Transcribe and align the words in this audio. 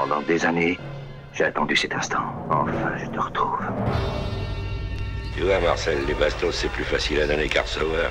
Pendant 0.00 0.22
des 0.22 0.44
années, 0.46 0.78
j'ai 1.34 1.42
attendu 1.42 1.74
cet 1.74 1.92
instant. 1.92 2.22
Enfin, 2.50 2.92
je 3.02 3.10
te 3.10 3.18
retrouve. 3.18 3.58
Tu 5.34 5.42
vois, 5.42 5.58
Marcel, 5.58 5.98
les 6.06 6.14
bastos, 6.14 6.54
c'est 6.54 6.70
plus 6.70 6.84
facile 6.84 7.20
à 7.20 7.26
donner 7.26 7.48
qu'à 7.48 7.62
recevoir. 7.62 8.06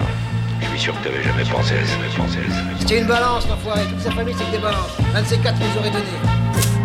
Je 0.59 0.67
suis 0.67 0.79
sûr 0.79 0.93
que 0.99 1.05
t'avais 1.05 1.23
jamais 1.23 1.45
pensé 1.45 1.75
à 1.75 1.85
ça, 1.85 1.93
jamais 1.93 2.09
pensé 2.17 2.39
à 2.45 2.51
ça. 2.53 2.61
C'était 2.79 2.99
une 2.99 3.07
balance, 3.07 3.47
l'enfoiré. 3.47 3.85
Toute 3.87 4.01
sa 4.01 4.11
famille, 4.11 4.35
c'est 4.37 4.43
que 4.43 4.51
des 4.51 4.57
balances. 4.57 4.97
Un 5.15 5.21
de 5.21 5.27
ces 5.27 5.37
quatre 5.37 5.57
nous 5.61 5.79
aurait 5.79 5.91
donné. 5.91 6.11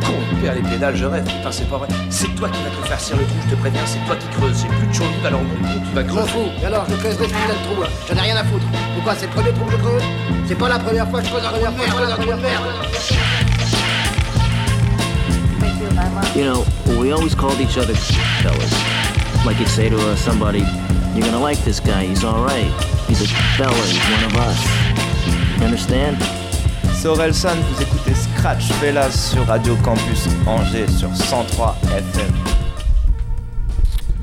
Con, 0.06 0.14
père 0.40 0.54
les 0.54 0.62
pédales, 0.62 0.94
je 0.94 1.06
rêve. 1.06 1.24
Putain, 1.24 1.50
c'est 1.50 1.68
pas 1.68 1.78
vrai. 1.78 1.88
C'est 2.08 2.32
toi 2.36 2.48
qui 2.48 2.62
vas 2.62 2.70
te 2.70 2.86
farcir 2.86 3.16
le 3.16 3.24
trou, 3.24 3.34
je 3.44 3.56
te 3.56 3.60
préviens, 3.60 3.82
c'est 3.86 4.06
toi 4.06 4.14
qui 4.14 4.28
creuses. 4.38 4.54
C'est 4.54 4.68
plus 4.68 4.86
de 4.86 4.94
chauve, 4.94 5.26
alors 5.26 5.40
tu 5.40 5.94
vas 5.96 6.04
creuser. 6.04 6.28
fous. 6.28 6.48
Et 6.62 6.66
alors, 6.66 6.86
je 6.88 6.94
creuserai 6.94 7.24
ce 7.24 7.34
putain 7.34 7.54
de 7.54 7.74
trou, 7.74 7.82
là. 7.82 7.88
J'en 8.06 8.14
ai 8.14 8.20
rien 8.20 8.36
à 8.36 8.44
foutre. 8.44 8.66
Pourquoi? 8.94 9.16
C'est 9.16 9.26
le 9.26 9.32
premier 9.32 9.52
trou 9.52 9.64
que 9.64 9.72
je 9.72 9.76
creuse? 9.78 10.02
C'est 10.46 10.58
pas 10.58 10.68
la 10.68 10.78
première 10.78 11.10
fois 11.10 11.18
que 11.20 11.26
je 11.26 11.32
creuse 11.32 11.42
trou 11.42 11.58
de 11.58 11.62
merde. 11.62 11.74
je 11.76 12.22
creuse 12.22 12.36
de 12.36 12.42
merde. 12.42 13.51
You 16.36 16.44
know, 16.44 16.64
we 17.00 17.10
always 17.12 17.34
called 17.34 17.60
each 17.60 17.76
other 17.76 17.94
fellas. 18.42 18.72
Like 19.44 19.58
you'd 19.58 19.68
say 19.68 19.88
to 19.88 19.96
uh, 19.98 20.14
somebody, 20.16 20.60
you're 21.14 21.24
gonna 21.26 21.40
like 21.40 21.58
this 21.64 21.80
guy, 21.80 22.04
he's 22.04 22.22
alright. 22.24 22.70
He's 23.08 23.20
a 23.22 23.26
fella, 23.56 23.74
he's 23.74 23.98
one 24.10 24.24
of 24.24 24.36
us. 24.36 25.58
You 25.58 25.64
understand? 25.64 26.16
C'est 26.94 27.08
Orelsan, 27.08 27.56
vous 27.56 27.82
écoutez 27.82 28.14
Scratch 28.14 28.68
Fellas 28.80 29.10
sur 29.10 29.44
Radio 29.46 29.74
Campus 29.82 30.28
Angers 30.46 30.86
sur 30.88 31.12
103 31.16 31.76
FM. 31.90 32.32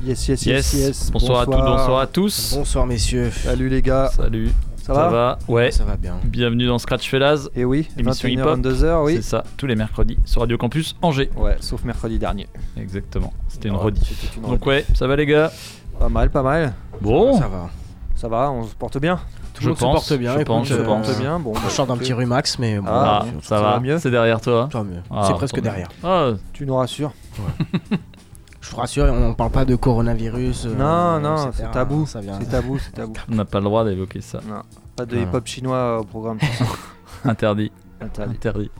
Yes, 0.02 0.26
yes, 0.28 0.46
yes, 0.46 0.72
Yes. 0.72 0.74
yes. 0.74 1.10
Bonsoir, 1.10 1.40
à 1.42 1.44
toutes, 1.44 1.54
bonsoir 1.56 2.00
à 2.00 2.06
tous. 2.06 2.54
Bonsoir 2.54 2.86
messieurs. 2.86 3.30
Salut 3.30 3.68
les 3.68 3.82
gars. 3.82 4.10
Salut. 4.16 4.50
Ça, 4.94 5.08
va, 5.08 5.38
Ouais. 5.46 5.70
Ça 5.70 5.84
va 5.84 5.96
bien. 5.96 6.16
Bienvenue 6.24 6.66
dans 6.66 6.78
Scratch 6.78 7.08
Fellas. 7.08 7.48
Et 7.54 7.64
oui, 7.64 7.88
Émission 7.96 8.28
21h, 8.28 8.32
hip-hop. 8.32 8.58
22h, 8.58 9.04
oui. 9.04 9.16
C'est 9.16 9.22
ça, 9.22 9.44
tous 9.56 9.66
les 9.66 9.76
mercredis 9.76 10.18
sur 10.24 10.40
Radio 10.40 10.58
Campus 10.58 10.96
Angers. 11.00 11.30
Ouais, 11.36 11.56
sauf 11.60 11.84
mercredi 11.84 12.18
dernier. 12.18 12.48
Exactement. 12.76 13.32
C'était 13.48 13.68
une 13.68 13.76
Ouais, 13.76 13.82
rediff. 13.82 14.36
une 14.36 14.42
Donc 14.42 14.66
ouais, 14.66 14.84
ça 14.94 15.06
va 15.06 15.14
les 15.14 15.26
gars? 15.26 15.52
Pas 15.98 16.08
mal, 16.08 16.30
pas 16.30 16.42
mal. 16.42 16.72
Bon, 17.00 17.38
Ça 17.38 17.46
va. 17.46 17.70
Ça 18.16 18.26
va, 18.28 18.50
on 18.50 18.64
se 18.64 18.74
porte 18.74 18.98
bien? 18.98 19.20
Tout 19.54 19.62
Je 19.62 19.70
pense, 19.70 20.04
se 20.06 20.14
porte 20.14 20.20
bien. 20.20 20.38
je 20.38 20.42
pense, 20.44 20.66
je 20.66 20.74
euh, 20.74 20.84
pense. 20.84 21.06
porte 21.06 21.20
bien. 21.20 21.38
Bon, 21.38 21.50
On 21.50 21.54
bah, 21.54 21.68
chante 21.70 21.90
un 21.90 21.96
petit 21.96 22.12
rumax, 22.12 22.58
mais 22.58 22.78
bon. 22.80 22.86
ah, 22.88 23.22
ouais, 23.24 23.30
ça, 23.42 23.56
ça 23.56 23.62
va, 23.62 23.70
va 23.74 23.80
mieux 23.80 23.98
C'est 23.98 24.10
derrière 24.10 24.40
toi. 24.40 24.68
Mieux. 24.74 25.02
Ah, 25.10 25.24
c'est 25.28 25.34
presque 25.34 25.60
derrière. 25.60 25.88
Ah, 26.02 26.30
Tu 26.52 26.66
nous 26.66 26.74
rassures? 26.76 27.12
Je 28.60 28.70
vous 28.72 28.76
rassure, 28.76 29.04
on 29.04 29.32
parle 29.32 29.50
pas 29.50 29.64
de 29.64 29.74
coronavirus. 29.74 30.66
euh, 30.66 30.74
non, 30.74 31.18
non, 31.20 31.50
c'est 31.54 31.70
tabou. 31.70 32.04
Ça 32.06 32.20
vient. 32.20 32.38
C'est 32.38 32.50
tabou, 32.50 32.78
c'est 32.78 32.92
tabou. 32.92 33.14
on 33.32 33.34
n'a 33.36 33.46
pas 33.46 33.58
le 33.58 33.64
droit 33.64 33.84
d'évoquer 33.84 34.20
ça. 34.20 34.40
Non, 34.46 34.60
pas 35.06 35.06
de 35.06 35.20
hip-hop 35.20 35.46
chinois 35.46 36.00
au 36.00 36.04
programme. 36.04 36.38
Interdit. 37.24 37.70
Interdit. 38.00 38.34
Interdit. 38.36 38.70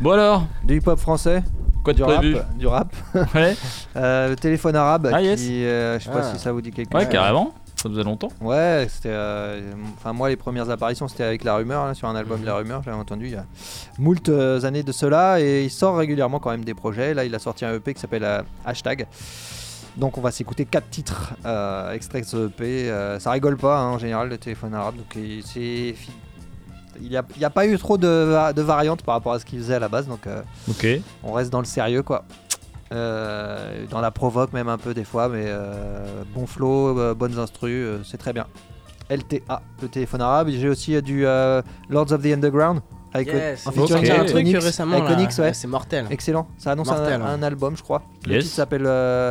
Bon 0.00 0.12
alors, 0.12 0.46
Du 0.64 0.76
hip-hop 0.76 0.98
français, 0.98 1.42
quoi 1.84 1.92
de 1.92 1.98
du 1.98 2.02
rap, 2.04 2.24
du 2.56 2.66
rap. 2.66 2.94
Ouais, 3.34 3.56
Euh, 3.96 4.28
le 4.30 4.36
téléphone 4.36 4.76
arabe, 4.76 5.10
Ah, 5.12 5.20
yes. 5.22 5.40
qui, 5.40 5.64
euh, 5.64 5.98
je 5.98 6.04
sais 6.04 6.10
pas 6.10 6.20
Ah. 6.22 6.32
si 6.34 6.38
ça 6.38 6.52
vous 6.52 6.60
dit 6.60 6.70
quelque 6.70 6.94
ouais, 6.94 7.02
chose. 7.04 7.12
carrément. 7.12 7.52
Ça 7.76 7.88
faisait 7.88 8.02
longtemps. 8.02 8.28
Ouais, 8.40 8.86
c'était. 8.90 9.10
euh, 9.12 9.72
Enfin, 9.96 10.12
moi, 10.12 10.28
les 10.28 10.36
premières 10.36 10.68
apparitions, 10.68 11.06
c'était 11.06 11.22
avec 11.24 11.44
La 11.44 11.54
Rumeur, 11.56 11.86
là, 11.86 11.94
sur 11.94 12.08
un 12.08 12.16
album 12.16 12.40
Mhm. 12.40 12.46
La 12.46 12.54
Rumeur, 12.56 12.82
j'avais 12.82 12.96
entendu 12.96 13.26
il 13.26 13.32
y 13.32 13.36
a 13.36 13.44
moult 13.98 14.28
euh, 14.28 14.64
années 14.64 14.82
de 14.82 14.90
cela, 14.92 15.40
et 15.40 15.64
il 15.64 15.70
sort 15.70 15.96
régulièrement 15.96 16.40
quand 16.40 16.50
même 16.50 16.64
des 16.64 16.74
projets. 16.74 17.14
Là, 17.14 17.24
il 17.24 17.34
a 17.34 17.38
sorti 17.38 17.64
un 17.64 17.72
EP 17.74 17.94
qui 17.94 18.00
s'appelle 18.00 18.24
euh, 18.24 18.42
Hashtag. 18.64 19.06
Donc, 19.98 20.16
on 20.16 20.20
va 20.20 20.30
s'écouter 20.30 20.64
quatre 20.64 20.88
titres 20.90 21.34
euh, 21.44 21.92
extraits 21.92 22.22
de 22.24 22.28
ce 22.28 22.46
EP. 22.46 22.88
Euh, 22.90 23.18
ça 23.18 23.32
rigole 23.32 23.56
pas, 23.56 23.78
hein, 23.80 23.88
en 23.90 23.98
général, 23.98 24.28
le 24.28 24.38
téléphone 24.38 24.72
arabe. 24.74 24.96
Donc, 24.96 25.12
il- 25.16 25.42
c'est. 25.44 25.94
Il 27.00 27.08
n'y 27.10 27.16
a, 27.16 27.22
il 27.36 27.40
y 27.42 27.44
a 27.44 27.50
pas 27.50 27.64
eu 27.66 27.78
trop 27.78 27.96
de, 27.96 28.52
de 28.52 28.62
variantes 28.62 29.02
par 29.02 29.14
rapport 29.14 29.32
à 29.32 29.38
ce 29.38 29.44
qu'il 29.44 29.58
faisait 29.60 29.74
à 29.74 29.78
la 29.78 29.88
base, 29.88 30.08
donc 30.08 30.26
euh, 30.26 30.42
Ok. 30.68 30.84
on 31.22 31.32
reste 31.32 31.50
dans 31.50 31.60
le 31.60 31.64
sérieux, 31.64 32.02
quoi. 32.02 32.24
Euh, 32.90 33.84
dans 33.90 34.00
la 34.00 34.10
provoque 34.10 34.52
même 34.52 34.68
un 34.68 34.78
peu 34.78 34.94
des 34.94 35.04
fois, 35.04 35.28
mais 35.28 35.44
euh, 35.46 36.22
bon 36.34 36.46
flow, 36.46 36.98
euh, 36.98 37.14
bonnes 37.14 37.38
instrus, 37.38 37.70
euh, 37.86 37.98
c'est 38.04 38.16
très 38.16 38.32
bien. 38.32 38.46
LTA, 39.10 39.62
le 39.80 39.88
téléphone 39.88 40.20
arabe. 40.22 40.48
J'ai 40.50 40.68
aussi 40.68 40.96
euh, 40.96 41.00
du 41.00 41.24
euh, 41.26 41.62
Lords 41.88 42.10
of 42.12 42.20
the 42.22 42.26
Underground 42.26 42.80
avec 43.12 43.28
Yes. 43.28 43.66
en 43.66 43.70
featuring 43.72 44.04
sorti 44.06 44.10
un 44.10 44.24
truc 44.24 44.36
Onyx, 44.46 44.64
récemment. 44.64 44.98
ouais. 44.98 45.52
C'est 45.54 45.66
mortel. 45.68 46.06
Excellent. 46.10 46.48
Ça 46.58 46.72
annonce 46.72 46.90
un, 46.90 47.04
hein. 47.04 47.20
un 47.24 47.42
album, 47.42 47.76
je 47.76 47.82
crois. 47.82 48.02
Le 48.26 48.34
Yes. 48.34 48.44
titre 48.44 48.56
s'appelle 48.56 48.84
euh, 48.86 49.30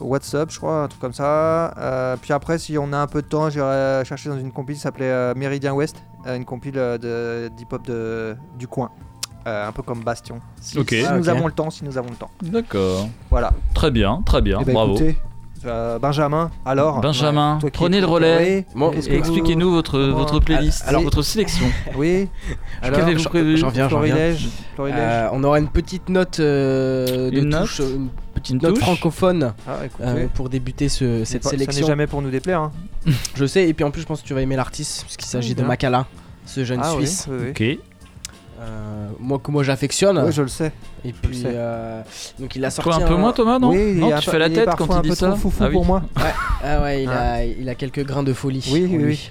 What's 0.00 0.34
Up, 0.34 0.50
je 0.50 0.58
crois, 0.58 0.82
un 0.82 0.88
truc 0.88 1.00
comme 1.00 1.12
ça. 1.12 1.72
Euh, 1.78 2.16
puis 2.20 2.32
après, 2.32 2.58
si 2.58 2.76
on 2.78 2.92
a 2.92 2.98
un 2.98 3.06
peu 3.06 3.22
de 3.22 3.26
temps, 3.26 3.48
j'irai 3.50 4.04
chercher 4.04 4.28
dans 4.28 4.38
une 4.38 4.52
compile 4.52 4.76
qui 4.76 4.82
s'appelait 4.82 5.06
euh, 5.06 5.34
Méridien 5.34 5.72
Ouest, 5.72 5.96
euh, 6.26 6.36
une 6.36 6.44
compile 6.44 6.74
euh, 6.76 6.98
de 6.98 7.48
d'hip-hop 7.56 7.86
de, 7.86 8.36
du 8.58 8.66
coin. 8.68 8.90
Euh, 9.46 9.68
un 9.68 9.72
peu 9.72 9.82
comme 9.82 10.00
Bastion. 10.02 10.40
Si, 10.60 10.76
Ah, 11.08 11.16
nous 11.16 11.28
avons 11.28 11.46
le 11.46 11.52
temps, 11.52 11.70
si 11.70 11.84
nous 11.84 11.96
avons 11.96 12.10
le 12.10 12.16
temps. 12.16 12.30
D'accord. 12.42 13.08
Voilà. 13.30 13.52
Très 13.74 13.92
bien, 13.92 14.20
très 14.26 14.42
bien. 14.42 14.58
Eh 14.60 14.64
ben, 14.64 14.72
Bravo. 14.72 14.94
écoutez, 14.96 15.16
euh, 15.64 16.00
Benjamin, 16.00 16.50
alors 16.64 17.00
Benjamin, 17.00 17.60
prenez 17.72 18.00
le 18.00 18.06
relais. 18.06 18.66
Bon, 18.74 18.90
vous- 18.90 19.08
expliquez-nous 19.08 19.70
votre, 19.70 19.92
comment- 19.92 20.16
votre 20.18 20.40
playlist, 20.40 20.82
Alors- 20.88 21.02
votre 21.02 21.22
sélection. 21.22 21.66
Oui. 21.96 22.28
Alors, 22.82 22.98
Qu'avez-vous 22.98 23.22
prévu? 23.28 23.56
J'en 23.56 23.68
viens, 23.68 23.88
j'en 23.88 24.00
viens. 24.00 24.14
Florilège, 24.16 24.48
Florilège. 24.74 24.98
Euh, 25.00 25.28
on 25.32 25.44
aura 25.44 25.60
une 25.60 25.68
petite 25.68 26.08
note 26.08 26.40
euh, 26.40 27.30
de 27.30 27.38
Une 27.38 27.48
note? 27.50 27.62
touche, 27.62 27.82
petite 28.46 28.62
Une 28.62 28.68
note 28.68 28.74
touche 28.74 28.84
francophone 28.84 29.52
Ah, 29.68 29.78
euh, 30.00 30.26
pour 30.34 30.48
débuter 30.48 30.88
ce- 30.88 31.24
cette 31.24 31.42
pas- 31.42 31.50
Ça 31.50 31.56
sélection. 31.56 31.80
n'est 31.82 31.86
jamais 31.86 32.06
pour 32.06 32.22
nous 32.22 32.30
déplaire. 32.30 32.60
Hein. 32.62 32.72
Je 33.34 33.44
sais, 33.46 33.68
et 33.68 33.74
puis 33.74 33.84
en 33.84 33.90
plus, 33.90 34.02
je 34.02 34.06
pense 34.06 34.22
que 34.22 34.26
tu 34.26 34.34
vas 34.34 34.40
aimer 34.42 34.56
l'artiste, 34.56 35.02
puisqu'il 35.04 35.26
s'agit 35.26 35.54
de 35.54 35.60
bien. 35.60 35.68
Makala, 35.68 36.06
ce 36.44 36.64
jeune 36.64 36.80
Ah 36.82 36.92
oui, 36.94 37.06
Suisse. 37.06 37.26
oui, 37.30 37.36
oui. 37.42 37.50
Ok. 37.76 37.78
Euh, 38.58 39.08
moi 39.20 39.38
que 39.38 39.50
moi 39.50 39.62
j'affectionne. 39.62 40.18
Oui, 40.24 40.32
je 40.32 40.40
le 40.40 40.48
sais. 40.48 40.72
Et 41.04 41.12
puis 41.12 41.36
sais. 41.42 41.48
euh, 41.48 42.00
donc 42.38 42.56
il 42.56 42.64
a 42.64 42.70
sorti 42.70 42.88
Toi 42.88 43.04
un 43.04 43.06
peu 43.06 43.14
moins 43.14 43.32
Thomas, 43.34 43.58
non 43.58 43.68
oui, 43.70 43.90
il 43.92 43.98
Non, 43.98 44.14
un 44.14 44.18
tu 44.18 44.30
fais 44.30 44.38
la 44.38 44.46
il 44.48 44.54
tête 44.54 44.70
quand 44.78 44.90
un 44.90 44.96
il 45.00 45.02
dit 45.02 45.08
peu 45.10 45.14
ça 45.14 45.28
trop 45.28 45.36
foufou 45.36 45.62
Ah 45.62 45.66
oui. 45.66 45.72
pour 45.74 45.84
moi. 45.84 46.02
Ah 46.64 46.80
ouais, 46.82 47.02
il 47.02 47.08
Hein 47.08 47.12
a 47.14 47.44
il 47.44 47.68
a 47.68 47.74
quelques 47.74 48.02
grains 48.04 48.22
de 48.22 48.32
folie. 48.32 48.66
Oui, 48.72 48.86
oui, 48.90 49.04
oui. 49.04 49.30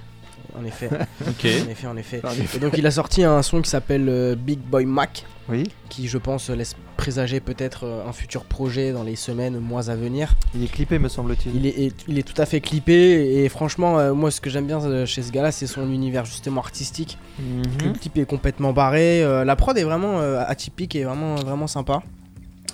En 0.60 0.66
effet. 0.66 0.90
Ok. 1.28 1.46
En 1.66 1.70
effet, 1.70 1.88
en 1.88 1.98
effet. 1.98 2.22
Et 2.56 2.60
donc 2.60 2.78
il 2.78 2.86
a 2.88 2.92
sorti 2.92 3.24
un 3.24 3.42
son 3.42 3.62
qui 3.62 3.70
s'appelle 3.70 4.08
euh, 4.10 4.36
Big 4.36 4.60
Boy 4.60 4.86
Mac, 4.86 5.26
Oui, 5.50 5.64
qui 5.90 6.08
je 6.08 6.18
pense 6.18 6.50
laisse 6.50 6.76
présager 6.98 7.40
peut-être 7.40 7.86
euh, 7.86 8.08
un 8.08 8.14
futur 8.14 8.46
projet 8.46 8.92
dans 8.94 9.04
les 9.04 9.16
semaines, 9.16 9.60
mois 9.60 9.90
à 9.90 9.96
venir. 9.96 10.36
il 10.56 10.64
est 10.64 10.68
clippé, 10.72 10.98
me 11.00 11.10
semble-t-il. 11.10 11.56
Il 11.56 11.66
est, 11.66 11.78
est- 11.88 12.06
il 12.08 12.18
est 12.18 12.24
tout 12.24 12.40
à 12.42 12.46
fait 12.46 12.62
clippé 12.62 13.44
et 13.44 13.50
franchement, 13.50 14.00
euh, 14.00 14.14
moi 14.14 14.32
ce 14.32 14.40
que 14.40 14.50
j'aime 14.50 14.66
bien 14.68 15.06
chez 15.06 15.22
ce 15.24 15.32
gars-là, 15.32 15.52
c'est 15.52 15.68
son 15.68 15.90
univers 15.92 16.26
justement 16.26 16.62
artistique. 16.62 17.18
Le 17.40 17.88
Mhm. 17.90 17.98
type 17.98 18.18
est 18.18 18.26
complètement 18.26 18.72
barré. 18.72 19.24
euh, 19.24 19.44
la 19.44 19.56
prod 19.56 19.78
est 19.78 19.84
vraiment 19.84 20.20
euh, 20.22 20.42
atypique 20.48 20.96
et 20.96 21.04
vraiment, 21.04 21.36
vraiment 21.36 21.68
sympa. 21.68 22.02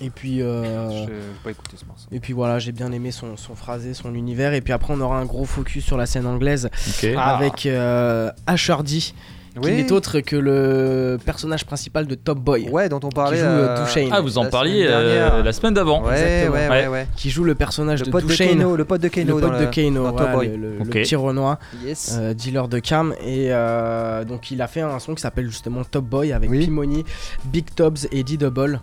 Et 0.03 0.09
puis, 0.09 0.41
euh, 0.41 0.89
Je 0.89 1.09
n'ai 1.11 1.17
pas 1.43 1.51
écouté 1.51 1.77
ce 1.77 1.85
morceau. 1.85 2.07
et 2.11 2.19
puis 2.19 2.33
voilà, 2.33 2.57
j'ai 2.59 2.71
bien 2.71 2.91
aimé 2.91 3.11
son, 3.11 3.37
son 3.37 3.55
phrasé, 3.55 3.93
son 3.93 4.15
univers. 4.15 4.53
Et 4.53 4.61
puis 4.61 4.73
après, 4.73 4.93
on 4.95 4.99
aura 5.01 5.17
un 5.17 5.25
gros 5.25 5.45
focus 5.45 5.85
sur 5.85 5.97
la 5.97 6.05
scène 6.07 6.25
anglaise. 6.25 6.69
Ah. 7.15 7.35
avec 7.37 7.65
euh, 7.67 8.31
Ashardy, 8.47 9.13
qui 9.61 9.69
n'est 9.71 9.91
autre 9.91 10.21
que 10.21 10.35
le 10.37 11.19
personnage 11.23 11.65
principal 11.65 12.07
de 12.07 12.15
Top 12.15 12.39
Boy, 12.39 12.69
Ouais, 12.69 12.87
dont 12.89 12.99
on 13.03 13.09
parlait. 13.09 13.37
joue, 13.37 13.43
euh, 13.43 13.77
euh. 13.85 14.09
Ah, 14.11 14.21
vous 14.21 14.37
en 14.37 14.43
la 14.45 14.49
parliez 14.49 14.85
euh, 14.87 15.43
la 15.43 15.51
semaine 15.53 15.73
d'avant. 15.73 16.01
Ouais, 16.03 16.09
ouais, 16.11 16.45
Exactement. 16.45 16.69
ouais, 16.75 16.87
ouais. 16.87 17.07
qui 17.17 17.29
joue 17.29 17.43
le 17.43 17.53
personnage 17.53 17.99
Le 17.99 18.05
de 18.07 18.11
pote 18.11 18.25
de. 18.25 18.33
Kano, 18.35 18.75
le 18.75 18.85
pote 18.85 19.01
de 19.01 19.07
Kano. 19.09 19.39
le 19.39 19.47
pote 19.47 19.59
de 19.59 19.65
Kano, 19.65 20.03
dans 20.05 20.13
Top 20.13 20.31
Boy. 20.31 20.47
le, 20.55 20.77
le- 20.79 20.85
petit 20.85 21.15
Renoir, 21.15 21.59
Yes. 21.85 22.15
euh, 22.19 22.33
dealer 22.33 22.67
de 22.69 22.79
cam. 22.79 23.13
Et 23.23 23.47
euh, 23.51 24.23
donc 24.25 24.49
il 24.51 24.61
a 24.61 24.67
fait 24.67 24.81
un 24.81 24.97
son 24.99 25.13
qui 25.15 25.21
s'appelle 25.21 25.47
justement 25.47 25.83
Top 25.83 26.05
Boy 26.05 26.31
avec 26.33 26.49
Oui. 26.49 26.65
P-Money, 26.65 27.03
Big 27.45 27.65
Tobs 27.75 27.99
et 28.11 28.23
D-Double. 28.23 28.79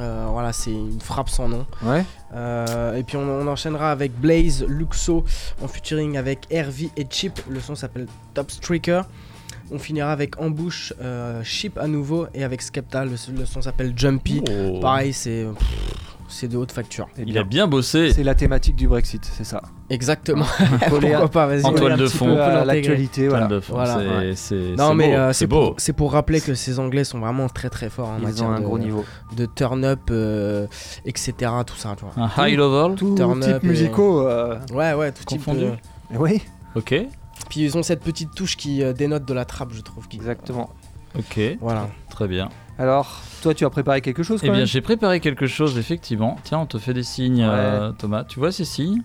Euh, 0.00 0.26
voilà, 0.30 0.52
c'est 0.52 0.72
une 0.72 1.00
frappe 1.00 1.28
sans 1.28 1.48
nom. 1.48 1.66
Ouais. 1.82 2.04
Euh, 2.34 2.96
et 2.96 3.02
puis 3.02 3.16
on, 3.16 3.22
on 3.28 3.46
enchaînera 3.46 3.90
avec 3.90 4.12
Blaze, 4.18 4.64
Luxo 4.66 5.24
en 5.62 5.68
featuring 5.68 6.16
avec 6.16 6.46
RV 6.50 6.90
et 6.96 7.06
Chip. 7.08 7.40
Le 7.48 7.60
son 7.60 7.74
s'appelle 7.74 8.06
Top 8.34 8.50
Streaker. 8.50 9.06
On 9.70 9.78
finira 9.78 10.12
avec 10.12 10.40
Ambush, 10.40 10.92
euh, 11.00 11.42
Chip 11.44 11.78
à 11.78 11.86
nouveau 11.86 12.26
et 12.34 12.44
avec 12.44 12.62
Skepta. 12.62 13.04
Le, 13.04 13.16
le 13.36 13.46
son 13.46 13.62
s'appelle 13.62 13.92
Jumpy. 13.96 14.42
Oh. 14.50 14.80
Pareil, 14.80 15.12
c'est 15.12 15.46
c'est 16.32 16.48
de 16.48 16.56
haute 16.56 16.72
facture. 16.72 17.08
Eh 17.18 17.22
Il 17.22 17.32
bien, 17.32 17.40
a 17.42 17.44
bien 17.44 17.66
bossé. 17.68 18.12
C'est 18.12 18.22
la 18.24 18.34
thématique 18.34 18.74
du 18.76 18.88
Brexit, 18.88 19.24
c'est 19.24 19.44
ça. 19.44 19.62
Exactement. 19.90 20.44
Pourquoi 20.88 21.28
pas, 21.28 21.46
vas-y. 21.46 21.64
En 21.64 21.72
toile 21.72 21.92
un 21.92 21.96
de 21.96 22.06
fond. 22.06 22.34
l'actualité, 22.34 23.28
voilà. 23.28 23.46
Plein 23.46 23.56
de 23.56 23.60
fond, 23.60 23.74
Voilà. 23.74 23.94
c'est- 23.98 24.08
Ouais. 24.08 24.32
c'est 24.34 24.76
Non 24.76 24.88
c'est 24.88 24.94
mais 24.94 25.08
beau, 25.08 25.14
euh, 25.16 25.28
c'est 25.32 25.38
c'est 25.40 25.46
beau. 25.46 25.66
pour, 25.68 25.74
c'est 25.78 25.92
pour 25.92 26.12
rappeler 26.12 26.40
que 26.40 26.54
ces 26.54 26.78
Anglais 26.78 27.04
sont 27.04 27.20
vraiment 27.20 27.48
très 27.48 27.68
très 27.70 27.90
forts 27.90 28.08
en 28.08 28.16
Ils 28.18 28.24
matière 28.24 28.46
ont 28.48 28.52
un 28.52 28.60
de, 28.60 28.64
gros 28.64 28.78
niveau. 28.78 29.04
de 29.36 29.46
turn 29.46 29.84
up, 29.84 30.00
euh, 30.10 30.66
etc. 31.04 31.32
Tout 31.66 31.76
ça, 31.76 31.94
tu 31.96 32.04
vois. 32.04 32.14
Un 32.16 32.48
high 32.48 32.56
level. 32.56 32.96
Tout 32.96 33.14
type 33.40 33.62
musicaux. 33.62 34.26
euh, 34.26 34.58
Ouais, 34.72 34.94
ouais, 34.94 35.12
tout 35.12 35.24
type 35.24 35.38
Confondu. 35.44 35.66
de- 35.66 35.72
Oui, 36.18 36.42
Ok. 36.74 36.94
Puis 37.50 37.60
ils 37.60 37.76
ont 37.76 37.82
cette 37.82 38.00
petite 38.00 38.34
touche 38.34 38.56
qui 38.56 38.82
dénote 38.94 39.26
de 39.26 39.34
la 39.34 39.44
trappe, 39.44 39.72
je 39.72 39.80
trouve. 39.82 40.08
qui- 40.08 40.16
exactement. 40.16 40.70
Ok. 41.18 41.38
Voilà. 41.60 41.88
Très 42.08 42.26
bien. 42.28 42.48
Alors, 42.82 43.20
toi, 43.42 43.54
tu 43.54 43.64
as 43.64 43.70
préparé 43.70 44.00
quelque 44.00 44.24
chose 44.24 44.40
Eh 44.42 44.48
bien, 44.48 44.58
même 44.58 44.66
j'ai 44.66 44.80
préparé 44.80 45.20
quelque 45.20 45.46
chose, 45.46 45.78
effectivement. 45.78 46.36
Tiens, 46.42 46.58
on 46.58 46.66
te 46.66 46.78
fait 46.78 46.92
des 46.94 47.04
signes, 47.04 47.46
euh, 47.48 47.92
Thomas. 47.96 48.24
Tu 48.24 48.40
vois 48.40 48.50
ces 48.50 48.64
signes 48.64 49.02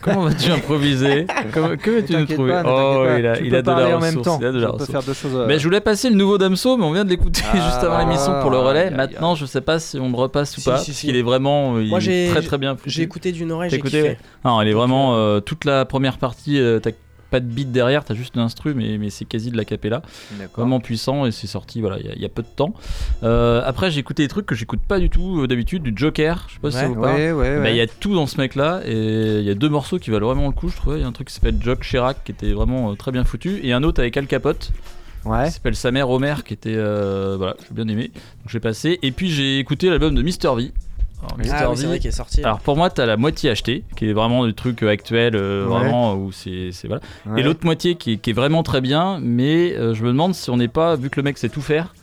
Comment 0.00 0.22
vas-tu 0.22 0.50
improviser 0.50 1.26
Comment- 1.52 1.76
Que 1.76 1.90
veux-tu 1.90 2.12
nous 2.12 2.18
T'inquiète 2.20 2.36
trouver 2.36 2.52
pas, 2.52 2.62
ne 2.62 2.68
Oh, 2.68 2.72
t'inquiète 2.72 3.06
pas. 3.14 3.18
il 3.18 3.26
a, 3.26 3.36
Tu 3.36 3.44
il 3.44 3.50
peux 3.50 3.56
a 3.56 3.62
de 3.62 3.66
parler 3.66 3.88
la 3.88 3.96
en 3.96 4.00
même 4.00 4.18
ressource, 4.18 4.26
temps. 4.26 4.38
il 4.40 4.46
a 4.46 4.52
de 4.52 4.58
la 4.58 4.66
Tu 4.66 4.66
peux 4.66 4.72
ressource. 4.74 4.90
faire 4.92 5.02
deux 5.02 5.12
choses, 5.12 5.34
euh. 5.34 5.46
Mais 5.48 5.58
je 5.58 5.64
voulais 5.64 5.80
passer 5.80 6.08
le 6.10 6.14
nouveau 6.16 6.38
Damso, 6.38 6.76
mais 6.76 6.84
on 6.84 6.92
vient 6.92 7.04
de 7.04 7.10
l'écouter 7.10 7.42
Ah, 7.52 7.56
juste 7.56 7.82
avant 7.84 7.98
l'émission 7.98 8.40
pour 8.40 8.50
le 8.50 8.58
relais. 8.58 8.80
aïe, 8.80 8.86
aïe, 8.88 8.94
Maintenant, 8.96 9.34
je 9.34 9.44
sais 9.46 9.60
pas 9.60 9.78
si 9.80 9.98
on 9.98 10.08
le 10.10 10.16
repasse 10.16 10.56
ou 10.56 10.60
Si, 10.60 10.68
pas, 10.70 10.78
si, 10.78 10.90
parce 10.90 10.98
si. 10.98 11.06
qu'il 11.08 11.16
est 11.16 11.22
vraiment 11.22 11.78
il 11.80 11.88
Moi, 11.88 11.98
est 11.98 12.00
j'ai- 12.00 12.28
très 12.30 12.42
très 12.42 12.58
bien. 12.58 12.76
foutu. 12.76 12.90
J'ai 12.90 13.02
écouté 13.02 13.32
d'une 13.32 13.50
oreille, 13.52 13.70
T'as 13.70 13.74
j'ai 13.76 13.80
écouté 13.80 13.96
kiffé. 13.98 14.08
ouais. 14.10 14.18
Non, 14.44 14.60
il 14.62 14.68
est 14.68 14.72
vraiment 14.72 15.16
euh, 15.16 15.40
toute 15.40 15.64
la 15.64 15.84
première 15.84 16.18
partie. 16.18 16.60
euh, 16.60 16.78
t'as 16.78 16.90
pas 17.30 17.40
de 17.40 17.46
beat 17.46 17.72
derrière, 17.72 18.04
t'as 18.04 18.14
juste 18.14 18.36
l'instru, 18.36 18.74
mais, 18.74 18.98
mais 18.98 19.10
c'est 19.10 19.24
quasi 19.24 19.50
de 19.50 19.56
la 19.56 19.64
capella. 19.64 20.02
Vraiment 20.56 20.80
puissant 20.80 21.26
et 21.26 21.32
c'est 21.32 21.46
sorti 21.46 21.80
voilà 21.80 21.98
il 21.98 22.06
y 22.06 22.08
a- 22.08 22.14
il 22.14 22.22
y, 22.22 22.24
a 22.24 22.28
peu 22.28 22.42
de 22.42 22.48
temps. 22.48 22.72
Euh, 23.22 23.62
après, 23.64 23.90
j'ai 23.90 24.00
écouté 24.00 24.22
des 24.22 24.28
trucs 24.28 24.46
que 24.46 24.54
j'écoute 24.54 24.80
pas 24.86 24.98
du 24.98 25.10
tout 25.10 25.42
euh, 25.42 25.46
d'habitude, 25.46 25.82
du 25.82 25.92
Joker. 25.94 26.44
Je 26.48 26.54
sais 26.54 26.60
pas 26.60 26.70
si 26.70 26.76
ça 26.78 26.88
vous 26.88 26.94
parle. 27.00 27.16
Ouais, 27.16 27.32
ouais, 27.32 27.60
Bah. 27.60 27.70
Il 27.70 27.76
y 27.76 27.80
a 27.80 27.86
tout 27.86 28.14
dans 28.14 28.26
ce 28.26 28.38
mec 28.38 28.54
là 28.54 28.80
et 28.84 29.38
il 29.38 29.44
y 29.44 29.50
a 29.50 29.54
deux 29.54 29.68
morceaux 29.68 29.98
qui 29.98 30.10
valent 30.10 30.26
vraiment 30.28 30.46
le 30.46 30.52
coup 30.52 30.68
je 30.68 30.76
trouvais. 30.76 30.98
Il 30.98 31.02
y 31.02 31.04
a 31.04 31.08
un 31.08 31.12
truc 31.12 31.28
qui 31.28 31.34
s'appelle 31.34 31.56
Jock 31.60 31.80
Chirac 31.82 32.22
qui 32.24 32.32
était 32.32 32.52
vraiment 32.52 32.92
euh, 32.92 32.94
très 32.94 33.12
bien 33.12 33.24
foutu 33.24 33.60
et 33.62 33.72
un 33.72 33.82
autre 33.82 34.00
avec 34.00 34.16
Al 34.16 34.26
Capote 34.26 34.72
Ouais. 35.24 35.46
qui 35.46 35.50
s'appelle 35.54 35.74
Sa 35.74 35.90
mère 35.90 36.08
Homer 36.08 36.34
qui 36.44 36.54
était 36.54 36.74
voilà 36.76 37.56
j'ai 37.66 37.74
bien 37.74 37.88
aimé 37.88 38.12
donc 38.14 38.48
j'ai 38.48 38.60
passé 38.60 39.00
et 39.02 39.10
puis 39.10 39.28
j'ai 39.28 39.58
écouté 39.58 39.90
l'album 39.90 40.14
de 40.14 40.22
Mr 40.22 40.54
V. 40.56 40.72
Alors, 41.22 41.38
Mr. 41.38 41.44
Ah 41.52 41.70
oui, 41.70 41.76
c'est 41.76 41.82
V, 41.82 41.88
vrai 41.88 41.98
qu'il 41.98 42.08
est 42.08 42.12
sorti. 42.12 42.42
alors 42.44 42.60
pour 42.60 42.76
moi 42.76 42.90
t'as 42.90 43.06
la 43.06 43.16
moitié 43.16 43.50
acheté 43.50 43.84
qui 43.96 44.08
est 44.08 44.12
vraiment 44.12 44.44
du 44.46 44.54
truc 44.54 44.82
euh, 44.82 44.90
actuel 44.90 45.34
euh, 45.34 45.64
Ouais. 45.66 45.78
vraiment 45.78 46.14
où 46.14 46.30
c'est 46.30 46.70
c'est- 46.72 46.86
voilà 46.88 47.02
Ouais. 47.26 47.40
et 47.40 47.42
l'autre 47.42 47.64
moitié 47.64 47.94
qui 47.94 48.12
est, 48.12 48.16
qui 48.18 48.30
est 48.30 48.32
vraiment 48.34 48.62
très 48.62 48.80
bien 48.82 49.18
mais 49.22 49.74
euh, 49.76 49.94
je 49.94 50.02
me 50.02 50.08
demande 50.08 50.34
si 50.34 50.50
on 50.50 50.56
n'est 50.58 50.68
pas 50.68 50.94
vu 50.96 51.08
que 51.10 51.18
le 51.18 51.22
mec 51.24 51.38
sait 51.38 51.48
tout 51.48 51.62
faire 51.62 51.94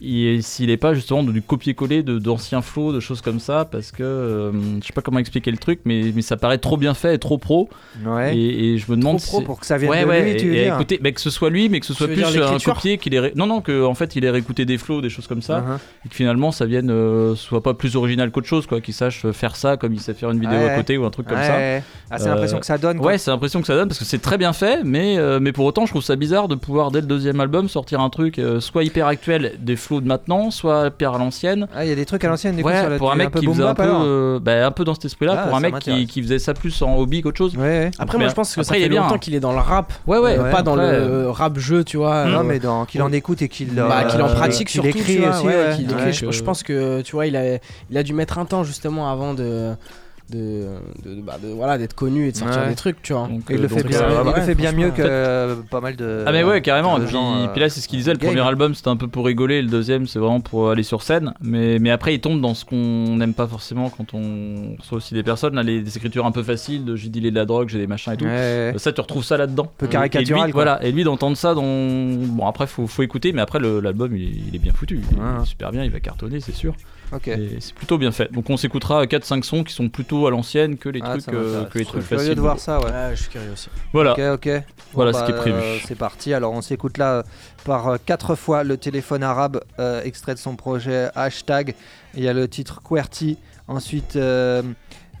s'il 0.00 0.68
n'est 0.68 0.76
pas 0.76 0.94
justement 0.94 1.22
du 1.22 1.42
copier-coller 1.42 2.02
d'anciens 2.02 2.62
flows, 2.62 2.92
de 2.92 3.00
choses 3.00 3.20
comme 3.20 3.38
ça, 3.40 3.64
parce 3.70 3.92
que 3.92 4.02
euh, 4.02 4.52
je 4.80 4.86
sais 4.86 4.92
pas 4.92 5.02
comment 5.02 5.18
expliquer 5.18 5.50
le 5.50 5.58
truc, 5.58 5.80
mais, 5.84 6.12
mais 6.14 6.22
ça 6.22 6.36
paraît 6.36 6.58
trop 6.58 6.76
bien 6.76 6.94
fait 6.94 7.14
et 7.14 7.18
trop 7.18 7.36
pro. 7.38 7.68
Ouais. 8.06 8.36
Et, 8.36 8.72
et 8.74 8.78
je 8.78 8.90
me 8.90 8.96
demande 8.96 9.18
Trop 9.20 9.26
pro 9.32 9.38
si- 9.40 9.44
pour 9.44 9.60
que 9.60 9.66
ça 9.66 9.76
vienne 9.76 9.90
ouais, 9.90 10.02
de 10.04 10.08
ouais, 10.08 10.32
lui, 10.32 10.36
tu 10.40 10.48
veux 10.48 10.54
et 10.56 10.64
dire 10.64 10.74
écoutez, 10.74 10.98
bah, 11.02 11.12
que 11.12 11.20
ce 11.20 11.30
soit 11.30 11.50
lui, 11.50 11.68
mais 11.68 11.80
que 11.80 11.86
ce 11.86 11.92
soit 11.94 12.08
plus 12.08 12.24
un 12.24 12.58
copier 12.58 12.98
qu'il 12.98 13.14
ait. 13.14 13.32
Non, 13.36 13.46
non, 13.46 13.60
que 13.60 13.84
en 13.84 13.94
fait 13.94 14.16
il 14.16 14.24
ait 14.24 14.30
réécouté 14.30 14.64
des 14.64 14.78
flows, 14.78 15.00
des 15.00 15.10
choses 15.10 15.26
comme 15.26 15.42
ça, 15.42 15.60
Uh-huh. 15.60 15.78
et 16.06 16.08
que 16.08 16.14
finalement 16.14 16.52
ça 16.52 16.64
vienne, 16.64 16.90
euh, 16.90 17.34
soit 17.34 17.62
pas 17.62 17.74
plus 17.74 17.96
original 17.96 18.30
qu'autre 18.30 18.46
chose, 18.46 18.66
quoi, 18.66 18.80
qu'il 18.80 18.94
sache 18.94 19.26
faire 19.32 19.56
ça 19.56 19.76
comme 19.76 19.92
il 19.92 20.00
sait 20.00 20.14
faire 20.14 20.30
une 20.30 20.40
vidéo 20.40 20.58
à 20.66 20.70
côté 20.76 20.96
ou 20.96 21.04
un 21.04 21.10
truc 21.10 21.26
comme 21.26 21.36
ça. 21.36 21.80
Ah, 22.10 22.18
c'est 22.18 22.26
Euh, 22.26 22.28
l'impression 22.30 22.58
que 22.58 22.66
ça 22.66 22.78
donne. 22.78 22.96
quoi. 22.98 23.08
Ouais, 23.08 23.18
c'est 23.18 23.30
l'impression 23.30 23.60
que 23.60 23.66
ça 23.66 23.74
donne 23.74 23.88
parce 23.88 23.98
que 23.98 24.04
c'est 24.04 24.18
très 24.20 24.38
bien 24.38 24.52
fait, 24.52 24.80
mais, 24.84 25.18
euh, 25.18 25.38
mais 25.40 25.52
pour 25.52 25.64
autant, 25.66 25.84
je 25.86 25.92
trouve 25.92 26.02
ça 26.02 26.16
bizarre 26.16 26.48
de 26.48 26.54
pouvoir, 26.54 26.90
dès 26.90 27.00
le 27.00 27.06
deuxième 27.06 27.40
album, 27.40 27.68
sortir 27.68 28.00
un 28.00 28.10
truc 28.10 28.38
euh, 28.38 28.60
soit 28.60 28.84
hyper 28.84 29.06
actuel 29.06 29.52
des 29.60 29.76
de 30.00 30.06
maintenant, 30.06 30.50
soit 30.52 30.86
hyper 30.88 31.14
à 31.14 31.18
l'ancienne. 31.18 31.66
Ah, 31.74 31.84
il 31.84 31.88
y 31.88 31.92
a 31.92 31.96
des 31.96 32.04
trucs 32.06 32.22
à 32.24 32.28
l'ancienne, 32.28 32.54
du 32.54 32.62
coup, 32.62 32.68
Ouais, 32.68 32.78
sur 32.80 32.90
la- 32.90 32.98
pour 32.98 33.10
un 33.10 33.16
mec 33.16 33.34
qui 33.34 33.46
faisait 33.46 33.64
un 33.64 33.74
peu, 33.74 33.82
euh, 33.86 34.38
bah, 34.40 34.66
un 34.66 34.70
peu 34.70 34.84
dans 34.84 34.94
cet 34.94 35.06
esprit-là, 35.06 35.34
Ah, 35.36 35.46
pour 35.48 35.56
un 35.56 35.60
ça 35.60 35.70
mec 35.70 35.78
qui, 35.80 36.22
faisait 36.22 36.38
ça 36.38 36.54
plus 36.54 36.80
en 36.82 36.96
hobby 36.96 37.22
qu'autre 37.22 37.38
chose. 37.38 37.56
Ouais, 37.56 37.62
ouais. 37.62 37.90
Après, 37.98 38.18
moi, 38.18 38.28
je 38.28 38.34
pense 38.34 38.48
que 38.54 38.62
ça 38.62 38.68
Après, 38.68 38.78
il 38.78 38.82
fait 38.82 38.86
est 38.86 38.90
bien. 38.90 39.02
longtemps 39.02 39.18
qu'il 39.18 39.34
est 39.34 39.40
dans 39.40 39.52
le 39.52 39.58
rap. 39.58 39.92
Ouais, 40.06 40.18
ouais. 40.18 40.38
euh, 40.38 40.50
pas 40.52 40.62
dans 40.62 40.74
après, 40.78 41.00
le 41.00 41.30
rap 41.30 41.58
jeu, 41.58 41.82
tu 41.82 41.96
vois. 41.96 42.26
Non, 42.26 42.40
euh, 42.40 42.42
mais 42.44 42.58
dans- 42.60 42.84
qu'il 42.84 43.02
en 43.02 43.10
écoute 43.10 43.42
et 43.42 43.48
qu'il 43.48 43.74
bah, 43.74 44.04
qu'il 44.04 44.20
en 44.22 44.28
euh, 44.28 44.34
pratique 44.34 44.68
qu'il 44.68 44.82
surtout, 44.82 44.88
écrit 44.98 45.14
tu 45.16 45.20
vois, 45.20 45.30
aussi. 45.30 45.46
ouais, 45.46 45.54
ouais. 45.54 45.76
qu'il 45.76 45.86
Ouais. 45.88 45.92
écrit. 45.94 46.12
Je, 46.12 46.30
je 46.30 46.42
pense 46.42 46.62
que 46.62 47.00
tu 47.00 47.12
vois, 47.12 47.26
il 47.26 47.34
a, 47.36 47.56
il 47.90 47.96
a 47.98 48.02
dû 48.02 48.12
mettre 48.12 48.38
un 48.38 48.44
temps 48.44 48.62
justement 48.62 49.10
avant 49.10 49.34
de, 49.34 49.70
de, 50.30 50.64
de- 51.04 51.20
bah, 51.20 51.36
de- 51.42 51.48
voilà, 51.52 51.76
d'être 51.78 51.94
connu 51.94 52.26
et 52.28 52.32
de 52.32 52.36
sortir 52.36 52.62
Ouais. 52.62 52.68
des 52.68 52.74
trucs, 52.74 53.02
tu 53.02 53.12
vois. 53.12 53.26
Donc, 53.28 53.42
Et 53.50 53.54
il 53.54 53.58
euh, 53.58 53.62
le 53.62 53.68
fait 53.68 53.82
donc, 53.82 53.86
bien, 53.90 54.00
euh, 54.02 54.10
il 54.10 54.16
le 54.16 54.22
voilà. 54.22 54.42
fait 54.42 54.54
bien 54.54 54.72
mieux 54.72 54.90
que 54.90 55.02
euh, 55.04 55.56
pas 55.70 55.80
mal 55.80 55.96
de. 55.96 56.24
Ah 56.26 56.32
mais 56.32 56.42
ouais 56.44 56.60
carrément 56.62 56.98
puis, 56.98 57.08
gens, 57.08 57.36
euh, 57.36 57.46
puis 57.48 57.60
là 57.60 57.68
c'est 57.68 57.80
ce 57.80 57.88
qu'il 57.88 57.98
disait 57.98 58.12
le 58.12 58.18
premier 58.18 58.40
album 58.40 58.74
c'était 58.74 58.88
un 58.88 58.96
peu 58.96 59.08
pour 59.08 59.26
rigoler 59.26 59.62
le 59.62 59.68
deuxième 59.68 60.06
c'est 60.06 60.18
vraiment 60.18 60.40
pour 60.40 60.70
aller 60.70 60.82
sur 60.82 61.02
scène 61.02 61.34
mais, 61.42 61.78
mais 61.78 61.90
après 61.90 62.14
il 62.14 62.20
tombe 62.20 62.40
dans 62.40 62.54
ce 62.54 62.64
qu'on 62.64 63.16
n'aime 63.16 63.34
pas 63.34 63.46
forcément 63.46 63.90
quand 63.90 64.14
on 64.14 64.76
reçoit 64.78 64.98
aussi 64.98 65.14
des 65.14 65.22
personnes 65.22 65.54
là, 65.54 65.62
les, 65.62 65.80
des 65.82 65.96
écritures 65.96 66.26
un 66.26 66.32
peu 66.32 66.42
faciles 66.42 66.84
de 66.84 66.96
j'ai 66.96 67.08
dealé 67.08 67.30
de 67.30 67.36
la 67.36 67.44
drogue 67.44 67.68
j'ai 67.68 67.78
des 67.78 67.86
machins 67.86 68.12
et 68.12 68.16
tout 68.16 68.24
Ouais. 68.24 68.30
Euh, 68.30 68.78
ça 68.78 68.92
tu 68.92 69.00
retrouves 69.00 69.24
ça 69.24 69.36
là-dedans 69.36 69.70
peu 69.78 69.86
Et- 69.86 69.88
caricatural, 69.88 70.42
et 70.42 70.46
lui, 70.46 70.52
quoi. 70.52 70.62
voilà 70.64 70.84
et 70.84 70.92
lui 70.92 71.04
d'entendre 71.04 71.36
ça 71.36 71.54
dans 71.54 71.62
bon 71.62 72.46
après 72.46 72.66
faut, 72.66 72.86
faut 72.86 73.02
écouter 73.02 73.32
mais 73.32 73.40
après 73.42 73.58
l'album 73.60 74.14
il, 74.16 74.22
est- 74.22 74.40
il 74.48 74.54
est 74.56 74.58
bien 74.60 74.72
foutu 74.72 75.00
il 75.12 75.18
est 75.18 75.46
super 75.46 75.70
bien 75.72 75.84
il 75.84 75.90
va 75.90 76.00
cartonner 76.00 76.40
c'est 76.40 76.54
sûr 76.54 76.74
Ok. 77.12 77.28
et 77.28 77.56
c'est 77.60 77.74
plutôt 77.74 77.98
bien 77.98 78.12
fait 78.12 78.30
donc 78.32 78.48
on 78.50 78.56
s'écoutera 78.56 79.04
4-5 79.04 79.42
sons 79.42 79.64
qui 79.64 79.72
sont 79.74 79.88
plutôt 79.88 80.26
à 80.26 80.30
l'ancienne 80.30 80.76
que 80.78 80.88
les 80.88 81.00
Ah, 81.02 81.16
trucs 81.18 81.28
euh, 81.34 81.64
que 81.64 81.78
les 81.78 81.84
Je 81.84 81.88
trucs 81.88 82.02
suis 82.02 82.08
curieux 82.08 82.22
faciles 82.24 82.34
de 82.36 82.40
voir 82.40 82.58
ça, 82.58 82.78
ouais. 82.78 82.84
Ouais, 82.86 83.10
je 83.14 83.22
suis 83.22 83.30
curieux 83.30 83.50
aussi. 83.52 83.68
voilà 83.92 84.12
Ok, 84.12 84.20
ok. 84.34 84.46
Bon, 84.48 84.62
Voilà 84.94 85.12
ce 85.12 85.18
bah, 85.20 85.24
qui 85.26 85.32
est 85.32 85.36
prévu. 85.36 85.56
euh, 85.58 85.78
c'est 85.86 85.94
parti. 85.96 86.32
Alors, 86.34 86.52
on 86.52 86.60
s'écoute 86.62 86.98
là 86.98 87.12
euh, 87.14 87.22
par 87.64 87.88
euh, 87.88 87.96
quatre 88.04 88.34
fois 88.34 88.64
le 88.64 88.76
téléphone 88.76 89.22
arabe, 89.22 89.60
euh, 89.78 90.02
extrait 90.02 90.34
de 90.34 90.38
son 90.40 90.56
projet 90.56 91.08
hashtag. 91.14 91.74
Il 92.14 92.22
y 92.24 92.28
a 92.28 92.32
le 92.32 92.46
titre 92.48 92.80
QWERTY, 92.82 93.38
ensuite 93.68 94.16
euh, 94.16 94.62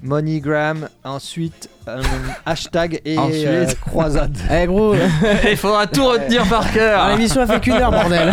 MoneyGram, 0.02 0.88
ensuite 1.04 1.68
euh, 1.88 2.00
hashtag 2.46 3.00
et 3.04 3.18
Ensuite. 3.18 3.46
euh, 3.46 3.66
croisade. 3.86 4.36
Eh 4.50 4.66
gros, 4.66 4.94
il 5.50 5.56
faudra 5.56 5.86
tout 5.86 6.04
retenir 6.06 6.44
par 6.46 6.70
cœur 6.72 7.08
l'émission 7.10 7.42
a 7.42 7.46
fait 7.46 7.60
qu'une 7.60 7.74
heure, 7.74 7.90
bordel. 7.90 8.32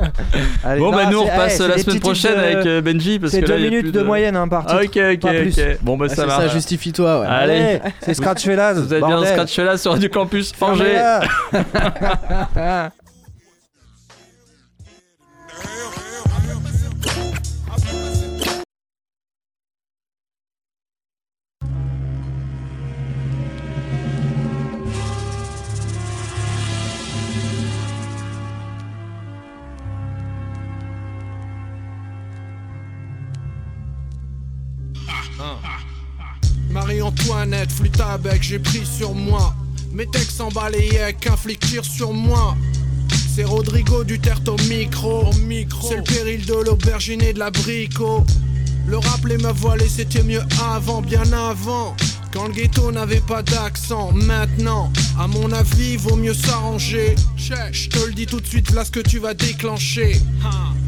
Allez, 0.64 0.80
Bon, 0.80 0.90
non, 0.90 0.96
bah, 0.96 1.06
nous 1.10 1.18
on 1.18 1.24
c'est- 1.26 1.32
repasse 1.32 1.52
eh, 1.54 1.56
c'est 1.56 1.68
la 1.68 1.78
semaine 1.78 2.00
prochaine 2.00 2.34
de- 2.34 2.38
avec 2.40 2.66
euh, 2.66 2.80
Benji 2.80 3.18
parce 3.18 3.32
C'est 3.32 3.40
que 3.42 3.46
là, 3.46 3.54
deux 3.56 3.60
il 3.60 3.64
y 3.64 3.66
a 3.66 3.70
minutes 3.70 3.92
plus 3.92 4.00
de... 4.00 4.02
moyenne 4.02 4.36
hein, 4.36 4.46
par 4.48 4.66
titre. 4.66 4.82
ok, 4.84 4.96
ok, 5.14 5.20
pas 5.20 5.30
plus. 5.40 5.58
ok. 5.58 5.78
Bon, 5.82 5.96
bah 5.96 6.06
Ah, 6.10 6.14
ça 6.14 6.22
c'est 6.22 6.28
va. 6.28 6.36
ça, 6.36 6.48
justifie-toi, 6.48 7.20
ouais. 7.20 7.26
Allez, 7.26 7.80
c'est 8.00 8.14
Scratch 8.14 8.46
vous 8.46 8.94
êtes 8.94 9.04
bien 9.04 9.24
scratch 9.24 9.78
sur 9.80 9.98
du 9.98 10.08
campus 10.10 10.52
Angers. 10.60 11.18
Bec, 38.18 38.42
j'ai 38.42 38.58
pris 38.58 38.84
sur 38.84 39.14
moi. 39.14 39.54
Mes 39.92 40.06
textes 40.06 40.40
emballés 40.40 40.90
qu'un 41.20 41.36
flic 41.36 41.60
tire 41.60 41.84
sur 41.84 42.12
moi. 42.12 42.56
C'est 43.34 43.44
Rodrigo 43.44 44.04
du 44.04 44.20
au 44.46 44.56
micro. 44.68 45.32
micro. 45.46 45.88
C'est 45.88 45.96
le 45.96 46.02
péril 46.02 46.44
de 46.44 46.54
l'aubergine 46.54 47.22
et 47.22 47.32
de 47.32 47.38
l'abricot. 47.38 48.24
Le 48.86 48.98
rap, 48.98 49.24
les 49.24 49.38
meufs 49.38 49.56
voilées, 49.56 49.88
c'était 49.88 50.22
mieux 50.22 50.42
avant, 50.74 51.00
bien 51.00 51.32
avant. 51.32 51.96
Quand 52.32 52.48
le 52.48 52.52
ghetto 52.52 52.92
n'avait 52.92 53.20
pas 53.20 53.42
d'accent, 53.42 54.12
maintenant, 54.12 54.92
à 55.18 55.26
mon 55.26 55.50
avis, 55.52 55.96
vaut 55.96 56.16
mieux 56.16 56.34
s'arranger. 56.34 57.14
Je 57.36 57.88
te 57.88 58.04
le 58.06 58.12
dis 58.12 58.26
tout 58.26 58.40
de 58.40 58.46
suite, 58.46 58.72
là 58.72 58.84
ce 58.84 58.90
que 58.90 59.00
tu 59.00 59.18
vas 59.18 59.34
déclencher. 59.34 60.20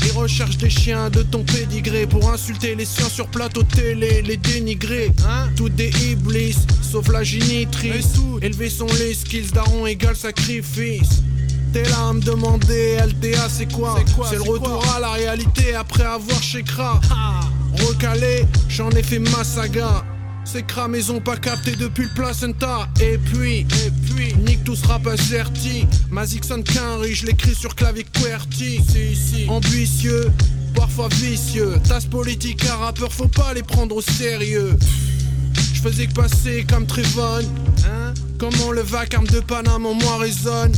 Ils 0.05 0.13
recherchent 0.13 0.59
des 0.59 0.71
chiens 0.71 1.11
de 1.11 1.23
ton 1.23 1.43
pédigré 1.45 2.07
pour 2.07 2.31
insulter 2.31 2.75
les 2.75 2.85
siens 2.85 3.09
sur 3.09 3.29
plateau 3.29 3.63
télé, 3.63 4.23
les 4.23 4.37
dénigrer. 4.37 5.11
Tout 5.57 5.69
des 5.69 5.91
iblis, 6.11 6.57
sauf 6.83 7.09
la 7.09 7.23
génitrice. 7.23 8.15
Élever 8.43 8.71
sont 8.71 8.87
les 8.99 9.15
skills, 9.15 9.51
daron 9.53 9.87
égale 9.87 10.17
sacrifice. 10.17 11.23
T'es 11.73 11.83
là 11.83 12.09
à 12.09 12.13
me 12.13 12.21
demander, 12.21 12.99
LTA 13.05 13.49
c'est 13.49 13.73
quoi? 13.73 13.97
C'est 14.29 14.37
le 14.37 14.43
retour 14.43 14.85
à 14.95 15.01
la 15.01 15.11
réalité 15.11 15.75
après 15.75 16.05
avoir 16.05 16.41
chez 16.43 16.63
Kra. 16.63 17.01
Recalé, 17.89 18.47
j'en 18.69 18.91
ai 18.91 19.03
fait 19.03 19.19
ma 19.19 19.43
saga. 19.43 20.05
Ces 20.45 20.63
crames, 20.63 20.95
ils 20.95 21.11
ont 21.11 21.21
pas 21.21 21.37
capté 21.37 21.75
depuis 21.75 22.05
le 22.05 22.11
placenta. 22.11 22.89
Et 23.01 23.19
puis, 23.19 23.61
et 23.61 23.91
puis, 24.07 24.35
nique 24.37 24.63
tout 24.65 24.77
ce 24.77 24.87
rap 24.87 25.07
incerti. 25.07 25.87
Mazik 26.11 26.45
sonne 26.45 26.63
qu'un 26.63 27.03
je 27.11 27.27
l'écris 27.27 27.55
sur 27.55 27.75
clavier 27.75 28.05
QWERTY. 28.05 28.81
Si, 28.87 29.17
si. 29.17 29.49
Ambitieux, 29.49 30.31
parfois 30.75 31.09
vicieux. 31.09 31.79
Tasse 31.89 32.07
politique 32.07 32.65
à 32.67 32.77
rappeur, 32.77 33.13
faut 33.13 33.29
pas 33.29 33.55
les 33.55 33.63
prendre 33.63 33.97
au 33.97 34.03
sérieux. 34.03 34.77
Je 35.75 35.81
faisais 35.81 36.07
que 36.07 36.15
passer 36.15 36.67
comme 36.69 36.87
Trevon. 36.87 37.41
Hein? 37.87 38.15
Comment 38.39 38.73
le 38.73 38.83
vacarme 38.83 39.27
de 39.27 39.41
Paname 39.41 39.87
en 39.87 39.95
moi 39.95 40.19
résonne. 40.19 40.73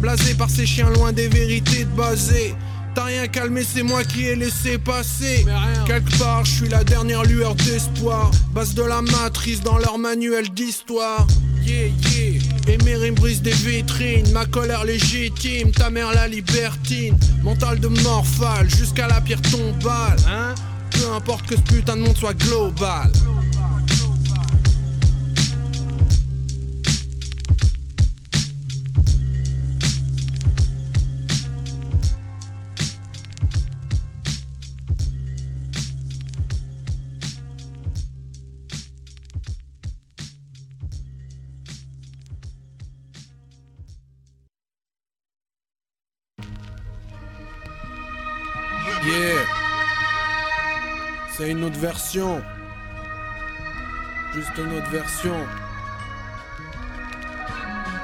Blasé 0.00 0.34
par 0.34 0.50
ces 0.50 0.66
chiens 0.66 0.90
loin 0.90 1.12
des 1.12 1.28
vérités 1.28 1.84
de 1.84 1.96
basé. 1.96 2.54
T'as 2.94 3.04
rien 3.04 3.26
calmé, 3.26 3.64
c'est 3.64 3.82
moi 3.82 4.04
qui 4.04 4.26
ai 4.26 4.36
laissé 4.36 4.78
passer. 4.78 5.44
Quelque 5.86 6.16
part, 6.18 6.44
je 6.44 6.52
suis 6.52 6.68
la 6.68 6.84
dernière 6.84 7.24
lueur 7.24 7.54
d'espoir. 7.56 8.30
Base 8.52 8.74
de 8.74 8.82
la 8.82 9.02
matrice 9.02 9.60
dans 9.62 9.78
leur 9.78 9.98
manuel 9.98 10.48
d'histoire. 10.50 11.26
Yeah, 11.62 11.88
yeah. 11.88 12.40
Et 12.68 12.78
mes 12.84 12.94
rimes 12.94 13.14
brisent 13.14 13.42
des 13.42 13.50
vitrines. 13.50 14.30
Ma 14.32 14.46
colère 14.46 14.84
légitime, 14.84 15.72
ta 15.72 15.90
mère 15.90 16.12
la 16.12 16.28
libertine. 16.28 17.18
Mental 17.42 17.80
de 17.80 17.88
morphale 17.88 18.70
jusqu'à 18.70 19.08
la 19.08 19.20
pierre 19.20 19.42
tombale. 19.42 20.16
Hein? 20.28 20.54
Peu 20.90 21.10
importe 21.14 21.46
que 21.46 21.56
ce 21.56 21.60
putain 21.62 21.96
de 21.96 22.02
monde 22.02 22.16
soit 22.16 22.34
global. 22.34 23.10
Juste 54.34 54.52
une 54.56 54.78
autre 54.78 54.90
version. 54.90 55.34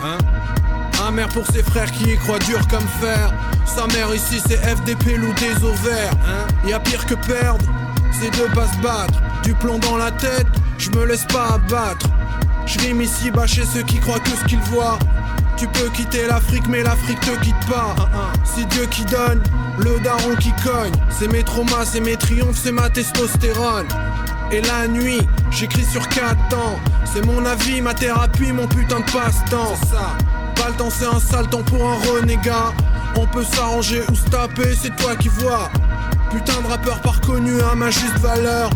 Hein? 0.02 0.18
Amer 1.06 1.26
pour 1.28 1.46
ses 1.46 1.62
frères 1.62 1.90
qui 1.90 2.12
y 2.12 2.16
croient 2.18 2.38
dur 2.40 2.60
comme 2.68 2.86
fer. 3.00 3.32
Sa 3.64 3.86
mère 3.86 4.14
ici 4.14 4.38
c'est 4.46 4.58
FDP 4.58 5.18
ou 5.18 5.32
des 5.32 5.64
ovaires. 5.64 6.12
Hein? 6.26 6.68
Y 6.68 6.74
a 6.74 6.80
pire 6.80 7.06
que 7.06 7.14
perdre, 7.14 7.64
c'est 8.12 8.30
de 8.30 8.54
pas 8.54 8.66
se 8.66 8.76
battre. 8.82 9.18
Du 9.44 9.54
plomb 9.54 9.78
dans 9.78 9.96
la 9.96 10.10
tête, 10.10 10.46
je 10.76 10.90
me 10.90 11.06
laisse 11.06 11.24
pas 11.24 11.54
abattre. 11.54 12.06
Je 12.66 12.78
ici 12.78 13.30
bas 13.30 13.46
chez 13.46 13.64
ceux 13.64 13.82
qui 13.82 13.98
croient 13.98 14.20
que 14.20 14.30
ce 14.30 14.44
qu'ils 14.44 14.60
voient. 14.60 14.98
Tu 15.56 15.66
peux 15.68 15.88
quitter 15.90 16.26
l'Afrique, 16.26 16.68
mais 16.68 16.82
l'Afrique 16.82 17.20
te 17.20 17.34
quitte 17.40 17.66
pas. 17.68 17.94
C'est 18.44 18.66
Dieu 18.68 18.86
qui 18.90 19.04
donne, 19.06 19.42
le 19.84 19.98
daron 20.00 20.34
qui 20.38 20.52
cogne. 20.62 20.92
C'est 21.10 21.28
mes 21.28 21.42
traumas, 21.42 21.84
c'est 21.84 22.00
mes 22.00 22.16
triomphes, 22.16 22.58
c'est 22.62 22.72
ma 22.72 22.90
testostérone. 22.90 23.86
Et 24.52 24.60
la 24.62 24.88
nuit, 24.88 25.20
j'écris 25.50 25.84
sur 25.84 26.08
4 26.08 26.36
temps. 26.48 26.78
C'est 27.04 27.24
mon 27.24 27.44
avis, 27.44 27.80
ma 27.80 27.94
thérapie, 27.94 28.52
mon 28.52 28.66
putain 28.66 29.00
de 29.00 29.10
passe-temps. 29.10 29.74
C'est 29.80 29.94
ça. 29.94 30.16
Pas 30.56 30.68
le 30.68 30.74
temps, 30.74 30.90
c'est 30.90 31.06
un 31.06 31.20
sale 31.20 31.48
temps 31.48 31.62
pour 31.62 31.82
un 31.88 31.96
renégat. 32.12 32.72
On 33.16 33.26
peut 33.26 33.44
s'arranger 33.44 34.02
ou 34.10 34.14
se 34.14 34.28
taper, 34.28 34.74
c'est 34.80 34.94
toi 34.96 35.16
qui 35.16 35.28
vois. 35.28 35.70
Putain 36.30 36.60
de 36.62 36.68
rappeur 36.68 37.00
pas 37.00 37.10
reconnu 37.10 37.60
à 37.62 37.74
ma 37.74 37.90
juste 37.90 38.18
valeur. 38.18 38.70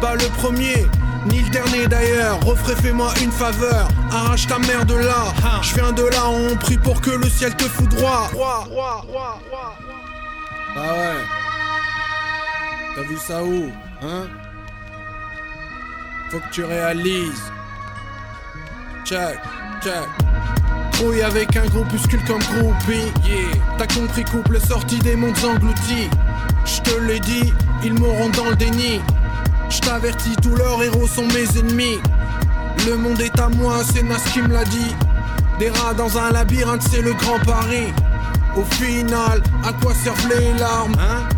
Pas 0.00 0.14
le 0.14 0.26
premier, 0.38 0.86
ni 1.26 1.40
le 1.40 1.50
dernier 1.50 1.86
d'ailleurs. 1.86 2.38
Refrais, 2.44 2.76
fais-moi 2.76 3.12
une 3.22 3.32
faveur. 3.32 3.88
Arrache 4.12 4.46
ta 4.46 4.58
mère 4.58 4.84
de 4.86 4.94
là. 4.94 5.32
Je 5.62 5.74
viens 5.74 5.92
de 5.92 6.04
là, 6.04 6.28
on 6.28 6.56
prie 6.56 6.78
pour 6.78 7.00
que 7.00 7.10
le 7.10 7.28
ciel 7.28 7.54
te 7.56 7.64
foudroie. 7.64 8.30
Ah 10.76 10.94
ouais. 10.94 11.24
T'as 12.96 13.02
vu 13.02 13.16
ça 13.16 13.44
où, 13.44 13.70
hein? 14.02 14.26
Faut 16.30 16.38
que 16.38 16.50
tu 16.50 16.64
réalises. 16.64 17.52
Check, 19.04 19.38
check. 19.82 20.08
Trouille 20.92 21.22
avec 21.22 21.56
un 21.56 21.66
groupuscule 21.66 22.24
comme 22.24 22.40
groupie. 22.40 23.12
Yeah. 23.24 23.50
T'as 23.78 23.86
compris, 23.86 24.24
couple 24.24 24.60
sorti 24.60 24.98
des 24.98 25.14
mondes 25.14 25.36
engloutis. 25.44 26.08
Je 26.64 26.80
te 26.80 26.98
l'ai 27.00 27.20
dit, 27.20 27.52
ils 27.84 27.94
mourront 27.94 28.30
dans 28.30 28.50
le 28.50 28.56
déni. 28.56 29.00
Je 29.70 29.80
t'avertis, 29.80 30.36
tous 30.42 30.56
leurs 30.56 30.82
héros 30.82 31.06
sont 31.06 31.26
mes 31.26 31.58
ennemis. 31.58 31.98
Le 32.86 32.96
monde 32.96 33.20
est 33.20 33.38
à 33.38 33.48
moi, 33.48 33.82
c'est 33.84 34.02
Nas 34.02 34.20
qui 34.32 34.42
me 34.42 34.48
l'a 34.48 34.64
dit. 34.64 34.94
Des 35.58 35.70
rats 35.70 35.94
dans 35.94 36.18
un 36.18 36.32
labyrinthe, 36.32 36.82
c'est 36.82 37.02
le 37.02 37.12
grand 37.14 37.38
pari. 37.40 37.92
Au 38.56 38.64
final, 38.74 39.42
à 39.64 39.72
quoi 39.72 39.92
servent 39.94 40.28
les 40.28 40.52
larmes 40.58 40.94
hein 40.98 41.28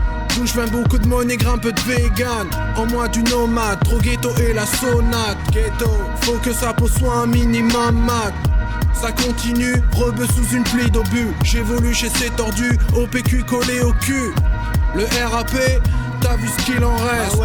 je 0.45 0.53
viens 0.53 0.67
beaucoup 0.67 0.99
de 0.99 1.09
monnaie, 1.09 1.37
grimpe 1.37 1.63
de 1.63 1.81
vegan. 1.81 2.47
En 2.77 2.87
moi 2.87 3.09
du 3.09 3.23
nomade, 3.23 3.83
trop 3.85 3.99
ghetto 3.99 4.31
et 4.37 4.53
la 4.53 4.67
sonate. 4.67 5.39
Ghetto, 5.51 5.91
faut 6.21 6.39
que 6.43 6.53
sa 6.53 6.75
peau 6.75 6.89
soit 6.89 7.21
un 7.23 7.27
minimum 7.27 8.05
mat. 8.05 8.35
Ça 8.93 9.13
continue, 9.13 9.83
rebeu 9.93 10.27
sous 10.27 10.55
une 10.55 10.65
pluie 10.65 10.91
d'obus. 10.91 11.29
J'évolue 11.43 11.95
chez 11.95 12.11
ces 12.11 12.29
tordus, 12.31 12.79
au 12.95 13.07
PQ 13.07 13.45
collé 13.45 13.81
au 13.81 13.93
cul. 13.93 14.33
Le 14.95 15.05
RAP, 15.27 15.57
t'as 16.21 16.37
vu 16.37 16.49
ce 16.49 16.65
qu'il 16.65 16.85
en 16.85 16.97
reste 16.97 17.39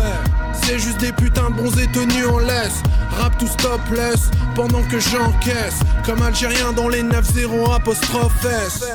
C'est 0.63 0.79
juste 0.79 0.99
des 0.99 1.11
putains 1.11 1.49
bronzés 1.49 1.87
tenus 1.93 2.27
en 2.27 2.39
laisse 2.39 2.83
Rap 3.17 3.37
tout 3.37 3.47
stopless 3.47 4.31
pendant 4.55 4.83
que 4.83 4.99
j'encaisse 4.99 5.79
Comme 6.05 6.21
Algérien 6.21 6.71
dans 6.73 6.89
les 6.89 7.03
9-0 7.03 7.75
apostrophe 7.75 8.45
S 8.45 8.85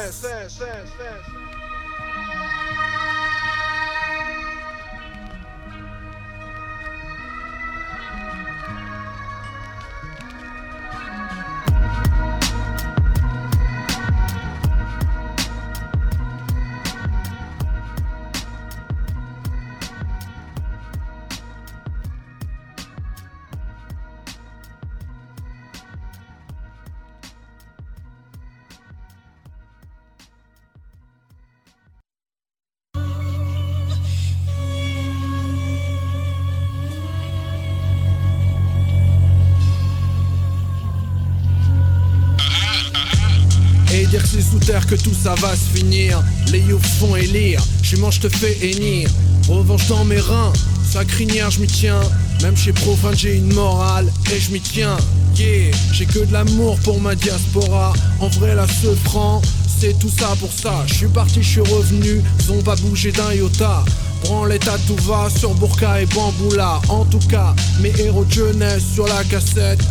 ça 45.26 45.34
va 45.40 45.56
se 45.56 45.76
finir. 45.76 46.22
Les 46.52 46.60
youths 46.60 46.86
font 47.00 47.16
élire, 47.16 47.60
je 47.82 47.96
mange 47.96 48.20
te 48.20 48.28
fais 48.28 48.56
hennir. 48.62 49.10
Revanche 49.48 49.88
dans 49.88 50.04
mes 50.04 50.20
reins, 50.20 50.52
sa 50.88 51.04
crinière 51.04 51.50
je 51.50 51.58
m'y 51.58 51.66
tiens. 51.66 52.00
Même 52.42 52.56
chez 52.56 52.72
profane 52.72 53.16
j'ai 53.16 53.34
une 53.34 53.52
morale 53.52 54.06
et 54.32 54.38
je 54.38 54.52
m'y 54.52 54.60
tiens. 54.60 54.96
Yeah, 55.36 55.72
j'ai 55.92 56.06
que 56.06 56.20
de 56.20 56.32
l'amour 56.32 56.78
pour 56.84 57.00
ma 57.00 57.16
diaspora. 57.16 57.92
En 58.20 58.28
vrai 58.28 58.54
là 58.54 58.66
ce 58.68 58.94
franc, 59.08 59.42
c'est 59.80 59.98
tout 59.98 60.12
ça 60.16 60.36
pour 60.38 60.52
ça. 60.52 60.84
Je 60.86 60.94
suis 60.94 61.08
parti, 61.08 61.42
je 61.42 61.48
suis 61.48 61.60
revenu, 61.60 62.22
ont 62.48 62.62
pas 62.62 62.76
bougé 62.76 63.10
d'un 63.10 63.32
iota. 63.32 63.84
Branlette 64.22 64.68
à 64.68 64.78
tout 64.86 65.02
va 65.08 65.28
sur 65.28 65.54
Burka 65.54 66.02
et 66.02 66.06
Bamboula. 66.06 66.80
En 66.88 67.04
tout 67.04 67.26
cas, 67.28 67.52
mes 67.80 67.92
héros 67.98 68.24
de 68.24 68.32
jeunesse 68.32 68.84
sur 68.94 69.08
la 69.08 69.24
cassette. 69.24 69.82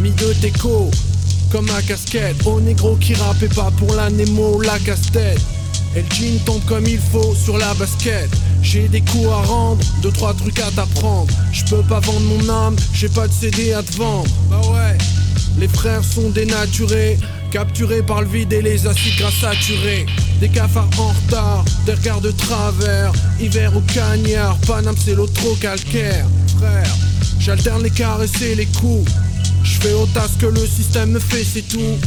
Mis 0.00 0.10
de 0.10 0.32
déco, 0.40 0.90
comme 1.50 1.66
ma 1.66 1.82
casquette. 1.82 2.36
Au 2.46 2.60
négro 2.60 2.96
qui 2.96 3.14
rappe 3.14 3.46
pas 3.54 3.70
pour 3.78 3.94
la 3.94 4.10
Nemo 4.10 4.60
la 4.60 4.78
casse-tête. 4.78 5.40
Et 5.96 6.02
le 6.02 6.08
jean 6.14 6.38
tombe 6.44 6.64
comme 6.66 6.86
il 6.86 6.98
faut 6.98 7.34
sur 7.34 7.58
la 7.58 7.74
basket. 7.74 8.28
J'ai 8.62 8.88
des 8.88 9.00
coups 9.00 9.26
à 9.26 9.42
rendre, 9.42 9.84
deux 10.02 10.12
trois 10.12 10.34
trucs 10.34 10.58
à 10.60 10.70
t'apprendre. 10.70 11.32
Je 11.52 11.64
peux 11.64 11.82
pas 11.82 12.00
vendre 12.00 12.20
mon 12.20 12.48
âme, 12.48 12.76
j'ai 12.92 13.08
pas 13.08 13.26
de 13.26 13.32
CD 13.32 13.72
à 13.72 13.82
te 13.82 13.96
vendre. 13.96 14.30
Bah 14.50 14.60
ouais, 14.72 14.96
les 15.58 15.68
frères 15.68 16.04
sont 16.04 16.30
dénaturés 16.30 17.18
Capturés 17.50 18.02
par 18.02 18.22
le 18.22 18.28
vide 18.28 18.52
et 18.52 18.62
les 18.62 18.86
acides 18.86 19.18
gras 19.18 19.32
saturés. 19.32 20.06
Des 20.38 20.48
cafards 20.48 20.88
en 20.98 21.08
retard, 21.08 21.64
des 21.84 21.94
regards 21.94 22.20
de 22.20 22.30
travers. 22.30 23.10
Hiver 23.40 23.76
au 23.76 23.80
cagnard, 23.92 24.56
Paname 24.68 24.94
c'est 24.96 25.14
l'eau 25.14 25.26
trop 25.26 25.56
calcaire. 25.56 26.26
Frère, 26.58 26.96
j'alterne 27.40 27.82
les 27.82 27.90
caresses 27.90 28.40
et 28.40 28.54
les 28.54 28.66
coups 28.66 29.10
je 29.62 29.80
fais 29.80 29.92
autant 29.92 30.22
ce 30.32 30.38
que 30.38 30.46
le 30.46 30.66
système 30.66 31.12
me 31.12 31.18
fait, 31.18 31.44
c'est 31.44 31.62
tout. 31.62 31.98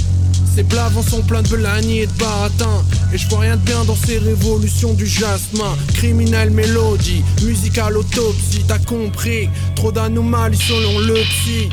Ces 0.55 0.63
blavants 0.63 1.01
sont 1.01 1.23
pleins 1.23 1.41
de 1.41 1.47
belagnis 1.47 1.99
et 1.99 2.07
de 2.07 2.11
baratins. 2.13 2.83
Et 3.11 3.17
je 3.17 3.27
vois 3.27 3.39
rien 3.39 3.55
de 3.55 3.61
bien 3.61 3.83
dans 3.85 3.95
ces 3.95 4.19
révolutions 4.19 4.93
du 4.93 5.07
jasmin. 5.07 5.75
Criminel 5.95 6.51
mélodie, 6.51 7.23
musical 7.41 7.97
autopsie, 7.97 8.63
t'as 8.67 8.77
compris. 8.77 9.49
Trop 9.75 9.91
d'anomalies 9.91 10.57
selon 10.57 10.99
le 10.99 11.15
psy. 11.15 11.69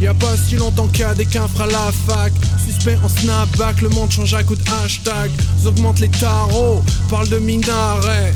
Y 0.00 0.06
a 0.06 0.14
pas 0.14 0.36
si 0.36 0.56
longtemps 0.56 0.88
qu'il 0.88 1.00
y 1.00 1.04
a 1.04 1.14
des 1.14 1.26
qu'infra 1.26 1.64
à 1.64 1.66
la 1.68 1.92
fac. 2.06 2.32
Suspect 2.64 2.98
en 3.04 3.08
snapback, 3.08 3.82
le 3.82 3.88
monde 3.90 4.10
change 4.10 4.34
à 4.34 4.42
coup 4.42 4.56
de 4.56 4.62
hashtag. 4.84 5.30
Augmente 5.64 6.00
les 6.00 6.08
tarots, 6.08 6.82
parle 7.10 7.28
de 7.28 7.38
minaret. 7.38 8.32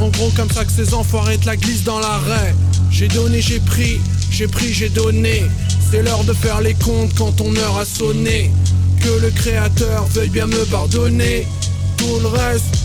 En 0.00 0.08
gros, 0.08 0.30
comme 0.36 0.50
ça 0.50 0.64
que 0.64 0.72
ces 0.72 0.94
enfoirés 0.94 1.38
te 1.38 1.46
la 1.46 1.56
glissent 1.56 1.84
dans 1.84 2.00
l'arrêt. 2.00 2.54
J'ai 2.90 3.08
donné, 3.08 3.40
j'ai 3.40 3.60
pris, 3.60 4.00
j'ai 4.32 4.48
pris, 4.48 4.72
j'ai 4.72 4.88
donné. 4.88 5.42
C'est 5.90 6.02
l'heure 6.02 6.24
de 6.24 6.32
faire 6.32 6.60
les 6.62 6.74
comptes 6.74 7.12
quand 7.16 7.32
ton 7.32 7.54
heure 7.56 7.78
a 7.78 7.84
sonné. 7.84 8.50
Que 9.00 9.20
le 9.20 9.30
créateur 9.30 10.06
veuille 10.06 10.30
bien 10.30 10.46
me 10.46 10.64
pardonner. 10.66 11.46
Tout 11.98 12.18
le 12.20 12.28
reste, 12.28 12.78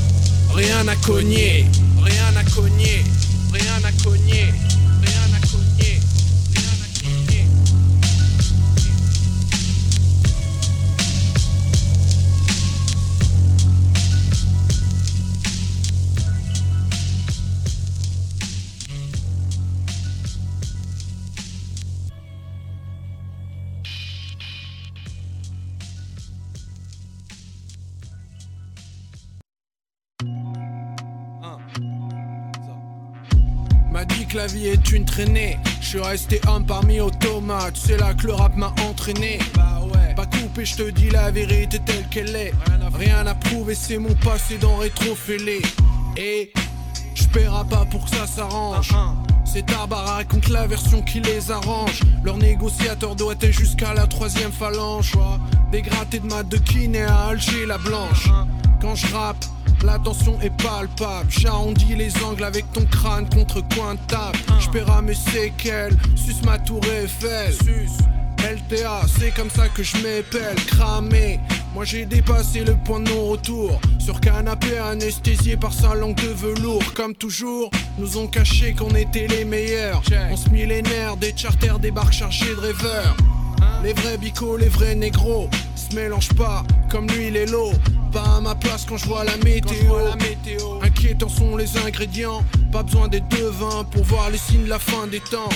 rien 0.54 0.88
à 0.88 0.96
cogner. 0.96 1.66
Rien 2.04 2.36
à 2.38 2.44
cogner, 2.44 3.04
rien 3.54 3.80
à 3.84 4.04
cogner. 4.04 4.54
Que 34.38 34.42
la 34.42 34.48
vie 34.48 34.68
est 34.68 34.92
une 34.92 35.06
traînée. 35.06 35.58
Je 35.82 35.88
suis 35.88 36.00
resté 36.00 36.40
homme 36.48 36.66
parmi 36.66 37.00
automates. 37.00 37.76
C'est 37.76 37.98
là 37.98 38.14
que 38.14 38.28
le 38.28 38.34
rap 38.34 38.56
m'a 38.56 38.74
entraîné. 38.88 39.40
Bah 39.56 39.82
ouais. 39.84 40.14
Pas 40.16 40.26
coupé, 40.26 40.64
je 40.66 40.76
te 40.76 40.90
dis 40.92 41.10
la 41.10 41.32
vérité 41.32 41.80
telle 41.80 42.08
qu'elle 42.10 42.36
est. 42.36 42.54
Rien 42.94 43.26
à 43.26 43.34
prouver, 43.36 43.74
c'est 43.76 43.98
mon 43.98 44.14
passé 44.14 44.58
dans 44.58 44.76
rétrofélé. 44.78 45.62
Et 46.18 46.52
J'paierai 47.16 47.66
pas 47.70 47.86
pour 47.86 48.06
que 48.06 48.16
ça 48.16 48.28
s'arrange. 48.28 48.92
C'est 49.44 49.66
ta 49.66 49.88
baraque 49.88 50.28
contre 50.28 50.52
la 50.52 50.68
version 50.68 51.02
qui 51.02 51.20
les 51.20 51.50
arrange. 51.50 52.02
Leur 52.24 52.38
négociateur 52.38 53.16
doit 53.16 53.34
être 53.42 53.52
jusqu'à 53.52 53.94
la 53.94 54.06
troisième 54.06 54.52
phalange. 54.52 55.14
Des 55.72 55.82
grattés 55.82 56.20
de 56.20 56.28
maths 56.28 56.50
de 56.50 56.58
kiné 56.58 57.04
à 57.04 57.30
Alger 57.30 57.66
la 57.66 57.80
blanche. 57.80 58.30
Quand 58.82 58.94
je 58.94 59.08
rappe, 59.14 59.44
la 59.84 60.00
tension 60.00 60.40
est 60.42 60.56
palpable. 60.62 61.30
J'arrondis 61.30 61.96
les 61.96 62.12
angles 62.24 62.44
avec 62.44 62.72
ton 62.74 62.86
crâne 62.86 63.30
contre 63.30 63.62
coin 63.76 63.96
de 63.96 64.00
table. 64.08 64.38
J'paierai 64.60 65.02
mes 65.02 65.16
séquelles, 65.16 65.96
suce 66.16 66.44
ma 66.44 66.58
tour 66.60 66.82
Eiffel. 66.86 67.54
LTA, 68.40 69.02
c'est 69.20 69.32
comme 69.32 69.50
ça 69.50 69.68
que 69.68 69.84
je 69.84 69.98
m'épelle, 69.98 70.56
cramé. 70.68 71.40
Moi 71.74 71.86
j'ai 71.86 72.06
dépassé 72.06 72.64
le 72.64 72.76
point 72.76 73.00
de 73.00 73.10
non-retour. 73.10 73.82
Sur 74.00 74.22
canapé 74.22 74.78
anesthésié 74.78 75.58
par 75.58 75.74
sa 75.74 75.96
langue 75.96 76.16
de 76.16 76.30
velours. 76.30 76.94
Comme 76.94 77.16
toujours, 77.16 77.72
nous 77.98 78.18
ont 78.18 78.28
caché 78.28 78.74
qu'on 78.74 78.96
était 78.96 79.28
les 79.28 79.44
meilleurs. 79.44 80.02
On 80.32 80.38
se 80.38 80.50
millénaire, 80.50 81.18
des 81.18 81.36
charters 81.36 81.80
débarquent 81.80 82.14
chargés 82.14 82.56
de 82.56 82.60
rêveurs. 82.60 83.18
Les 83.84 83.94
vrais 83.94 84.18
bicos, 84.18 84.58
les 84.58 84.70
vrais 84.70 84.96
négros 84.96 85.50
se 85.76 85.96
mélangent 85.96 86.34
pas 86.34 86.64
comme 86.90 87.08
l'huile 87.08 87.38
et 87.38 87.46
l'eau. 87.46 87.72
Pas 88.18 88.38
à 88.38 88.42
ma 88.42 88.56
place 88.56 88.84
quand 88.90 88.98
je 88.98 89.06
vois 89.06 89.24
la 89.24 89.38
météo. 89.38 89.94
Inquiétants 90.82 91.30
sont 91.30 91.56
les 91.56 91.78
ingrédients. 91.78 92.44
Pas 92.72 92.82
besoin 92.82 93.08
des 93.08 93.22
devins 93.22 93.84
pour 93.92 94.04
voir 94.06 94.32
les 94.32 94.40
signes 94.40 94.64
de 94.64 94.70
la 94.70 94.80
fin 94.80 95.06
des 95.06 95.20
temps. 95.20 95.50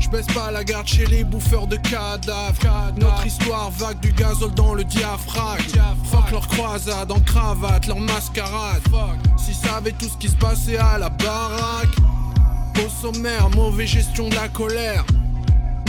Je 0.00 0.08
baisse 0.10 0.26
pas 0.26 0.50
la 0.50 0.64
garde 0.64 0.88
chez 0.88 1.06
les 1.06 1.22
bouffeurs 1.22 1.68
de 1.68 1.76
cadavres. 1.76 2.58
Notre 2.96 3.24
histoire 3.24 3.70
vague 3.70 4.00
du 4.00 4.10
gazole 4.12 4.52
dans 4.54 4.74
le 4.74 4.82
diaphragme. 4.82 5.62
Fuck 6.10 6.32
leur 6.32 6.48
croisade 6.48 7.12
en 7.12 7.20
cravate, 7.20 7.86
leur 7.86 8.00
mascarade. 8.00 8.82
S'ils 9.36 9.54
savaient 9.54 9.92
tout 9.92 10.08
ce 10.08 10.16
qui 10.16 10.28
se 10.28 10.36
passait 10.36 10.78
à 10.78 10.98
la 10.98 11.08
baraque. 11.08 11.96
Au 12.84 12.88
sommaire, 12.88 13.48
mauvaise 13.50 13.90
gestion 13.90 14.28
de 14.28 14.34
la 14.34 14.48
colère. 14.48 15.04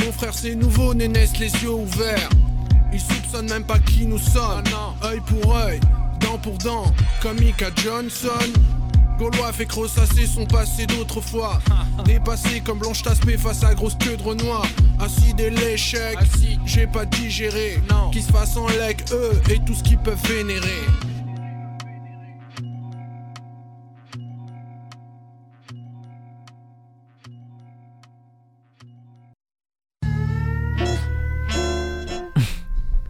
Mon 0.05 0.12
frère, 0.12 0.36
c'est 0.36 0.53
nouveau, 0.53 0.93
naissent 0.93 1.39
les 1.39 1.51
yeux 1.63 1.72
ouverts. 1.72 2.29
Ils 2.91 3.01
soupçonnent 3.01 3.50
même 3.50 3.63
pas 3.63 3.79
qui 3.79 4.05
nous 4.05 4.20
sommes. 4.20 4.63
Œil 5.03 5.20
pour 5.22 5.55
œil, 5.55 5.79
dent 6.24 6.38
pour 6.38 6.58
dent, 6.58 6.86
comme 7.22 7.39
Mika 7.39 7.68
Johnson. 7.75 8.30
Gaulois 9.20 9.53
fait 9.53 9.65
crosasser 9.65 10.25
son 10.25 10.46
passé 10.46 10.86
d'autrefois. 10.86 11.60
Dépassé 12.06 12.62
comme 12.62 12.80
Blanche 12.80 13.03
Taspé 13.03 13.38
face 13.38 13.63
à 13.63 13.74
grosse 13.75 13.96
queue 13.96 14.18
de 14.18 14.24
Renoir. 14.24 14.65
Assis 15.00 15.34
dès 15.36 15.50
l'échec, 15.50 16.18
j'ai 16.65 16.88
pas 16.88 17.06
digéré. 17.06 17.80
Qui 18.12 18.22
se 18.22 18.32
fasse 18.32 18.58
en 18.58 18.68
lec, 18.68 19.03
eux, 19.12 19.42
et 19.51 19.60
tout 19.60 19.75
ce 19.75 19.84
qu'ils 19.84 20.00
peuvent 20.00 20.18
vénérer. 20.27 20.82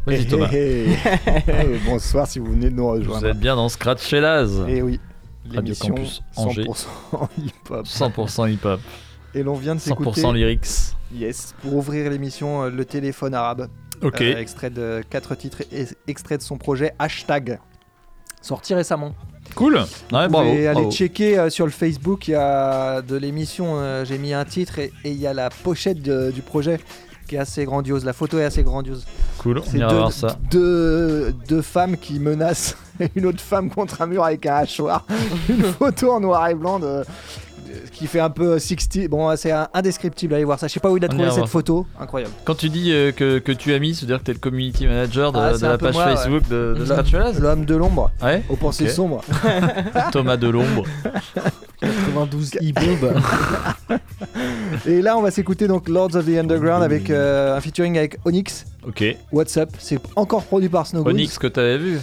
Vas-y 0.05 0.25
Thomas. 0.27 0.49
Hey, 0.51 0.89
hey, 1.25 1.43
hey. 1.47 1.79
Bonsoir 1.85 2.27
si 2.27 2.39
vous 2.39 2.51
venez 2.51 2.69
de 2.69 2.75
nous 2.75 2.87
rejoindre. 2.87 3.19
Vous 3.21 3.25
êtes 3.25 3.39
bien 3.39 3.55
dans 3.55 3.69
Scratch 3.69 4.11
et 4.11 4.19
Laz. 4.19 4.61
Et 4.67 4.81
oui, 4.81 4.99
l'émission 5.49 5.95
Campus 5.95 6.21
Angers. 6.35 6.63
100% 6.63 7.27
hip-hop. 7.37 7.85
100% 7.85 8.51
hip-hop. 8.51 8.79
Et 9.33 9.43
l'on 9.43 9.53
vient 9.55 9.75
de 9.75 9.79
s'écouter. 9.79 10.21
100% 10.21 10.33
lyrics. 10.35 10.67
Yes, 11.13 11.55
pour 11.61 11.75
ouvrir 11.75 12.09
l'émission, 12.09 12.63
euh, 12.63 12.69
le 12.69 12.83
téléphone 12.85 13.33
arabe. 13.33 13.69
Ok. 14.01 14.21
Euh, 14.21 14.37
extrait 14.37 14.69
de 14.69 15.01
4 15.09 15.35
titres, 15.35 15.61
et- 15.71 15.87
extrait 16.07 16.37
de 16.37 16.43
son 16.43 16.57
projet 16.57 16.93
Hashtag. 16.99 17.59
Sorti 18.41 18.73
récemment. 18.73 19.15
Cool. 19.55 19.75
Ouais, 19.77 19.81
Vous 20.25 20.31
bravo. 20.31 20.53
bravo. 20.73 20.91
checker 20.91 21.37
euh, 21.39 21.49
sur 21.49 21.65
le 21.65 21.71
Facebook, 21.71 22.27
il 22.27 22.31
y 22.31 22.35
a 22.35 23.01
de 23.01 23.15
l'émission, 23.15 23.77
euh, 23.77 24.03
j'ai 24.03 24.17
mis 24.17 24.33
un 24.33 24.43
titre 24.43 24.79
et 24.79 24.91
et 25.05 25.11
il 25.11 25.17
y 25.19 25.27
a 25.27 25.33
la 25.33 25.49
pochette 25.49 26.01
de- 26.01 26.31
du 26.31 26.41
projet 26.41 26.79
qui 27.27 27.35
est 27.35 27.39
assez 27.39 27.65
grandiose. 27.65 28.05
La 28.05 28.13
photo 28.13 28.37
est 28.39 28.43
assez 28.45 28.63
grandiose. 28.63 29.05
Cool, 29.39 29.59
on 29.59 29.63
C'est 29.63 29.77
ira 29.77 29.89
deux, 29.89 29.95
voir 29.97 30.11
ça. 30.11 30.37
Deux, 30.51 31.33
deux 31.47 31.61
femmes 31.61 31.97
qui 31.97 32.19
menacent 32.19 32.75
une 33.15 33.25
autre 33.25 33.41
femme 33.41 33.69
contre 33.69 34.01
un 34.01 34.07
mur 34.07 34.23
avec 34.23 34.45
un 34.45 34.55
hachoir. 34.55 35.05
une 35.49 35.63
photo 35.63 36.11
en 36.11 36.19
noir 36.19 36.47
et 36.49 36.55
blanc 36.55 36.79
de, 36.79 36.85
de- 36.85 37.03
qui 37.91 38.07
fait 38.07 38.19
un 38.19 38.29
peu 38.29 38.59
60. 38.59 39.07
Bon, 39.09 39.35
c'est 39.35 39.51
indescriptible. 39.73 40.33
Allez 40.35 40.43
voir 40.43 40.59
ça. 40.59 40.67
Je 40.67 40.73
sais 40.73 40.79
pas 40.79 40.91
où 40.91 40.97
il 40.97 41.03
a 41.03 41.07
On 41.07 41.09
trouvé 41.09 41.25
cette 41.29 41.37
voir. 41.37 41.49
photo. 41.49 41.85
Incroyable. 41.99 42.33
Quand 42.45 42.55
tu 42.55 42.69
dis 42.69 42.91
euh, 42.91 43.11
que, 43.11 43.39
que 43.39 43.51
tu 43.51 43.73
as 43.73 43.79
mis, 43.79 43.95
c'est-à-dire 43.95 44.19
que 44.19 44.23
t'es 44.25 44.33
le 44.33 44.39
community 44.39 44.85
manager 44.85 45.31
de, 45.31 45.39
Ah, 45.39 45.57
de 45.57 45.65
la 45.65 45.77
page 45.77 45.93
moi, 45.95 46.05
ouais. 46.05 46.15
Facebook 46.15 46.47
de, 46.49 46.75
de 46.77 46.85
L'homme- 46.85 47.05
Laz 47.13 47.39
L'homme 47.39 47.65
de 47.65 47.75
l'ombre. 47.75 48.11
Ouais. 48.21 48.43
Aux 48.49 48.55
pensées 48.55 48.87
sombres. 48.89 49.21
Thomas 50.11 50.37
de 50.37 50.47
l'ombre. 50.49 50.83
92 52.13 52.51
e-bob. 52.61 53.19
Et 54.85 55.01
là, 55.01 55.17
on 55.17 55.21
va 55.21 55.31
s'écouter 55.31 55.67
donc 55.67 55.87
Lords 55.89 56.15
of 56.15 56.25
the 56.25 56.37
Underground 56.37 56.83
avec 56.83 57.09
euh, 57.09 57.55
un 57.57 57.61
featuring 57.61 57.97
avec 57.97 58.17
Onyx. 58.25 58.65
Ok. 58.87 59.03
What's 59.31 59.57
Up 59.57 59.69
C'est 59.79 59.99
encore 60.15 60.43
produit 60.43 60.69
par 60.69 60.85
Snow. 60.87 61.07
Onyx 61.07 61.37
que 61.37 61.47
t'avais 61.47 61.77
vu. 61.77 61.99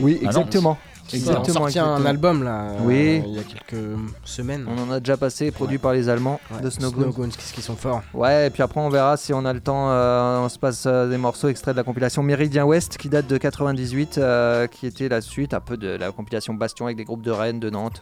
Oui, 0.00 0.18
Ah 0.22 0.26
exactement. 0.26 0.76
Exactement. 1.12 1.60
sorti 1.60 1.78
un 1.78 2.04
album 2.06 2.42
là, 2.44 2.62
euh, 2.62 2.78
Oui. 2.82 3.22
il 3.26 3.34
y 3.34 3.38
a 3.38 3.42
quelques 3.42 3.84
semaines. 4.24 4.66
On 4.66 4.88
en 4.88 4.90
a 4.90 5.00
déjà 5.00 5.18
passé, 5.18 5.50
produit 5.50 5.76
Ouais. 5.76 5.82
par 5.82 5.92
les 5.92 6.08
Allemands 6.08 6.40
Ouais, 6.50 6.62
de 6.62 6.70
Snow 6.70 6.90
Goons. 6.90 7.10
Goons, 7.10 7.28
qu'est-ce 7.28 7.52
qu'ils 7.52 7.62
sont 7.62 7.76
forts. 7.76 8.02
Ouais, 8.14 8.46
et 8.46 8.50
puis 8.50 8.62
après 8.62 8.80
on 8.80 8.88
verra 8.88 9.18
si 9.18 9.34
on 9.34 9.44
a 9.44 9.52
le 9.52 9.60
temps. 9.60 9.90
euh, 9.90 10.38
on 10.40 10.48
se 10.48 10.58
passe 10.58 10.84
euh, 10.86 11.08
des 11.10 11.18
morceaux 11.18 11.48
extraits 11.48 11.74
de 11.74 11.78
la 11.80 11.84
compilation 11.84 12.22
Méridien 12.22 12.64
Ouest 12.64 12.96
qui 12.96 13.10
date 13.10 13.26
de 13.26 13.36
98, 13.36 14.16
euh, 14.16 14.66
qui 14.66 14.86
était 14.86 15.10
la 15.10 15.20
suite 15.20 15.52
un 15.52 15.60
peu 15.60 15.76
de 15.76 15.88
la 15.88 16.10
compilation 16.10 16.54
Bastion 16.54 16.86
avec 16.86 16.96
des 16.96 17.04
groupes 17.04 17.22
de 17.22 17.30
Rennes, 17.30 17.60
de 17.60 17.68
Nantes, 17.68 18.00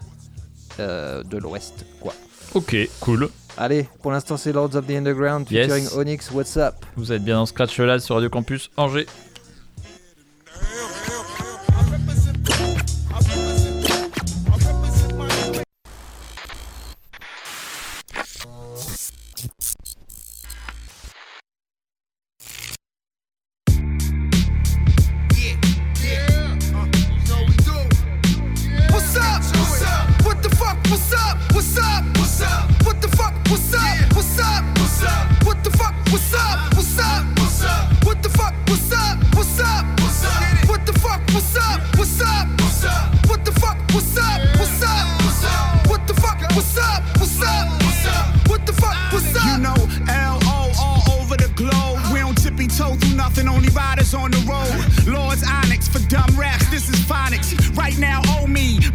euh, 0.80 1.22
de 1.22 1.38
l'Ouest, 1.38 1.84
quoi. 2.00 2.14
Ok, 2.54 2.76
cool. 3.00 3.28
Allez, 3.56 3.86
pour 4.02 4.12
l'instant 4.12 4.36
c'est 4.36 4.52
Lords 4.52 4.74
of 4.76 4.86
the 4.86 4.90
Underground 4.92 5.50
Yes. 5.50 5.66
featuring 5.70 5.88
Onyx. 5.98 6.30
What's 6.30 6.56
up? 6.56 6.74
Vous 6.96 7.12
êtes 7.12 7.22
bien 7.22 7.36
dans 7.36 7.46
Scratch 7.46 7.78
Laz 7.78 8.02
sur 8.04 8.14
Radio 8.14 8.30
Campus 8.30 8.70
Angers. 8.76 9.06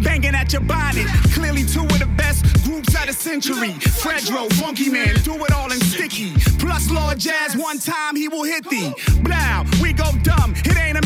Banging 0.07 0.35
at 0.35 0.53
your 0.53 0.61
bonnet. 0.61 1.05
Clearly, 1.33 1.63
two 1.63 1.81
of 1.81 1.99
the 1.99 2.09
best 2.15 2.41
groups 2.63 2.95
of 2.95 3.07
the 3.07 3.13
century. 3.13 3.71
Fredro, 4.01 4.51
Funky 4.53 4.89
Man, 4.89 5.15
do 5.23 5.33
it 5.43 5.51
all 5.51 5.71
in 5.71 5.79
sticky. 5.81 6.31
Plus, 6.59 6.89
Lord 6.89 7.19
Jazz, 7.19 7.57
one 7.57 7.77
time 7.77 8.15
he 8.15 8.27
will 8.29 8.43
hit 8.43 8.63
thee. 8.69 8.93
Blow, 9.21 9.63
we 9.81 9.91
go 9.91 10.09
dumb, 10.23 10.53
it 10.65 10.77
ain't 10.77 10.96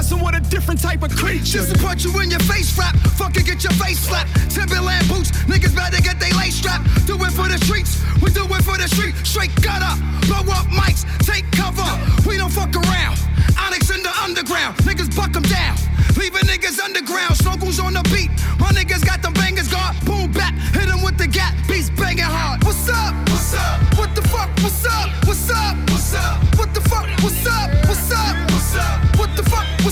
messing 0.00 0.24
with 0.24 0.34
a 0.34 0.40
different 0.48 0.80
type 0.80 1.02
of 1.02 1.14
creature. 1.14 1.60
Just 1.60 1.74
to 1.74 1.78
punch 1.78 2.04
you 2.04 2.20
in 2.20 2.30
your 2.30 2.40
face 2.48 2.72
strap, 2.72 2.96
fucking 3.20 3.44
get 3.44 3.62
your 3.62 3.72
face 3.76 3.98
slapped. 4.00 4.32
Timberland 4.48 5.06
boots, 5.08 5.30
niggas 5.44 5.76
better 5.76 6.00
get 6.00 6.18
they 6.18 6.32
lace 6.40 6.56
strap. 6.56 6.80
Do 7.04 7.20
it 7.20 7.32
for 7.36 7.48
the 7.52 7.58
streets, 7.68 8.00
we 8.22 8.30
do 8.30 8.48
it 8.48 8.64
for 8.64 8.78
the 8.80 8.88
street. 8.88 9.14
Straight 9.28 9.52
gutter, 9.60 9.92
blow 10.24 10.40
up 10.56 10.64
mics, 10.72 11.04
take 11.28 11.44
cover. 11.52 11.84
We 12.26 12.38
don't 12.38 12.48
fuck 12.48 12.72
around. 12.74 13.20
Onyx 13.60 13.90
in 13.90 14.02
the 14.02 14.12
underground, 14.24 14.78
niggas 14.88 15.14
buck 15.14 15.36
'em 15.36 15.42
down. 15.42 15.76
Leaving 16.16 16.48
niggas 16.48 16.80
underground, 16.80 17.36
snuggles 17.36 17.78
on 17.78 17.92
the 17.92 18.02
beat. 18.08 18.30
My 18.58 18.72
niggas 18.72 19.04
got 19.04 19.20
them 19.20 19.34
bangers 19.34 19.68
guard, 19.68 19.94
boom 20.06 20.32
back, 20.32 20.54
hit 20.72 20.88
'em 20.88 21.02
with 21.02 21.18
the 21.18 21.26
gap, 21.26 21.52
beats 21.68 21.90
banging 21.90 22.24
hard. 22.24 22.64
What's 22.64 22.88
up? 22.88 23.12
What's 23.28 23.52
up? 23.52 23.98
What 23.98 24.14
the 24.14 24.22
fuck? 24.32 24.48
What's 24.62 24.86
up? 24.86 25.08
What's 25.26 25.50
up? 25.50 25.76
What's 25.90 26.14
up? 26.14 26.58
What 26.58 26.72
the 26.72 26.80
fuck? 26.88 27.06
What's 27.20 27.46
up? 27.46 27.79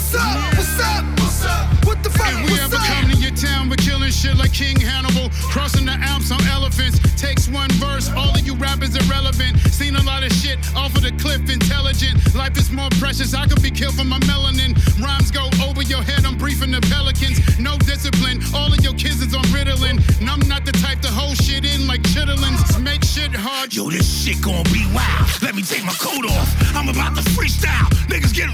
What's 0.08 0.24
up? 0.24 0.56
What's 0.56 0.80
up? 0.80 1.04
What's 1.20 1.44
up? 1.44 1.84
What 1.84 2.02
the 2.02 2.08
fuck? 2.08 2.32
If 2.32 2.48
we 2.48 2.58
ever 2.64 2.80
come 2.80 3.10
to 3.12 3.16
your 3.20 3.36
town, 3.36 3.68
we're 3.68 3.76
killing 3.76 4.10
shit 4.10 4.38
like 4.38 4.54
King 4.54 4.80
Hannibal. 4.80 5.28
Crossing 5.52 5.84
the 5.84 5.92
Alps 6.00 6.32
on 6.32 6.40
elephants, 6.48 6.96
takes 7.20 7.46
one 7.46 7.68
verse. 7.72 8.08
All 8.16 8.32
of 8.32 8.40
you 8.40 8.54
rappers 8.54 8.96
irrelevant. 8.96 9.58
Seen 9.68 9.96
a 9.96 10.02
lot 10.04 10.24
of 10.24 10.32
shit 10.32 10.56
off 10.74 10.96
of 10.96 11.02
the 11.02 11.12
cliff, 11.20 11.44
intelligent. 11.52 12.16
Life 12.34 12.56
is 12.56 12.72
more 12.72 12.88
precious. 12.96 13.34
I 13.34 13.46
could 13.48 13.60
be 13.60 13.70
killed 13.70 13.96
for 14.00 14.04
my 14.04 14.18
melanin. 14.20 14.72
Rhymes 14.96 15.30
go 15.30 15.50
over 15.60 15.82
your 15.82 16.00
head. 16.00 16.24
I'm 16.24 16.38
briefing 16.38 16.70
the 16.70 16.80
pelicans. 16.88 17.44
No 17.60 17.76
discipline. 17.76 18.40
All 18.54 18.72
of 18.72 18.80
your 18.80 18.94
kids 18.94 19.20
is 19.20 19.34
on 19.34 19.44
Ritalin. 19.52 20.00
And 20.20 20.30
I'm 20.30 20.40
not 20.48 20.64
the 20.64 20.72
type 20.72 21.00
to 21.02 21.08
hold 21.08 21.36
shit 21.36 21.66
in 21.68 21.86
like 21.86 22.00
chitlins. 22.08 22.80
Make 22.80 23.04
shit 23.04 23.36
hard. 23.36 23.76
Yo, 23.76 23.90
this 23.90 24.08
shit 24.08 24.40
gon' 24.40 24.64
be 24.72 24.88
wild. 24.96 25.28
Let 25.42 25.54
me 25.54 25.60
take 25.60 25.84
my 25.84 25.92
coat 26.00 26.24
off. 26.32 26.48
I'm 26.72 26.88
about 26.88 27.14
to 27.16 27.22
freestyle. 27.36 27.92
Niggas 28.08 28.32
get 28.32 28.48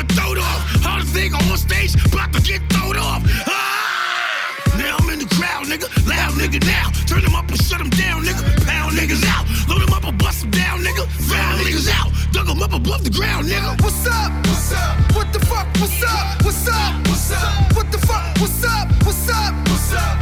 my 0.00 0.14
throat 0.14 0.38
off. 0.38 0.60
Hardest 0.80 1.14
nigga 1.14 1.36
on 1.50 1.58
stage, 1.58 1.94
about 2.06 2.32
to 2.32 2.40
get 2.40 2.60
throwed 2.72 2.96
off. 2.96 3.22
Ah! 3.46 4.78
Now 4.78 4.96
I'm 4.98 5.10
in 5.10 5.18
the 5.18 5.28
crowd, 5.36 5.66
nigga. 5.66 5.88
Loud 6.08 6.32
nigga 6.40 6.60
now. 6.64 6.90
Turn 7.06 7.22
them 7.22 7.34
up 7.34 7.48
and 7.48 7.60
shut 7.60 7.78
them 7.78 7.90
down, 7.90 8.24
nigga. 8.24 8.42
Pound 8.64 8.96
niggas 8.96 9.24
out. 9.26 9.44
Load 9.68 9.82
them 9.82 9.92
up 9.92 10.04
and 10.04 10.16
bust 10.18 10.40
them 10.40 10.50
down, 10.50 10.80
nigga. 10.80 11.04
Found 11.28 11.60
niggas 11.60 11.88
out. 11.90 12.08
Dug 12.32 12.46
them 12.46 12.62
up 12.62 12.72
above 12.72 13.04
the 13.04 13.10
ground, 13.10 13.46
nigga. 13.46 13.80
What's 13.82 14.06
up? 14.06 14.32
What's 14.46 14.72
up? 14.72 15.16
What 15.16 15.32
the 15.32 15.40
fuck? 15.40 15.66
What's 15.80 16.02
up? 16.02 16.44
What's 16.44 16.68
up? 16.68 17.08
What's 17.08 17.32
up? 17.32 17.76
What 17.76 17.92
the 17.92 17.98
fuck? 17.98 18.24
What's 18.40 18.64
up? 18.64 18.88
What's 19.04 19.28
up? 19.28 19.54
What's 19.68 19.92
up? 19.92 20.19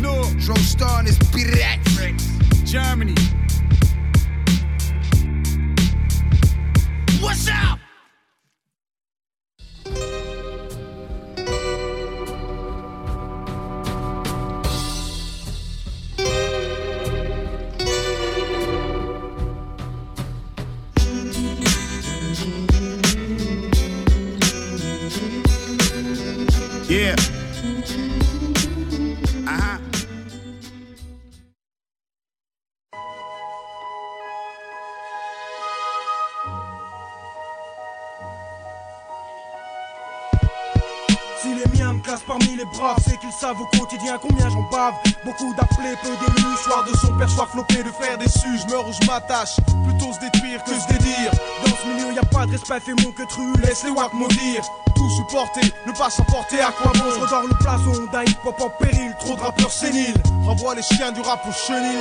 No. 0.00 0.24
Dro 0.38 0.54
Star 0.56 1.00
and 1.00 1.08
his 1.08 1.18
bitch. 1.18 2.64
Germany. 2.64 3.14
What's 7.20 7.48
up? 7.48 7.79
Je 48.92 49.06
m'attache, 49.06 49.56
plutôt 49.84 50.12
se 50.12 50.18
détruire 50.18 50.64
que 50.64 50.72
se 50.72 50.88
dédire. 50.88 51.30
Dans 51.64 51.76
ce 51.76 51.86
milieu, 51.86 52.12
y 52.12 52.18
a 52.18 52.22
pas 52.22 52.44
de 52.46 52.52
respect, 52.52 52.80
fais 52.80 52.94
mon 53.04 53.12
que 53.12 53.22
tru, 53.28 53.52
laisse 53.62 53.84
les 53.84 53.90
wack 53.90 54.12
maudire. 54.14 54.62
Supporter, 55.08 55.72
ne 55.86 55.92
pas 55.92 56.10
s'emporter, 56.10 56.60
à 56.60 56.72
quoi 56.72 56.92
bon 56.92 57.10
Je 57.14 57.20
redors 57.20 57.42
le 57.42 57.54
blason 57.62 58.06
d'un 58.12 58.22
hip-hop 58.22 58.60
en 58.60 58.68
péril, 58.68 59.14
trop 59.18 59.34
de 59.34 59.40
rappeurs 59.40 59.72
séniles. 59.72 60.14
Renvoie 60.44 60.74
les 60.74 60.82
chiens 60.82 61.12
du 61.12 61.20
rap 61.20 61.44
au 61.48 61.52
chenil. 61.52 61.98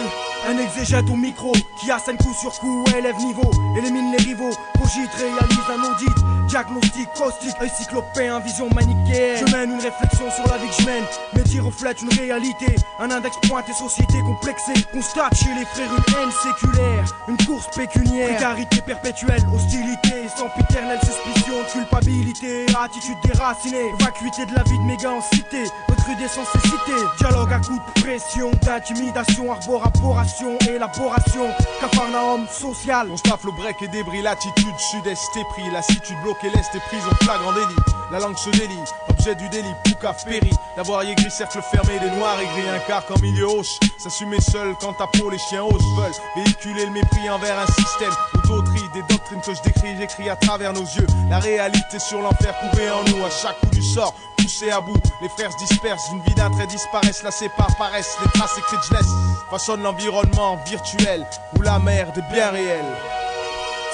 Un 0.48 0.58
exégète 0.58 1.10
au 1.10 1.16
micro, 1.16 1.52
qui 1.80 1.92
assène 1.92 2.18
coup 2.18 2.34
sur 2.34 2.52
coup, 2.60 2.86
élève 2.98 3.18
niveau, 3.18 3.52
élimine 3.78 4.12
les 4.12 4.24
rivaux, 4.24 4.52
cogite, 4.80 5.12
réalise 5.18 5.70
un 5.70 5.84
audit. 5.84 6.16
Diagnostic 6.50 7.08
caustique, 7.16 7.56
encyclopéen, 7.62 8.40
vision 8.40 8.70
manichéenne. 8.74 9.46
Je 9.46 9.52
mène 9.56 9.72
une 9.72 9.82
réflexion 9.82 10.32
sur 10.32 10.48
la 10.48 10.58
vie 10.58 10.68
que 10.68 10.82
je 10.82 10.86
mène. 10.88 11.04
Mes 11.36 11.44
dires 11.44 11.66
reflètent 11.66 12.02
une 12.02 12.10
réalité. 12.10 12.76
Un 13.00 13.12
index 13.12 13.38
pointe 13.48 13.70
et 13.70 13.74
société 13.74 14.20
complexée. 14.22 14.74
Constate 14.92 15.36
chez 15.36 15.54
les 15.54 15.66
frères 15.66 15.92
une 15.92 16.16
haine 16.16 16.32
séculaire. 16.32 17.06
Une 17.28 17.38
course 17.46 17.68
pécuniaire. 17.76 18.30
Précarité 18.30 18.82
perpétuelle, 18.82 19.44
hostilité, 19.54 20.28
sans 20.36 20.50
piternelle 20.58 21.00
suspicion, 21.02 21.56
culpabilité, 21.72 22.66
attitude 22.90 23.18
déracinée. 23.24 23.94
Vacuité 24.00 24.46
de 24.46 24.56
la 24.56 24.64
vie 24.64 24.78
de 24.78 24.84
méga 24.84 25.12
en 25.12 25.22
cité. 25.22 25.64
Recrudescence 25.88 26.48
et 26.56 26.68
cité. 26.68 26.96
Dialogue 27.20 27.54
à 27.54 27.60
coups 27.60 27.80
de 27.80 28.02
pression, 28.02 28.52
d'intimidation, 28.64 29.52
arboration, 29.52 30.58
élaboration. 30.68 31.50
Cafarnaum 31.80 32.48
social. 32.48 33.08
On 33.12 33.18
staffe 33.18 33.44
le 33.46 33.52
break 33.52 33.82
et 33.82 33.88
débris, 33.88 34.22
l'attitude 34.22 34.78
sud-est 34.78 35.38
est 35.38 35.44
pris, 35.52 35.70
lassitude 35.72 36.18
bloquée, 36.24 36.50
l'est 36.50 36.76
est 36.76 36.80
prise 36.88 37.04
en 37.06 37.16
flagrant 37.24 37.54
délit. 37.54 37.76
La 38.12 38.20
langue 38.20 38.38
se 38.38 38.50
délie, 38.50 38.80
objet 39.08 39.36
du 39.36 39.48
délit, 39.50 39.74
poucaf 39.86 40.26
péri. 40.26 40.50
D'avoir 40.76 41.04
gris, 41.06 41.30
cercle 41.30 41.62
fermé, 41.62 42.00
des 42.00 42.10
noirs 42.18 42.40
aigris, 42.40 42.70
un 42.70 42.80
quart 42.80 43.06
qu'en 43.06 43.20
milieu 43.20 43.46
hoche. 43.46 43.80
S'assumer 43.98 44.42
seul 44.42 44.74
quand 44.82 44.94
ta 44.94 45.06
peau, 45.08 45.30
les 45.30 45.38
chiens 45.38 45.64
haussent 45.64 45.84
veulent 45.98 46.44
véhiculer 46.44 46.86
le 46.86 46.92
mépris 46.92 47.30
envers 47.30 47.60
un 47.60 47.68
système 47.68 48.14
ou 48.34 48.48
d'autres 48.48 48.69
des 49.02 49.14
doctrines 49.14 49.42
que 49.42 49.54
je 49.54 49.62
décris, 49.62 49.96
j'écris 49.98 50.30
à 50.30 50.36
travers 50.36 50.74
nos 50.74 50.84
yeux. 50.84 51.08
La 51.30 51.40
réalité 51.40 52.00
sur 52.00 52.22
l'enfer 52.22 52.54
couvé 52.60 52.90
en 52.90 53.04
nous, 53.04 53.24
à 53.26 53.30
chaque 53.30 53.60
coup 53.60 53.70
du 53.70 53.82
sort, 53.82 54.14
poussé 54.38 54.72
à 54.72 54.82
bout. 54.82 55.02
Les 55.22 55.30
frères 55.30 55.52
se 55.52 55.58
dispersent, 55.58 56.10
une 56.12 56.22
vie 56.22 56.34
d'un 56.36 56.50
trait 56.50 56.68
disparaissent, 56.68 57.24
la 57.24 57.32
sépare, 57.32 57.76
paraissent, 57.78 58.18
les 58.24 58.32
traces 58.32 58.58
écrites 58.58 58.80
je 58.90 58.94
laisse. 58.96 59.12
Façonne 59.50 59.84
l'environnement 59.84 60.58
virtuel 60.66 61.26
où 61.58 61.62
la 61.62 61.80
mer 61.80 62.12
des 62.14 62.22
biens 62.34 62.52
réels. 62.52 62.96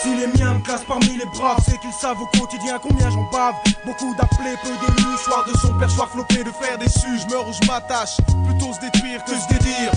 Si 0.02 0.15
les 0.15 0.28
miens 0.28 0.54
me 0.54 0.60
classent 0.60 0.84
parmi 0.88 1.18
les 1.18 1.26
braves, 1.26 1.63
c'est 1.68 1.80
qu'ils 1.80 1.94
savent 1.94 2.22
au 2.22 2.28
quotidien 2.38 2.78
combien 2.82 3.10
j'en 3.10 3.24
bave. 3.32 3.56
Beaucoup 3.86 4.13
d'appelés, 4.15 4.56
peu 4.62 4.70
d'élus, 4.70 5.18
soir 5.24 5.46
de 5.48 5.58
son 5.58 5.74
père, 5.80 5.89
soir 5.89 6.10
flopé 6.10 6.44
de 6.44 6.52
faire 6.52 6.78
déçu. 6.78 7.08
Je 7.20 7.34
meurs 7.34 7.48
ou 7.48 7.54
je 7.54 7.65
m'attache, 7.68 8.18
plutôt 8.46 8.74
se 8.74 8.80
détruire 8.82 9.24
que 9.24 9.32
se 9.32 9.48
dédire. 9.48 9.91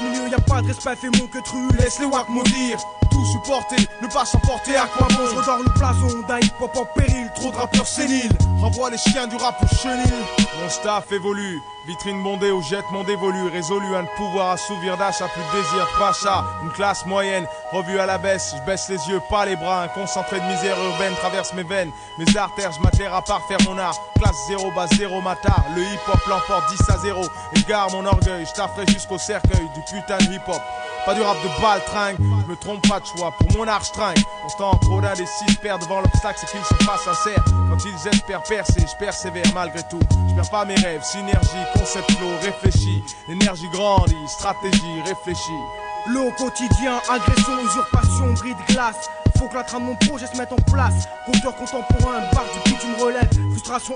Ce 0.00 0.04
milieu, 0.04 0.28
y 0.30 0.34
a 0.34 0.40
pas 0.40 0.62
de 0.62 0.68
respect, 0.68 0.96
fais 0.96 1.10
mon 1.20 1.26
que 1.26 1.38
tru, 1.40 1.68
laisse 1.78 1.98
les 1.98 2.06
wack 2.06 2.28
maudire. 2.30 2.78
Tout 3.10 3.26
supporter, 3.26 3.86
ne 4.00 4.06
pas 4.06 4.24
s'emporter, 4.24 4.76
à 4.76 4.86
quoi 4.86 5.08
bon 5.08 5.26
Je 5.30 5.36
redors 5.36 5.58
le 5.58 5.70
blason 5.78 6.20
d'un 6.26 6.38
hip-hop 6.38 6.74
en 6.76 6.84
péril, 6.98 7.30
trop 7.34 7.50
de 7.50 7.56
rappeurs 7.56 7.86
séniles. 7.86 8.32
Renvoie 8.60 8.90
les 8.90 8.98
chiens 8.98 9.26
du 9.26 9.36
rap 9.36 9.56
au 9.62 9.76
chenil. 9.76 10.12
Mon 10.60 10.68
staff 10.68 11.10
évolue, 11.12 11.60
vitrine 11.86 12.22
bondée 12.22 12.50
au 12.50 12.62
jet 12.62 12.84
mon 12.92 13.04
dévolu. 13.04 13.48
Résolu 13.48 13.94
à 13.96 14.02
ne 14.02 14.06
pouvoir 14.16 14.50
assouvir 14.50 14.96
d'achat, 14.96 15.28
plus 15.28 15.42
de 15.42 15.62
désir 15.62 15.86
de 15.86 15.98
pacha. 15.98 16.44
Une 16.62 16.70
classe 16.70 17.04
moyenne, 17.06 17.46
revue 17.72 17.98
à 17.98 18.06
la 18.06 18.18
baisse. 18.18 18.54
Je 18.56 18.66
baisse 18.66 18.88
les 18.88 19.08
yeux, 19.08 19.20
pas 19.28 19.46
les 19.46 19.56
bras. 19.56 19.82
Un 19.82 19.88
concentré 19.88 20.38
de 20.38 20.44
misère 20.44 20.76
urbaine 20.78 21.14
traverse 21.14 21.52
mes 21.54 21.62
veines. 21.62 21.90
Mes 22.18 22.36
artères, 22.36 22.72
je 22.72 22.80
m'atterre 22.80 23.14
à 23.14 23.22
part 23.22 23.46
faire 23.48 23.58
mon 23.66 23.78
art. 23.78 23.96
Classe 24.16 24.36
0 24.48 24.70
bas 24.72 24.86
0 24.86 25.20
matar. 25.22 25.64
Le 25.74 25.82
hip-hop 25.82 26.20
l'emporte 26.28 26.70
10 26.70 26.90
à 26.90 26.98
0. 26.98 27.22
Et 27.56 27.60
gare 27.62 27.90
mon 27.92 28.04
orgueil, 28.04 28.44
je 28.46 28.92
jusqu'au 28.92 29.18
cercueil 29.18 29.68
du 29.74 29.82
putain 29.90 30.18
de 30.18 30.32
hip-hop. 30.34 30.62
Pas 31.06 31.14
du 31.14 31.22
rap 31.22 31.36
de 31.42 31.62
baltringue, 31.62 32.16
je 32.18 32.50
me 32.50 32.56
trompe 32.56 32.86
pas 32.88 33.00
de 33.00 33.06
choix 33.06 33.32
pour 33.32 33.58
mon 33.58 33.66
arche-tringue. 33.66 34.22
Constant 34.42 34.76
trop 34.76 35.00
six 35.26 35.56
perd 35.56 35.80
devant 35.82 36.00
l'obstacle, 36.00 36.38
c'est 36.40 36.50
qu'ils 36.50 36.64
sont 36.64 36.84
pas 36.84 36.98
sincères. 36.98 37.42
Quand 37.46 37.78
ils 37.84 38.08
espèrent 38.08 38.42
percer, 38.42 38.80
je 38.80 38.96
persévère 38.96 39.46
malgré 39.54 39.82
tout. 39.90 40.00
Je 40.28 40.34
perds 40.34 40.50
pas 40.50 40.64
mes 40.64 40.74
rêves, 40.74 41.02
synergie, 41.02 41.64
concept 41.74 42.10
flow, 42.12 42.28
réfléchi. 42.42 43.02
L'énergie 43.28 43.68
grandit, 43.72 44.28
stratégie, 44.28 45.02
réfléchie. 45.06 45.62
L'eau 46.08 46.30
quotidien, 46.36 47.00
agression, 47.08 47.58
usurpation, 47.64 48.32
bris 48.34 48.54
de 48.54 48.72
glace. 48.72 49.08
Faut 49.38 49.48
que 49.48 49.54
la 49.54 49.64
trame 49.64 49.84
mon 49.84 49.96
projet 49.96 50.26
se 50.26 50.36
mette 50.36 50.52
en 50.52 50.70
place. 50.70 51.08
Compteur 51.24 51.56
contemporain, 51.56 52.20
barre 52.32 52.44
du 52.52 52.70
bitume 52.70 52.94
relève. 53.00 53.49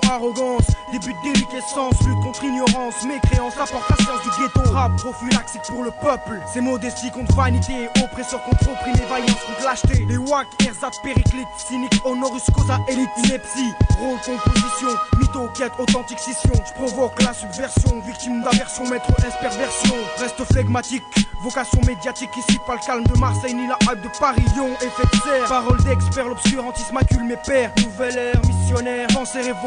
Arrogance, 0.09 0.67
début 0.93 1.13
de 1.13 1.33
déliquescence, 1.33 1.99
lutte 2.07 2.19
contre 2.23 2.45
ignorance, 2.45 3.03
mécréance, 3.05 3.53
apporte 3.57 3.89
la 3.89 3.97
science 3.97 4.21
du 4.23 4.29
ghetto. 4.29 4.71
Rap, 4.71 4.95
prophylaxique 4.95 5.63
pour 5.67 5.83
le 5.83 5.91
peuple. 5.91 6.39
C'est 6.51 6.61
modestie 6.61 7.11
contre 7.11 7.35
vanité, 7.35 7.89
oppresseur 8.01 8.41
contre 8.43 8.69
opprimé, 8.69 9.05
vaillance 9.09 9.43
contre 9.45 9.63
lâcheté. 9.65 10.05
Les 10.07 10.17
wack, 10.17 10.47
ersatz, 10.65 10.97
périclite, 11.03 11.47
cynique, 11.57 11.93
honoris 12.05 12.45
causa, 12.55 12.79
élite, 12.87 13.09
ineptie. 13.25 13.73
Rôle, 13.99 14.17
composition, 14.25 14.87
mytho, 15.19 15.49
quête, 15.53 15.73
authentique 15.77 16.19
scission. 16.19 16.53
Je 16.65 16.73
provoque 16.73 17.21
la 17.21 17.33
subversion, 17.33 17.99
victime 18.05 18.43
d'aversion, 18.43 18.87
maître 18.87 19.11
S 19.27 19.33
perversion. 19.41 19.95
Reste 20.19 20.41
flegmatique, 20.53 21.03
vocation 21.41 21.81
médiatique, 21.85 22.29
ici 22.37 22.57
pas 22.65 22.75
le 22.75 22.85
calme 22.85 23.03
de 23.03 23.19
Marseille 23.19 23.53
ni 23.53 23.67
la 23.67 23.77
hype 23.81 24.01
de 24.01 24.09
Paris, 24.19 24.45
Lyon, 24.55 24.69
effet 24.79 25.03
de 25.11 25.21
serre. 25.21 25.49
Parole 25.49 25.83
d'expert, 25.83 26.29
l'obscurantisme 26.29 26.93
macule 26.93 27.25
mes 27.25 27.37
pères. 27.45 27.71
Nouvelle 27.83 28.17
ère, 28.17 28.41
missionnaire, 28.45 29.07
pensée 29.13 29.39
révolutionnaire, 29.39 29.64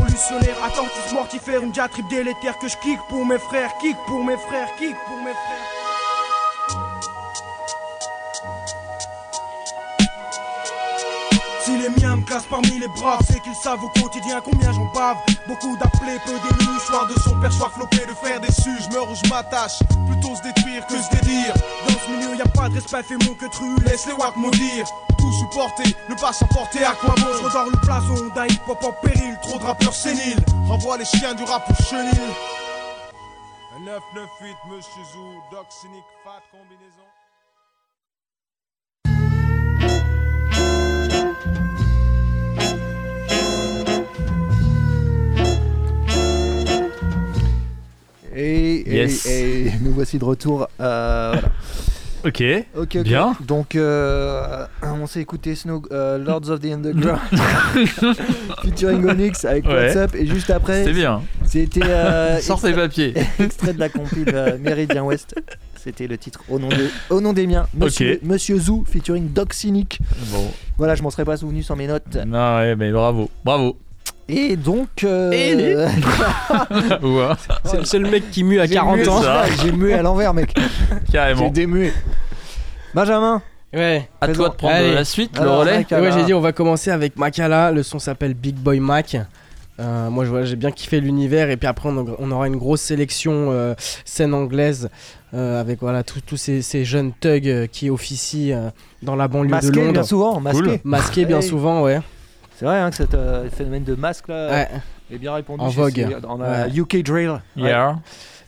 attentisme 0.64 1.14
mortifère, 1.14 1.62
une 1.62 1.70
diatribe 1.70 2.08
délétère 2.08 2.58
que 2.58 2.68
je 2.68 2.76
kick 2.76 2.98
pour 3.08 3.24
mes 3.24 3.38
frères, 3.38 3.70
kick 3.80 3.96
pour 4.06 4.24
mes 4.24 4.36
frères, 4.36 4.68
kick 4.78 4.96
pour 5.06 5.16
mes 5.16 5.32
frères. 5.32 5.57
Si 11.68 11.76
les 11.76 11.90
miens 12.00 12.16
me 12.16 12.22
classent 12.22 12.48
parmi 12.48 12.78
les 12.78 12.88
braves, 12.88 13.20
c'est 13.28 13.42
qu'ils 13.42 13.54
savent 13.54 13.84
au 13.84 13.90
quotidien 13.90 14.40
combien 14.40 14.72
j'en 14.72 14.86
bave. 14.94 15.18
Beaucoup 15.46 15.76
d'appelés, 15.76 16.16
peu 16.24 16.32
d'élus, 16.32 16.80
soir 16.86 17.06
de 17.06 17.12
son 17.20 17.38
père, 17.38 17.52
soir 17.52 17.70
flopé 17.72 17.98
de 17.98 18.14
faire 18.14 18.40
déçu. 18.40 18.70
Je 18.80 18.88
meurs 18.88 19.10
ou 19.10 19.14
je 19.14 19.28
m'attache, 19.28 19.80
plutôt 20.08 20.34
se 20.34 20.40
détruire 20.44 20.86
que 20.86 20.96
se 20.96 21.10
dédire. 21.10 21.52
Dans 21.86 21.98
ce 22.00 22.10
milieu, 22.10 22.36
y 22.36 22.40
a 22.40 22.48
pas 22.48 22.70
de 22.70 22.76
respect, 22.76 23.02
fais 23.02 23.18
mon 23.26 23.34
que 23.34 23.44
tru, 23.52 23.76
laisse 23.84 24.06
les 24.06 24.14
wack 24.14 24.34
maudire. 24.36 24.86
Tout 25.18 25.32
supporter, 25.40 25.94
ne 26.08 26.14
pas 26.14 26.32
s'emporter 26.32 26.84
à 26.84 26.92
quoi 26.92 27.14
bon. 27.16 27.26
Je 27.36 27.44
redors 27.44 27.66
le 27.66 27.76
blason 27.84 28.28
d'un 28.34 28.46
hip 28.46 28.64
en 28.66 28.92
péril, 29.04 29.38
trop 29.42 29.58
de 29.58 29.64
rappeurs 29.64 29.94
séniles. 29.94 30.40
Renvoie 30.68 30.96
les 30.96 31.04
chiens 31.04 31.34
du 31.34 31.44
rap 31.44 31.68
au 31.68 31.82
chenil. 31.84 32.32
Un 33.76 33.84
998, 33.84 34.56
Monsieur 34.70 35.04
Zou, 35.12 35.36
Doc 35.52 35.66
Cynic, 35.68 36.04
Fat 36.24 36.40
Combinaison. 36.50 37.04
Et, 48.34 48.76
et- 48.80 48.94
Yes. 48.96 49.26
et 49.26 49.72
nous 49.82 49.92
voici 49.92 50.18
de 50.18 50.24
retour. 50.24 50.68
euh, 50.80 51.30
voilà. 51.34 51.48
Ok. 52.24 52.42
Ok, 52.76 52.96
ok. 52.96 53.02
Bien. 53.04 53.36
Donc, 53.46 53.76
euh, 53.76 54.66
on 54.82 55.06
s'est 55.06 55.20
écouté 55.20 55.54
Snow, 55.54 55.82
euh, 55.92 56.18
Lords 56.18 56.50
of 56.50 56.58
the 56.60 56.64
Underground 56.66 57.20
featuring 58.62 59.04
Onyx 59.08 59.44
avec 59.44 59.64
Ouais. 59.66 59.86
What's 59.86 59.96
Up. 59.96 60.14
Et 60.16 60.26
juste 60.26 60.50
après, 60.50 60.84
C'est 60.84 60.92
bien. 60.92 61.22
C'était. 61.46 61.80
Sors 62.40 62.60
tes 62.60 62.68
extrait- 62.68 62.74
papiers. 62.74 63.14
extrait 63.38 63.72
de 63.72 63.78
la 63.80 63.88
compile 63.88 64.34
Méridien 64.60 65.04
West. 65.04 65.34
C'était 65.76 66.08
le 66.08 66.18
titre 66.18 66.40
au 66.50 66.58
nom, 66.58 66.68
de, 66.68 66.88
au 67.10 67.20
nom 67.20 67.32
des 67.32 67.46
miens. 67.46 67.66
Monsieur. 67.72 68.18
Monsieur 68.24 68.58
Zou 68.58 68.84
featuring 68.90 69.28
Doc 69.32 69.54
Cynic. 69.54 70.00
Bon. 70.32 70.50
Voilà, 70.76 70.96
je 70.96 71.02
m'en 71.04 71.10
serais 71.10 71.24
pas 71.24 71.36
souvenu 71.36 71.62
sans 71.62 71.76
mes 71.76 71.86
notes. 71.86 72.16
Non, 72.26 72.56
ouais, 72.58 72.74
mais 72.74 72.90
bravo. 72.90 73.30
Bravo. 73.44 73.76
Et 74.28 74.56
donc. 74.56 74.88
euh, 75.04 75.88
Ouah. 77.02 77.36
C'est 77.64 77.78
le 77.78 77.84
seul 77.84 78.02
mec 78.10 78.30
qui 78.30 78.44
mue 78.44 78.60
à 78.60 78.66
J'ai 78.66 78.74
40 78.74 78.96
mué, 78.98 79.08
ans. 79.08 79.22
J'ai 79.62 79.72
mué 79.72 79.94
à 79.94 80.02
l'envers, 80.02 80.34
mec. 80.34 80.54
Carrément. 81.10 81.44
J'ai 81.44 81.50
démué. 81.50 81.92
Benjamin. 82.94 83.42
Ouais. 83.72 84.08
À 84.20 84.28
toi 84.28 84.48
de 84.48 84.54
prendre 84.54 84.74
Allez. 84.74 84.94
la 84.94 85.04
suite, 85.04 85.36
le 85.36 85.42
Alors, 85.42 85.60
relais. 85.60 85.86
Ouais, 85.90 86.12
j'ai 86.12 86.24
dit 86.24 86.34
on 86.34 86.40
va 86.40 86.52
commencer 86.52 86.90
avec 86.90 87.16
Makala. 87.16 87.70
Le 87.70 87.82
son 87.82 87.98
s'appelle 87.98 88.34
Big 88.34 88.54
Boy 88.56 88.80
Mac. 88.80 89.16
Euh, 89.80 90.10
moi, 90.10 90.24
j'ai 90.44 90.56
bien 90.56 90.72
kiffé 90.72 91.00
l'univers 91.00 91.50
et 91.50 91.56
puis 91.56 91.68
après, 91.68 91.88
on, 91.88 92.16
on 92.18 92.30
aura 92.32 92.48
une 92.48 92.56
grosse 92.56 92.80
sélection 92.80 93.50
euh, 93.52 93.74
scène 94.04 94.34
anglaise 94.34 94.88
euh, 95.34 95.60
avec 95.60 95.78
voilà 95.80 96.02
tous 96.02 96.36
ces, 96.36 96.62
ces 96.62 96.84
jeunes 96.84 97.12
thugs 97.20 97.68
qui 97.70 97.88
officient 97.88 98.56
euh, 98.56 98.70
dans 99.02 99.14
la 99.14 99.28
banlieue 99.28 99.46
de 99.48 99.52
Masqué, 99.52 99.70
Londres. 99.80 99.92
bien 99.92 100.02
souvent. 100.02 100.40
Masqué. 100.40 100.80
Masqués 100.82 101.24
bien 101.26 101.40
souvent, 101.40 101.82
ouais. 101.82 102.00
C'est 102.58 102.64
vrai 102.64 102.78
hein, 102.80 102.90
que 102.90 102.96
ce 102.96 103.04
phénomène 103.54 103.84
de 103.84 103.94
masque 103.94 104.26
là 104.28 104.48
Ouais. 104.50 104.68
est 105.12 105.18
bien 105.18 105.32
répandu. 105.34 105.62
En 105.62 105.70
chez 105.70 105.76
vogue. 105.76 105.94
ces- 105.94 106.20
dans 106.20 106.36
la 106.36 106.66
Ouais. 106.66 106.72
UK 106.74 107.02
Drill. 107.04 107.40
Yeah. 107.56 108.00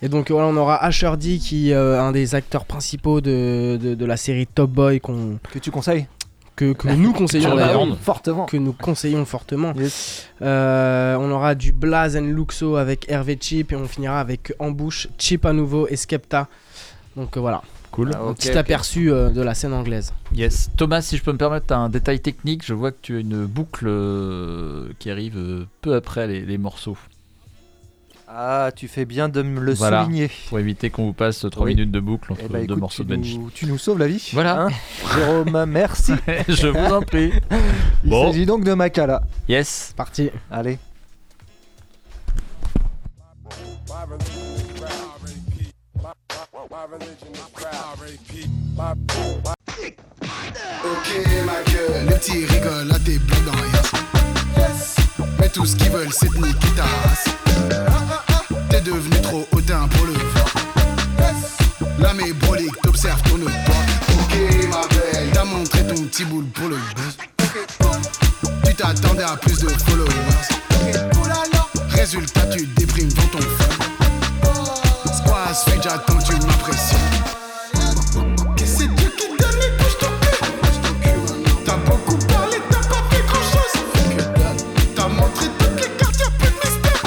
Et 0.03 0.09
donc 0.09 0.31
voilà, 0.31 0.49
on 0.49 0.57
aura 0.57 0.83
Asher 0.83 1.13
D 1.19 1.39
qui 1.39 1.71
est 1.71 1.75
euh, 1.75 2.01
un 2.01 2.11
des 2.11 2.35
acteurs 2.35 2.65
principaux 2.65 3.21
de, 3.21 3.79
de, 3.81 3.95
de 3.95 4.05
la 4.07 4.17
série 4.17 4.47
Top 4.47 4.71
Boy 4.71 4.99
qu'on 5.01 5.39
Que 5.53 5.59
tu 5.61 5.71
conseilles 5.71 6.07
que, 6.57 6.73
que 6.73 6.89
nous 6.89 7.13
conseillons. 7.13 7.57
Fortement. 8.03 8.45
que 8.47 8.57
nous 8.57 8.73
conseillons 8.75 9.25
fortement. 9.25 9.73
Yes. 9.77 10.27
Euh, 10.43 11.17
on 11.17 11.31
aura 11.31 11.55
du 11.55 11.73
Blaze 11.73 12.17
and 12.17 12.23
Luxo 12.35 12.77
avec 12.77 13.09
Hervé 13.11 13.39
Chip 13.41 13.73
et 13.73 13.77
on 13.77 13.87
finira 13.87 14.21
avec 14.21 14.53
Embouche, 14.59 15.09
Chip 15.19 15.47
à 15.47 15.53
nouveau 15.55 15.87
et 15.89 15.97
Skepta. 15.97 16.49
Donc 17.17 17.37
euh, 17.37 17.41
voilà, 17.41 17.63
Cool. 17.91 18.13
Ah, 18.15 18.19
un 18.21 18.31
ok, 18.31 18.37
petit 18.37 18.51
aperçu 18.53 19.11
euh, 19.11 19.31
de 19.31 19.43
la 19.43 19.53
scène 19.55 19.73
anglaise. 19.73 20.13
Yes. 20.33 20.71
Thomas, 20.77 21.03
si 21.03 21.17
je 21.17 21.23
peux 21.25 21.33
me 21.33 21.39
permettre, 21.39 21.75
un 21.75 21.89
détail 21.89 22.21
technique. 22.21 22.65
Je 22.65 22.73
vois 22.73 22.93
que 22.93 22.99
tu 23.03 23.17
as 23.17 23.21
une 23.21 23.47
boucle 23.47 23.87
euh, 23.89 24.89
qui 25.01 25.11
arrive 25.11 25.37
euh, 25.37 25.67
peu 25.81 25.95
après 25.97 26.29
les, 26.29 26.43
les 26.43 26.57
morceaux. 26.57 26.97
Ah, 28.29 28.71
tu 28.77 28.87
fais 28.87 29.07
bien 29.07 29.29
de 29.29 29.43
me 29.43 29.59
le 29.61 29.75
Voilà. 29.75 30.05
souligner. 30.05 30.31
Pour 30.51 30.61
éviter 30.61 30.89
qu'on 30.89 31.07
vous 31.07 31.13
passe 31.13 31.45
3 31.51 31.65
Oui. 31.67 31.75
minutes 31.75 31.91
de 31.91 31.99
boucle 31.99 32.33
entre 32.33 32.43
Eh 32.45 32.49
bah, 32.49 32.59
deux 32.59 32.65
écoute, 32.67 32.79
morceaux 32.79 33.03
tu, 33.03 33.09
de 33.11 33.17
bench. 33.17 33.35
nous, 33.35 33.51
tu 33.53 33.67
nous 33.67 33.77
sauves 33.77 33.99
la 33.99 34.07
vie. 34.07 34.31
Voilà. 34.33 34.63
Hein 34.63 34.69
Jérôme, 35.17 35.65
merci. 35.67 36.13
je 36.49 36.69
vous 36.69 36.95
en 36.95 37.03
prie. 37.03 37.33
Il 38.05 38.11
Bon. 38.11 38.27
s'agit 38.31 38.47
donc 38.47 38.63
de 38.63 38.73
Makala. 38.73 39.23
Yes. 39.49 39.93
Parti. 39.97 40.31
Allez. 40.49 40.79
Ok 46.83 46.89
ma 51.45 51.63
gueule, 51.71 52.07
les 52.09 52.15
petits 52.15 52.47
rigolent 52.47 52.91
à 52.91 52.99
tes 53.01 53.19
blagues 53.19 53.45
dans 53.45 53.53
yes. 54.63 54.97
Mais 55.39 55.49
tout 55.51 55.67
ce 55.67 55.77
qu'ils 55.77 55.91
veulent 55.91 56.11
c'est 56.11 56.29
te 56.29 56.39
niquer 56.39 56.69
ta 56.75 56.85
race. 56.85 57.29
T'es 58.71 58.81
devenu 58.81 59.21
trop 59.21 59.47
hautain 59.53 59.89
pour 59.89 60.07
le 60.07 60.15
voir. 60.15 60.47
Là 61.99 62.15
mes 62.15 62.33
broliques 62.33 62.81
t'observent 62.83 63.23
tourne 63.25 63.45
pas. 63.45 63.85
Ok 64.15 64.35
ma 64.71 64.87
belle, 64.89 65.31
t'as 65.35 65.45
montré 65.45 65.87
ton 65.87 66.03
petit 66.05 66.25
boule 66.25 66.47
pour 66.47 66.69
le 66.71 66.77
buzz. 66.77 67.17
Tu 68.65 68.75
t'attendais 68.75 69.25
à 69.25 69.37
plus 69.37 69.59
de 69.59 69.69
followers. 69.69 70.15
Résultat 71.91 72.47
tu 72.47 72.67
déprimes 72.69 73.13
dans 73.13 73.39
ton 73.39 74.00
Squad 75.53 75.73
suite 75.73 75.83
j'attends 75.83 76.17
que 76.17 76.25
tu 76.25 76.33
m'apprécies 76.47 76.97
c'est 78.57 78.95
Dieu 78.95 79.11
qui 79.17 79.27
donne 79.29 79.59
les 79.61 79.71
bouches 79.79 79.99
ton 79.99 80.11
cul 81.01 81.19
T'as 81.65 81.77
beaucoup 81.77 82.19
parlé, 82.27 82.59
t'as 82.71 82.79
pas 82.79 83.03
fait 83.11 83.25
grand 83.27 83.45
chose 83.51 83.75
T'as 84.95 85.09
montré 85.09 85.47
toutes 85.59 85.81
les 85.81 85.89
cartes, 85.97 86.19
y'a 86.21 86.31
plus 86.39 86.51
de 86.51 86.55
mystère. 86.63 87.03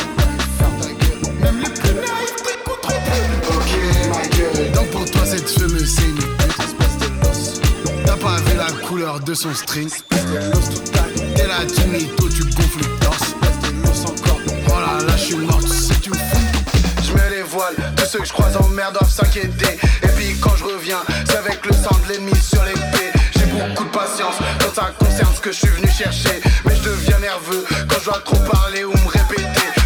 Même 1.41 1.60
les 1.62 1.69
plus 1.69 1.93
naïfs 1.93 2.36
t'écouteront 2.43 3.01
plus 3.06 3.56
Ok 3.56 3.71
ma 4.10 4.23
gueule. 4.36 4.71
Donc 4.73 4.88
pour 4.91 5.06
toi 5.06 5.25
cette 5.25 5.47
c'est 5.47 6.03
une 6.03 6.17
pute. 6.17 6.62
T'as 8.06 8.17
pas 8.17 8.38
vu 8.38 8.58
la 8.58 8.71
couleur 8.88 9.19
de 9.21 9.34
son 9.34 9.53
string? 9.53 9.89
T'es 10.10 11.47
là 11.47 11.65
tu 11.65 11.75
tu 12.29 12.43
gonfles 12.43 12.79
le 12.79 12.99
torse. 12.99 13.36
Oh 14.67 14.71
là 14.71 15.06
là 15.06 15.15
je 15.15 15.23
suis 15.23 15.36
mort, 15.36 15.62
tu 15.62 15.69
sais 15.69 15.95
tu 16.01 16.10
me 16.10 16.15
fous 16.15 16.52
tous 17.95 18.05
ceux 18.05 18.19
que 18.19 18.25
je 18.25 18.33
croise 18.33 18.55
en 18.57 18.67
mer 18.69 18.91
doivent 18.91 19.09
s'inquiéter. 19.09 19.77
Et 20.01 20.07
puis 20.07 20.35
quand 20.41 20.55
je 20.55 20.63
reviens, 20.63 21.01
c'est 21.25 21.37
avec 21.37 21.65
le 21.65 21.73
sang 21.73 21.95
de 22.03 22.13
l'ennemi 22.13 22.35
sur 22.35 22.63
l'épée. 22.63 23.11
J'ai 23.37 23.45
beaucoup 23.45 23.83
de 23.83 23.89
patience 23.89 24.35
quand 24.59 24.73
ça 24.73 24.91
concerne 24.97 25.33
ce 25.35 25.41
que 25.41 25.51
je 25.51 25.57
suis 25.57 25.67
venu 25.67 25.87
chercher. 25.87 26.41
Mais 26.65 26.75
je 26.75 26.83
deviens 26.83 27.19
nerveux 27.19 27.65
quand 27.87 27.99
je 27.99 28.05
dois 28.05 28.21
trop 28.25 28.37
parler 28.51 28.83
ou 28.83 28.91
me 28.91 29.07
répéter. 29.07 29.83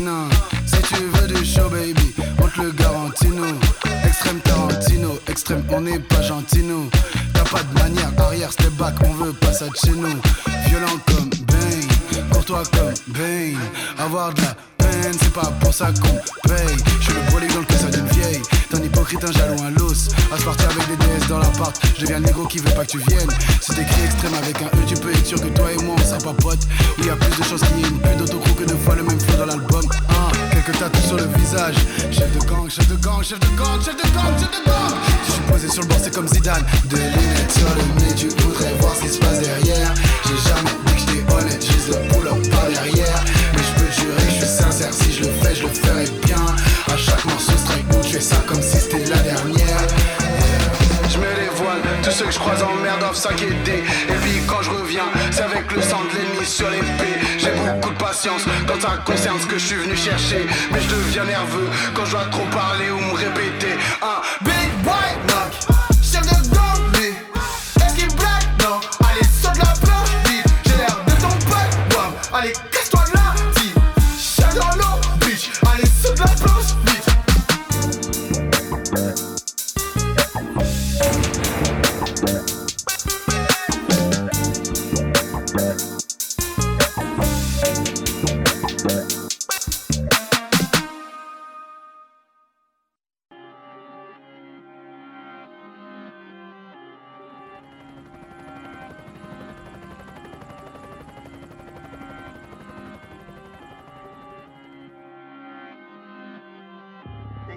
Si 0.00 0.80
tu 0.94 1.02
veux 1.12 1.28
du 1.28 1.44
show, 1.44 1.68
baby, 1.68 2.14
on 2.38 2.48
te 2.48 2.62
le 2.62 2.70
garantit, 2.70 3.28
nous. 3.28 3.60
Extrême 4.02 4.40
Tarantino, 4.40 5.18
extrême, 5.28 5.62
on 5.70 5.82
n'est 5.82 5.98
pas 5.98 6.22
gentil, 6.22 6.62
nous. 6.62 6.88
T'as 7.34 7.44
pas 7.44 7.62
de 7.62 7.78
manière, 7.78 8.10
arrière, 8.18 8.50
step 8.50 8.72
back, 8.78 8.94
on 9.04 9.12
veut 9.12 9.34
pas 9.34 9.52
ça 9.52 9.66
de 9.66 9.76
chez 9.76 9.90
nous. 9.90 10.18
Violent 10.68 10.98
comme 11.06 11.28
Bane, 11.46 12.30
courtois 12.32 12.62
comme 12.72 12.94
Bane. 13.08 13.58
Avoir 13.98 14.32
de 14.32 14.40
la 14.40 14.56
peine, 14.78 15.12
c'est 15.20 15.34
pas 15.34 15.52
pour 15.60 15.74
ça 15.74 15.88
qu'on 15.88 16.48
paye. 16.48 16.76
Je 17.00 17.04
suis 17.04 17.12
le 17.12 17.52
dans 17.52 17.60
le 17.60 17.66
hypocrite, 19.00 19.24
un 19.24 19.32
jalon, 19.32 19.56
un 19.64 19.70
los. 19.70 20.08
À 20.32 20.38
se 20.38 20.44
partir 20.44 20.68
avec 20.68 20.86
des 20.88 20.96
DS 20.96 21.26
dans 21.28 21.38
l'appart, 21.38 21.74
je 21.96 22.02
deviens 22.02 22.18
le 22.18 22.26
négro 22.26 22.46
qui 22.46 22.58
veut 22.58 22.70
pas 22.70 22.84
que 22.84 22.92
tu 22.92 22.98
viennes. 22.98 23.30
Si 23.60 23.72
t'écris 23.72 24.04
extrême 24.04 24.34
avec 24.34 24.60
un 24.60 24.66
E, 24.66 24.86
tu 24.86 24.94
peux 24.94 25.10
être 25.10 25.26
sûr 25.26 25.40
que 25.40 25.48
toi 25.48 25.72
et 25.72 25.82
moi 25.82 25.96
on 26.26 26.34
potes. 26.34 26.66
Où 26.98 27.04
y 27.04 27.10
a 27.10 27.16
plus 27.16 27.36
de 27.38 27.44
chances 27.44 27.60
qu'il 27.62 27.80
y 27.80 27.84
ait 27.84 27.88
une 27.88 27.98
pute 27.98 28.56
que 28.56 28.64
de 28.64 28.76
fois 28.76 28.94
le 28.94 29.02
même 29.04 29.20
flow 29.20 29.36
dans 29.36 29.46
l'album. 29.46 29.82
Ah, 30.08 30.30
quelques 30.52 30.78
tatous 30.78 31.04
sur 31.04 31.16
le 31.16 31.26
visage. 31.38 31.76
Chef 32.10 32.30
de 32.32 32.44
gang, 32.46 32.68
chef 32.68 32.86
de 32.88 32.96
gang, 32.96 33.22
chef 33.22 33.40
de 33.40 33.46
gang, 33.56 33.80
chef 33.82 33.96
de 33.96 34.02
gang, 34.14 34.32
chef 34.38 34.50
de 34.50 34.64
gang. 34.68 34.94
Si 35.24 35.28
je 35.28 35.32
suis 35.32 35.42
posé 35.50 35.68
sur 35.68 35.82
le 35.82 35.88
bord, 35.88 35.98
c'est 36.02 36.14
comme 36.14 36.28
Zidane. 36.28 36.64
Des 36.84 36.96
lunettes 36.96 37.52
sur 37.52 37.68
le 37.68 38.04
nez, 38.04 38.14
tu 38.14 38.28
voudrais 38.42 38.74
voir 38.80 38.94
ce 38.94 39.02
qui 39.02 39.08
se 39.08 39.18
passe 39.18 39.40
derrière. 39.40 39.94
J'ai 40.26 40.48
jamais 40.48 40.76
dit 40.86 40.92
que 40.92 41.00
j'étais 41.00 41.32
honnête, 41.32 41.64
j'ai 41.64 41.92
le 41.92 42.08
pull-up 42.08 42.50
par 42.50 42.68
derrière. 42.68 43.24
Mais 43.54 43.62
je 43.62 43.80
peux 43.80 43.90
jurer 43.90 44.26
que 44.26 44.30
je 44.30 44.44
suis 44.44 44.46
sincère, 44.46 44.92
si 44.92 45.12
je 45.12 45.20
le 45.24 45.32
fais, 45.42 45.54
je 45.54 45.62
le 45.62 45.68
ferai 45.68 46.04
bien. 46.24 46.44
À 46.92 46.96
chaque 46.96 47.24
morceau 47.24 47.52
fais 48.12 48.20
ça 48.20 48.36
comme 48.46 48.60
si 48.60 48.76
c'était 48.76 49.04
la 49.06 49.18
dernière. 49.18 49.80
Je 51.08 51.18
mets 51.18 51.34
les 51.40 51.48
voiles, 51.54 51.82
tous 52.02 52.10
ceux 52.10 52.24
que 52.26 52.32
je 52.32 52.38
croise 52.38 52.62
en 52.62 52.74
mer 52.82 52.98
doivent 52.98 53.16
s'inquiéter. 53.16 53.84
Et 54.08 54.18
puis 54.22 54.42
quand 54.46 54.62
je 54.62 54.70
reviens, 54.70 55.04
C'est 55.30 55.42
avec 55.42 55.70
le 55.72 55.80
sang 55.80 56.00
de 56.10 56.18
l'ennemi 56.18 56.46
sur 56.46 56.68
l'épée. 56.70 57.18
J'ai 57.38 57.52
beaucoup 57.52 57.90
de 57.90 57.98
patience 57.98 58.42
quand 58.66 58.80
ça 58.80 58.98
concerne 59.04 59.38
ce 59.40 59.46
que 59.46 59.58
je 59.58 59.66
suis 59.66 59.76
venu 59.76 59.96
chercher. 59.96 60.46
Mais 60.72 60.80
je 60.80 60.88
deviens 60.88 61.24
nerveux 61.24 61.68
quand 61.94 62.04
je 62.04 62.12
dois 62.12 62.26
trop 62.30 62.46
parler 62.50 62.90
ou 62.90 62.98
me 62.98 63.14
répéter. 63.14 63.74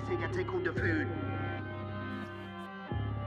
Say 0.07 0.17
I 0.23 0.27
take 0.31 0.53
all 0.53 0.59
the 0.59 0.73
food. 0.73 1.07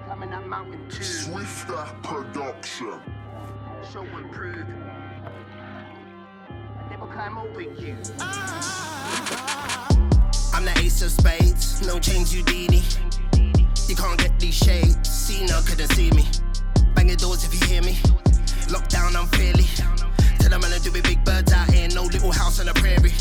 Climbing 0.05 0.31
that 0.31 0.47
mountain 0.47 0.89
too. 0.89 1.03
Swifter 1.03 1.85
Production. 2.03 3.01
Show 3.93 4.03
and 4.03 4.31
prove. 4.33 4.67
I 6.49 6.89
never 6.91 7.07
climb 7.07 7.39
over 7.39 7.63
you. 7.63 7.97
I'm 10.55 10.65
the 10.65 10.73
ace 10.79 11.03
of 11.03 11.11
spades, 11.11 11.87
no 11.87 11.99
change 11.99 12.33
you 12.33 12.43
Dini. 12.45 12.83
You 13.89 13.97
can't 13.97 14.19
get 14.19 14.39
these 14.41 14.55
shades, 14.55 15.09
see 15.09 15.45
no 15.47 15.61
couldn't 15.67 15.93
see 15.93 16.11
me. 16.11 16.25
Bang 16.95 17.09
your 17.09 17.17
doors 17.17 17.45
if 17.45 17.53
you 17.55 17.67
hear 17.67 17.83
me. 17.83 17.95
Lockdown, 18.69 19.15
I'm 19.15 19.27
fairly. 19.29 19.67
Tell 20.39 20.51
them 20.51 20.65
I 20.65 20.79
do 20.79 20.91
be 20.91 21.01
big 21.01 21.25
birds 21.25 21.53
out 21.53 21.71
here, 21.71 21.89
no 21.95 22.05
little 22.05 22.33
house 22.33 22.61
on 22.61 22.67
the 22.67 22.75
prairie. 22.75 23.13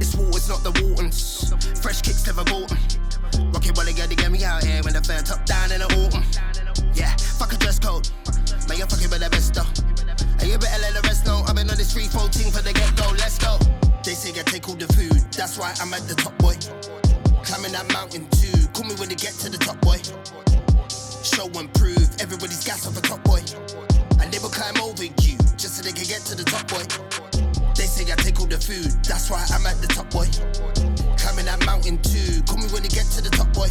It's 0.00 0.14
waters, 0.14 0.48
not 0.48 0.62
the 0.62 0.72
Waltons. 0.82 1.52
Fresh 1.80 2.02
kicks 2.02 2.26
never 2.26 2.44
Bolton. 2.44 2.78
Rocky 3.52 3.70
Wally 3.76 3.92
got 3.92 4.10
to 4.10 4.16
get 4.16 4.30
me 4.30 4.44
out 4.44 4.64
here 4.64 4.82
when 4.82 4.94
the 4.94 5.02
fair 5.02 5.22
top 5.22 5.44
down 5.46 5.72
in 5.72 5.80
the 5.80 5.86
autumn. 5.86 6.24
Yeah, 6.94 7.14
fuck 7.16 7.52
a 7.52 7.56
dress 7.56 7.78
code. 7.78 8.08
Man, 8.68 8.78
you 8.78 8.86
fucking 8.86 9.10
with 9.10 9.20
the 9.20 9.30
best 9.30 9.54
though. 9.54 9.68
And 10.40 10.48
you 10.50 10.58
better 10.58 10.80
let 10.82 10.94
the 10.94 11.02
rest 11.04 11.26
know. 11.26 11.42
I've 11.46 11.56
been 11.56 11.70
on 11.70 11.76
this 11.76 11.92
free 11.92 12.06
flow 12.06 12.28
team 12.28 12.50
for 12.50 12.62
the 12.62 12.72
get 12.72 12.94
go. 12.96 13.10
Let's 13.18 13.38
go. 13.38 13.58
They 14.04 14.12
say 14.12 14.38
I 14.38 14.42
take 14.44 14.68
all 14.68 14.76
the 14.76 14.86
food, 14.92 15.16
that's 15.32 15.56
why 15.56 15.74
I'm 15.80 15.94
at 15.94 16.06
the 16.06 16.14
top, 16.14 16.36
boy. 16.36 16.52
Climbing 17.42 17.72
that 17.72 17.88
mountain 17.88 18.28
too. 18.36 18.52
Call 18.76 18.84
me 18.84 18.94
when 19.00 19.08
they 19.08 19.14
get 19.14 19.32
to 19.40 19.48
the 19.48 19.56
top, 19.56 19.80
boy. 19.80 19.96
Show 21.24 21.48
and 21.58 21.72
prove, 21.72 22.04
everybody's 22.20 22.62
gas 22.64 22.86
off 22.86 22.98
a 22.98 23.00
top, 23.00 23.24
boy. 23.24 23.40
And 24.20 24.30
they 24.30 24.38
will 24.40 24.52
climb 24.52 24.76
over 24.76 25.04
you 25.04 25.40
just 25.56 25.76
so 25.76 25.82
they 25.82 25.92
can 25.92 26.04
get 26.04 26.20
to 26.28 26.36
the 26.36 26.44
top, 26.44 26.68
boy. 26.68 26.84
Say 27.94 28.10
I 28.10 28.16
take 28.16 28.40
all 28.40 28.46
the 28.46 28.58
food, 28.58 28.90
that's 29.04 29.30
why 29.30 29.46
I'm 29.54 29.64
at 29.66 29.80
the 29.80 29.86
top, 29.86 30.10
boy. 30.10 30.26
Climbing 31.14 31.44
that 31.46 31.64
mountain 31.64 32.02
too. 32.02 32.42
Call 32.42 32.58
me 32.58 32.66
when 32.74 32.82
they 32.82 32.88
get 32.88 33.06
to 33.14 33.22
the 33.22 33.30
top, 33.30 33.54
boy. 33.54 33.70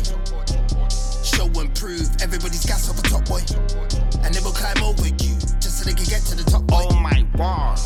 Show 1.28 1.52
and 1.60 1.68
prove, 1.76 2.08
everybody's 2.22 2.66
gas 2.66 2.90
off 2.90 2.98
a 3.00 3.02
top, 3.04 3.28
boy. 3.28 3.44
And 4.24 4.34
they 4.34 4.40
will 4.40 4.56
climb 4.56 4.82
over 4.82 5.06
you 5.06 5.36
just 5.60 5.80
so 5.80 5.84
they 5.84 5.94
can 5.94 6.06
get 6.06 6.24
to 6.32 6.36
the 6.36 6.50
top, 6.50 6.64
boy. 6.64 6.88
Oh 6.88 6.96
my 7.02 7.28
god. 7.36 7.78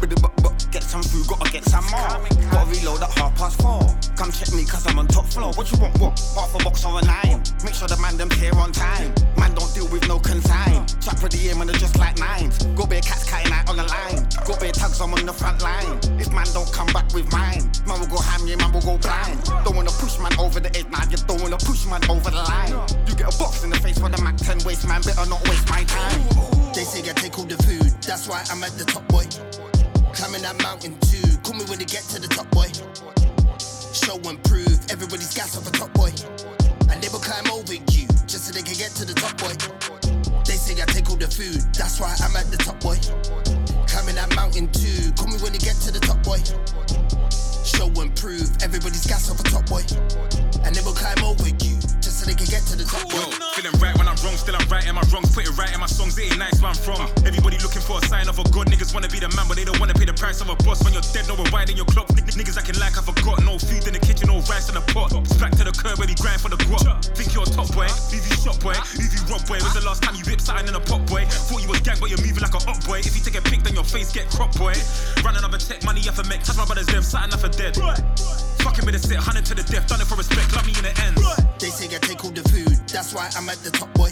But, 0.00 0.10
but, 0.22 0.32
but 0.42 0.66
get 0.70 0.82
some 0.82 1.02
food, 1.02 1.26
gotta 1.26 1.50
get 1.50 1.64
some 1.64 1.84
more. 1.90 2.08
Gotta 2.50 2.70
reload 2.70 3.02
at 3.02 3.10
half 3.18 3.34
past 3.36 3.60
four. 3.60 3.82
Come 4.16 4.30
check 4.30 4.52
me, 4.54 4.64
cause 4.64 4.86
I'm 4.86 4.98
on 4.98 5.06
top 5.08 5.26
floor. 5.26 5.52
What 5.54 5.70
you 5.72 5.78
want? 5.78 5.98
What? 5.98 6.18
Half 6.34 6.54
a 6.54 6.58
box 6.62 6.84
or 6.84 6.98
a 6.98 7.04
nine? 7.04 7.42
Make 7.64 7.74
sure 7.74 7.88
the 7.88 7.98
man 8.00 8.16
them 8.16 8.30
here 8.30 8.54
on 8.54 8.72
time. 8.72 9.12
Man 9.36 9.54
don't 9.54 9.72
deal 9.74 9.88
with 9.88 10.06
no 10.06 10.18
consign. 10.18 10.86
Chat 11.02 11.18
for 11.18 11.28
the 11.28 11.38
aim 11.50 11.60
and 11.60 11.70
they're 11.70 11.78
just 11.78 11.98
like 11.98 12.18
nines. 12.18 12.58
Go 12.78 12.86
be 12.86 12.96
a 12.96 13.00
cat's 13.00 13.28
cutting 13.28 13.52
out 13.52 13.68
on 13.68 13.76
the 13.76 13.84
line. 13.84 14.26
Go 14.46 14.58
be 14.58 14.68
a 14.68 14.72
tugs, 14.72 15.00
I'm 15.00 15.12
on 15.14 15.26
the 15.26 15.32
front 15.32 15.62
line. 15.62 15.98
If 16.18 16.32
man 16.32 16.46
don't 16.54 16.70
come 16.72 16.86
back 16.94 17.12
with 17.12 17.30
mine, 17.32 17.70
man 17.86 18.00
will 18.00 18.06
go 18.06 18.18
ham, 18.18 18.46
yeah, 18.46 18.56
man 18.56 18.72
will 18.72 18.82
go 18.82 18.98
blind. 18.98 19.42
Don't 19.64 19.74
wanna 19.74 19.90
push 19.98 20.18
man 20.18 20.32
over 20.38 20.60
the 20.60 20.70
edge, 20.76 20.88
nah, 20.90 21.04
you 21.10 21.18
don't 21.26 21.42
wanna 21.42 21.58
push 21.58 21.86
man 21.86 22.02
over 22.10 22.30
the 22.30 22.42
line. 22.42 22.74
You 23.06 23.14
get 23.14 23.34
a 23.34 23.38
box 23.38 23.64
in 23.64 23.70
the 23.70 23.78
face 23.78 23.98
for 23.98 24.08
the 24.08 24.20
Mac 24.22 24.36
10 24.36 24.62
waste, 24.64 24.86
man, 24.86 25.02
better 25.02 25.26
not 25.28 25.42
waste 25.48 25.68
my 25.70 25.84
time. 25.84 26.22
They 26.72 26.84
say 26.84 27.00
I 27.08 27.12
take 27.14 27.38
all 27.38 27.44
the 27.44 27.56
food, 27.62 27.90
that's 28.02 28.28
why 28.28 28.44
I'm 28.50 28.62
at 28.62 28.72
the 28.78 28.84
top, 28.84 29.06
boy. 29.08 29.67
Climbing 30.18 30.42
that 30.42 30.60
mountain 30.66 30.98
too. 30.98 31.22
Call 31.46 31.54
me 31.54 31.62
when 31.70 31.78
they 31.78 31.86
get 31.86 32.02
to 32.10 32.18
the 32.18 32.26
top, 32.26 32.50
boy. 32.50 32.66
Show 33.94 34.18
and 34.26 34.42
prove, 34.42 34.74
everybody's 34.90 35.30
gas 35.30 35.54
off 35.54 35.62
a 35.62 35.70
top, 35.70 35.94
boy. 35.94 36.10
And 36.90 36.98
they 36.98 37.06
will 37.06 37.22
climb 37.22 37.46
over 37.54 37.78
you 37.78 38.02
just 38.26 38.50
so 38.50 38.52
they 38.52 38.66
can 38.66 38.74
get 38.74 38.90
to 38.98 39.06
the 39.06 39.14
top, 39.14 39.38
boy. 39.38 39.54
They 40.42 40.58
say 40.58 40.74
I 40.82 40.90
take 40.90 41.06
all 41.06 41.14
the 41.14 41.30
food, 41.30 41.62
that's 41.70 42.02
why 42.02 42.10
I'm 42.18 42.34
at 42.34 42.50
the 42.50 42.58
top, 42.58 42.82
boy. 42.82 42.98
Climbing 43.86 44.18
that 44.18 44.34
mountain 44.34 44.66
too. 44.74 45.14
Call 45.14 45.30
me 45.30 45.38
when 45.38 45.54
they 45.54 45.62
get 45.62 45.78
to 45.86 45.94
the 45.94 46.02
top, 46.02 46.18
boy. 46.26 46.42
Show 47.62 47.86
and 48.02 48.10
prove, 48.18 48.50
everybody's 48.58 49.06
gas 49.06 49.30
off 49.30 49.38
a 49.38 49.46
top, 49.46 49.70
boy. 49.70 49.86
And 50.66 50.74
they 50.74 50.82
will 50.82 50.98
climb 50.98 51.22
over 51.22 51.46
you 51.46 51.77
they 52.28 52.36
can 52.36 52.44
get 52.52 52.60
to 52.68 52.76
the 52.76 52.84
top, 52.84 53.08
boy. 53.08 53.24
Feeling 53.56 53.72
right 53.80 53.96
when 53.96 54.04
I'm 54.04 54.18
wrong, 54.20 54.36
still 54.36 54.52
I'm 54.52 54.68
right 54.68 54.84
in 54.84 54.92
my 54.92 55.00
wrongs. 55.08 55.32
Put 55.32 55.48
it 55.48 55.56
right 55.56 55.72
in 55.72 55.80
my 55.80 55.88
songs, 55.88 56.12
it 56.20 56.28
ain't 56.28 56.36
nice 56.36 56.60
where 56.60 56.68
I'm 56.68 56.76
from. 56.76 57.00
Everybody 57.24 57.56
looking 57.64 57.80
for 57.80 57.96
a 57.96 58.04
sign 58.04 58.28
of 58.28 58.36
a 58.36 58.44
god. 58.52 58.68
Niggas 58.68 58.92
wanna 58.92 59.08
be 59.08 59.16
the 59.16 59.32
man, 59.32 59.48
but 59.48 59.56
they 59.56 59.64
don't 59.64 59.80
wanna 59.80 59.96
pay 59.96 60.04
the 60.04 60.12
price 60.12 60.44
of 60.44 60.52
a 60.52 60.56
boss. 60.60 60.84
When 60.84 60.92
you're 60.92 61.08
dead, 61.16 61.24
no 61.24 61.40
one 61.40 61.48
winding 61.48 61.80
your 61.80 61.88
clock. 61.88 62.12
Niggas 62.12 62.60
acting 62.60 62.76
like 62.76 63.00
I 63.00 63.02
forgot. 63.02 63.40
No 63.48 63.56
food 63.56 63.88
in 63.88 63.96
the 63.96 64.02
kitchen, 64.04 64.28
no 64.28 64.44
rice 64.44 64.68
in 64.68 64.76
the 64.76 64.84
pot. 64.92 65.16
Back 65.40 65.56
to 65.56 65.64
the 65.64 65.72
curb 65.72 65.96
where 65.96 66.06
we 66.06 66.14
grind 66.20 66.44
for 66.44 66.52
the 66.52 66.60
guap. 66.68 66.84
Think 67.16 67.32
you're 67.32 67.48
a 67.48 67.50
top 67.50 67.72
boy, 67.72 67.88
leave 68.12 68.26
you 68.28 68.36
shop 68.36 68.60
boy, 68.60 68.76
leave 69.00 69.08
you 69.08 69.24
rob 69.32 69.40
boy. 69.48 69.56
When's 69.56 69.72
the 69.72 69.84
last 69.88 70.04
time 70.04 70.12
you 70.12 70.24
whipped 70.28 70.44
something 70.44 70.68
in 70.68 70.76
a 70.76 70.82
pot 70.84 71.08
boy? 71.08 71.24
Thought 71.24 71.64
you 71.64 71.70
was 71.72 71.80
gang, 71.80 71.96
but 71.96 72.12
you're 72.12 72.20
moving 72.20 72.44
like 72.44 72.52
a 72.52 72.60
up 72.68 72.78
boy. 72.84 73.00
If 73.00 73.16
you 73.16 73.24
take 73.24 73.40
a 73.40 73.44
pic, 73.48 73.64
then 73.64 73.72
your 73.72 73.88
face 73.88 74.12
get 74.12 74.28
crop 74.28 74.52
boy. 74.60 74.76
Run 75.24 75.32
another 75.40 75.56
check, 75.56 75.80
money 75.82 76.04
have 76.04 76.20
to 76.20 76.28
make. 76.28 76.44
Touch 76.44 76.60
my 76.60 76.68
brothers, 76.68 76.92
them, 76.92 77.00
something 77.00 77.32
off 77.32 77.40
for 77.40 77.48
dead. 77.48 77.72
Fucking 78.64 78.84
with 78.86 78.94
a 78.94 78.98
sit, 78.98 79.18
hunting 79.18 79.44
to 79.44 79.54
the 79.54 79.62
death, 79.62 79.86
done 79.88 80.00
it 80.00 80.06
for 80.06 80.16
respect, 80.16 80.54
love 80.54 80.66
me 80.66 80.72
in 80.76 80.84
the 80.84 80.94
end. 81.02 81.16
They 81.58 81.70
say 81.70 81.86
I 81.94 81.98
take 81.98 82.24
all 82.24 82.30
the 82.30 82.42
food, 82.48 82.76
that's 82.88 83.14
why 83.14 83.30
I'm 83.36 83.48
at 83.48 83.58
the 83.62 83.70
top, 83.70 83.92
boy. 83.94 84.10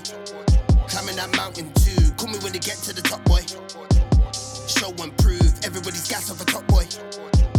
Climbing 0.88 1.16
that 1.16 1.34
mountain 1.36 1.72
too. 1.74 1.98
Call 2.16 2.30
me 2.30 2.38
when 2.38 2.52
they 2.52 2.62
get 2.62 2.78
to 2.86 2.94
the 2.94 3.02
top, 3.02 3.22
boy. 3.26 3.42
Show 4.70 4.94
and 5.02 5.12
prove, 5.18 5.50
everybody's 5.66 6.06
gas 6.08 6.30
off 6.30 6.40
a 6.40 6.46
top, 6.46 6.66
boy. 6.68 6.86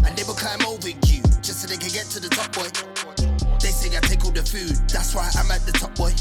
And 0.07 0.15
they 0.15 0.23
will 0.23 0.37
climb 0.37 0.63
over 0.65 0.89
you 0.89 1.21
just 1.43 1.61
so 1.61 1.67
they 1.67 1.77
can 1.77 1.91
get 1.91 2.07
to 2.15 2.19
the 2.19 2.31
top, 2.31 2.51
boy. 2.55 2.71
They 3.59 3.71
say 3.71 3.91
I 3.95 3.99
take 4.01 4.23
all 4.23 4.31
the 4.31 4.43
food, 4.43 4.79
that's 4.87 5.13
why 5.13 5.29
I'm 5.35 5.51
at 5.51 5.65
the 5.67 5.75
top, 5.75 5.93
boy. 5.95 6.15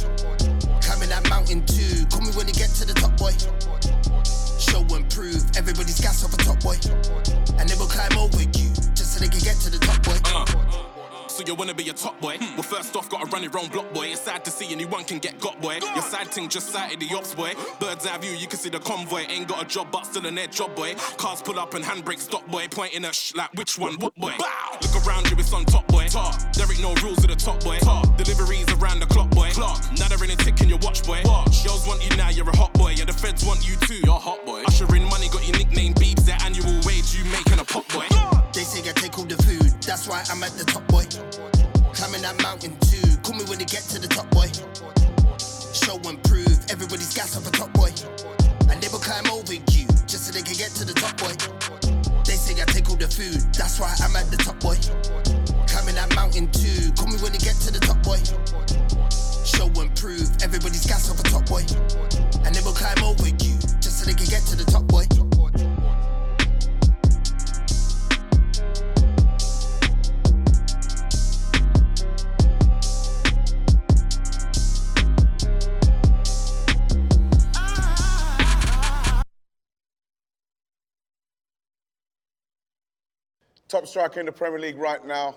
Climbing 0.83 1.11
that 1.11 1.29
mountain 1.31 1.64
too. 1.66 2.07
Call 2.11 2.22
me 2.26 2.31
when 2.35 2.46
they 2.46 2.57
get 2.57 2.70
to 2.83 2.85
the 2.85 2.94
top, 2.94 3.14
boy. 3.16 3.35
Show 4.59 4.83
and 4.94 5.07
prove, 5.11 5.42
everybody's 5.57 6.00
gas 6.00 6.26
off 6.26 6.35
a 6.35 6.38
top, 6.42 6.59
boy. 6.61 6.76
And 7.59 7.68
they 7.68 7.76
will 7.79 7.90
climb 7.90 8.18
over 8.18 8.42
you 8.42 8.86
so 9.16 9.24
they 9.24 9.31
can 9.31 9.40
get 9.40 9.57
to 9.57 9.70
the 9.70 9.79
top, 9.79 10.02
boy. 10.02 10.18
Uh, 10.24 11.29
so 11.29 11.42
you 11.44 11.55
wanna 11.55 11.74
be 11.74 11.88
a 11.88 11.92
top 11.92 12.18
boy? 12.20 12.37
Hmm. 12.38 12.55
Well, 12.55 12.62
first 12.62 12.96
off, 12.96 13.09
gotta 13.11 13.26
run 13.26 13.42
your 13.42 13.57
own 13.59 13.68
block, 13.68 13.92
boy. 13.92 14.07
It's 14.07 14.20
sad 14.20 14.44
to 14.44 14.50
see 14.50 14.72
anyone 14.72 15.05
can 15.05 15.18
get 15.18 15.40
got, 15.40 15.61
boy. 15.61 15.79
Your 15.94 16.02
side 16.02 16.29
thing 16.29 16.48
just 16.48 16.68
sighted 16.68 17.00
the 17.00 17.14
ops, 17.14 17.35
boy. 17.35 17.52
Bird's 17.81 18.07
eye 18.07 18.18
view, 18.18 18.33
you 18.33 18.46
can 18.46 18.59
see 18.59 18.70
the 18.70 18.81
convoy. 18.81 19.24
Ain't 19.29 19.48
got 19.48 19.62
a 19.62 19.66
job, 19.66 19.88
but 19.90 20.07
still 20.07 20.26
an 20.26 20.38
air 20.38 20.46
job, 20.46 20.74
boy. 20.74 20.94
Cars 21.16 21.42
pull 21.42 21.59
up 21.59 21.74
and 21.74 21.85
handbrake 21.85 22.20
stop, 22.20 22.46
boy. 22.50 22.66
Pointing 22.70 23.05
at 23.05 23.14
shh, 23.14 23.35
like 23.35 23.52
which 23.55 23.79
one, 23.79 23.96
what, 24.00 24.14
boy? 24.16 24.35
Bow. 24.38 24.79
Look 24.81 25.07
around 25.07 25.31
you, 25.31 25.37
it's 25.38 25.52
on 25.52 25.64
top, 25.64 25.87
boy. 25.88 26.07
Top. 26.09 26.35
There 26.55 26.71
ain't 26.71 26.83
no 26.83 26.94
rules 27.02 27.23
at 27.25 27.31
the 27.31 27.37
top, 27.37 27.62
boy. 27.62 27.79
Top. 27.79 28.17
Deliveries 28.17 28.69
around 28.75 29.00
the 29.00 29.06
clock, 29.06 29.31
boy. 29.31 29.50
Clock. 29.50 29.83
Now 29.98 30.08
they're 30.08 30.25
in 30.25 30.31
a 30.31 30.37
tick 30.37 30.60
in 30.60 30.69
your 30.69 30.79
watch, 30.79 31.04
boy. 31.04 31.21
Watch. 31.25 31.64
Girls 31.64 31.87
want 31.87 32.02
you 32.04 32.17
now, 32.17 32.31
you're 32.31 32.48
a 32.48 32.56
hot 32.56 32.73
boy. 32.75 32.92
Yeah, 32.96 33.04
the 33.04 33.12
feds 33.12 33.44
want 33.44 33.67
you 33.67 33.77
too, 33.77 34.00
you're 34.04 34.17
a 34.17 34.19
hot, 34.19 34.44
boy. 34.44 34.62
Ushering 34.67 35.04
money, 35.04 35.29
got 35.29 35.46
your 35.46 35.56
nickname 35.56 35.94
beeps. 35.94 36.25
Their 36.25 36.38
annual 36.40 36.81
wage 36.85 37.14
you 37.14 37.25
making 37.31 37.58
a 37.58 37.64
pop, 37.64 37.87
boy. 37.88 38.06
Say 38.77 38.90
I 38.90 38.92
take 38.92 39.16
all 39.16 39.24
the 39.24 39.40
food, 39.40 39.72
that's 39.81 40.06
why 40.06 40.22
I'm 40.29 40.44
at 40.44 40.52
the 40.52 40.64
top, 40.68 40.85
boy. 40.92 41.08
Climbing 41.96 42.20
that 42.20 42.37
mountain 42.44 42.77
too. 42.85 43.08
Call 43.24 43.33
me 43.33 43.48
when 43.48 43.56
they 43.56 43.64
get 43.64 43.81
to 43.88 43.96
the 43.96 44.04
top, 44.04 44.29
boy. 44.37 44.52
Show 45.72 45.96
and 46.04 46.20
prove, 46.29 46.60
everybody's 46.68 47.16
gas 47.16 47.40
off 47.40 47.48
a 47.48 47.52
top, 47.56 47.72
boy. 47.72 47.88
And 48.68 48.77
they 48.77 48.92
will 48.92 49.00
climb 49.00 49.24
over 49.33 49.56
you 49.56 49.88
just 50.04 50.29
so 50.29 50.33
they 50.37 50.44
can 50.44 50.60
get 50.60 50.77
to 50.77 50.85
the 50.85 50.92
top, 50.92 51.16
boy. 51.16 51.33
They 52.29 52.37
say 52.37 52.52
I 52.60 52.68
take 52.68 52.92
all 52.92 53.00
the 53.00 53.08
food, 53.08 53.40
that's 53.56 53.81
why 53.81 53.96
I'm 53.96 54.12
at 54.12 54.29
the 54.29 54.37
top, 54.37 54.60
boy. 54.60 54.77
Climbing 55.64 55.96
that 55.96 56.12
mountain 56.12 56.52
too. 56.52 56.92
Call 57.00 57.08
me 57.08 57.16
when 57.24 57.33
they 57.33 57.40
get 57.40 57.56
to 57.64 57.72
the 57.72 57.81
top, 57.81 58.04
boy. 58.04 58.20
Show 59.48 59.72
and 59.81 59.88
prove, 59.96 60.29
everybody's 60.44 60.85
gas 60.85 61.08
off 61.08 61.16
a 61.16 61.24
top, 61.24 61.48
boy. 61.48 61.64
Top 83.87 83.90
striker 83.90 84.18
in 84.18 84.26
the 84.26 84.32
Premier 84.32 84.58
League 84.58 84.78
right 84.78 85.06
now. 85.06 85.37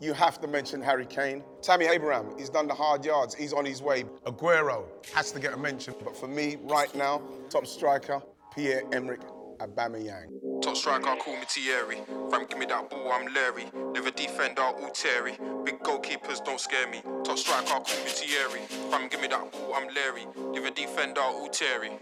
You 0.00 0.12
have 0.12 0.40
to 0.42 0.46
mention 0.46 0.80
Harry 0.80 1.04
Kane. 1.04 1.42
Tammy 1.62 1.86
Abraham, 1.86 2.30
he's 2.38 2.48
done 2.48 2.68
the 2.68 2.74
hard 2.74 3.04
yards. 3.04 3.34
He's 3.34 3.52
on 3.52 3.64
his 3.64 3.82
way. 3.82 4.04
Aguero 4.24 4.84
has 5.12 5.32
to 5.32 5.40
get 5.40 5.52
a 5.52 5.56
mention. 5.56 5.94
But 6.04 6.16
for 6.16 6.28
me, 6.28 6.58
right 6.62 6.94
now, 6.94 7.20
top 7.50 7.66
striker, 7.66 8.22
Pierre-Emerick 8.54 9.22
Aubameyang. 9.58 10.62
Top 10.62 10.76
striker, 10.76 11.16
call 11.16 11.34
me 11.34 11.42
Thierry. 11.48 11.98
Fam, 12.30 12.46
give 12.46 12.60
me 12.60 12.66
that 12.66 12.88
ball, 12.88 13.10
I'm 13.10 13.34
Larry. 13.34 13.64
Never 13.92 14.12
defender, 14.12 14.62
all 14.62 14.90
Terry. 14.90 15.36
Big 15.64 15.80
goalkeepers 15.80 16.44
don't 16.44 16.60
scare 16.60 16.88
me. 16.88 17.02
Top 17.24 17.36
striker, 17.36 17.66
call 17.66 17.80
me 17.80 18.10
Thierry. 18.10 18.60
Fam, 18.92 19.08
give 19.08 19.20
me 19.20 19.26
that 19.26 19.50
ball, 19.50 19.74
I'm 19.74 19.92
Larry. 19.92 20.24
Never 20.52 20.70
defender, 20.70 21.20
all 21.20 21.48
Terry. 21.48 21.98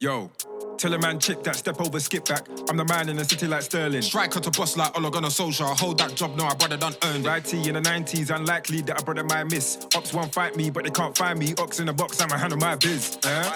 Yo, 0.00 0.30
tell 0.78 0.94
a 0.94 0.98
man 0.98 1.18
chick 1.18 1.42
that 1.42 1.56
step 1.56 1.80
over, 1.80 1.98
skip 1.98 2.24
back. 2.26 2.46
I'm 2.68 2.76
the 2.76 2.84
man 2.84 3.08
in 3.08 3.16
the 3.16 3.24
city 3.24 3.46
like 3.46 3.62
Sterling. 3.62 4.02
Striker 4.02 4.40
to 4.40 4.50
boss 4.50 4.76
like 4.76 4.96
Ole 4.96 5.10
Gunnar 5.10 5.28
Solskjaer. 5.28 5.78
Hold 5.78 5.98
that 5.98 6.14
job, 6.14 6.36
no, 6.36 6.44
I 6.44 6.54
brother 6.54 6.76
done 6.76 6.94
earned. 7.04 7.26
Righty 7.26 7.68
in 7.68 7.74
the 7.74 7.80
90s, 7.80 8.34
unlikely 8.34 8.82
that 8.82 9.00
a 9.00 9.04
brother 9.04 9.24
might 9.24 9.44
miss. 9.44 9.86
Ops 9.96 10.14
won't 10.14 10.32
fight 10.32 10.56
me, 10.56 10.70
but 10.70 10.84
they 10.84 10.90
can't 10.90 11.16
find 11.16 11.38
me. 11.38 11.54
Ox 11.58 11.80
in 11.80 11.86
the 11.86 11.92
box, 11.92 12.20
I'ma 12.20 12.38
handle 12.38 12.58
my 12.58 12.76
biz. 12.76 13.18
Eh? 13.24 13.52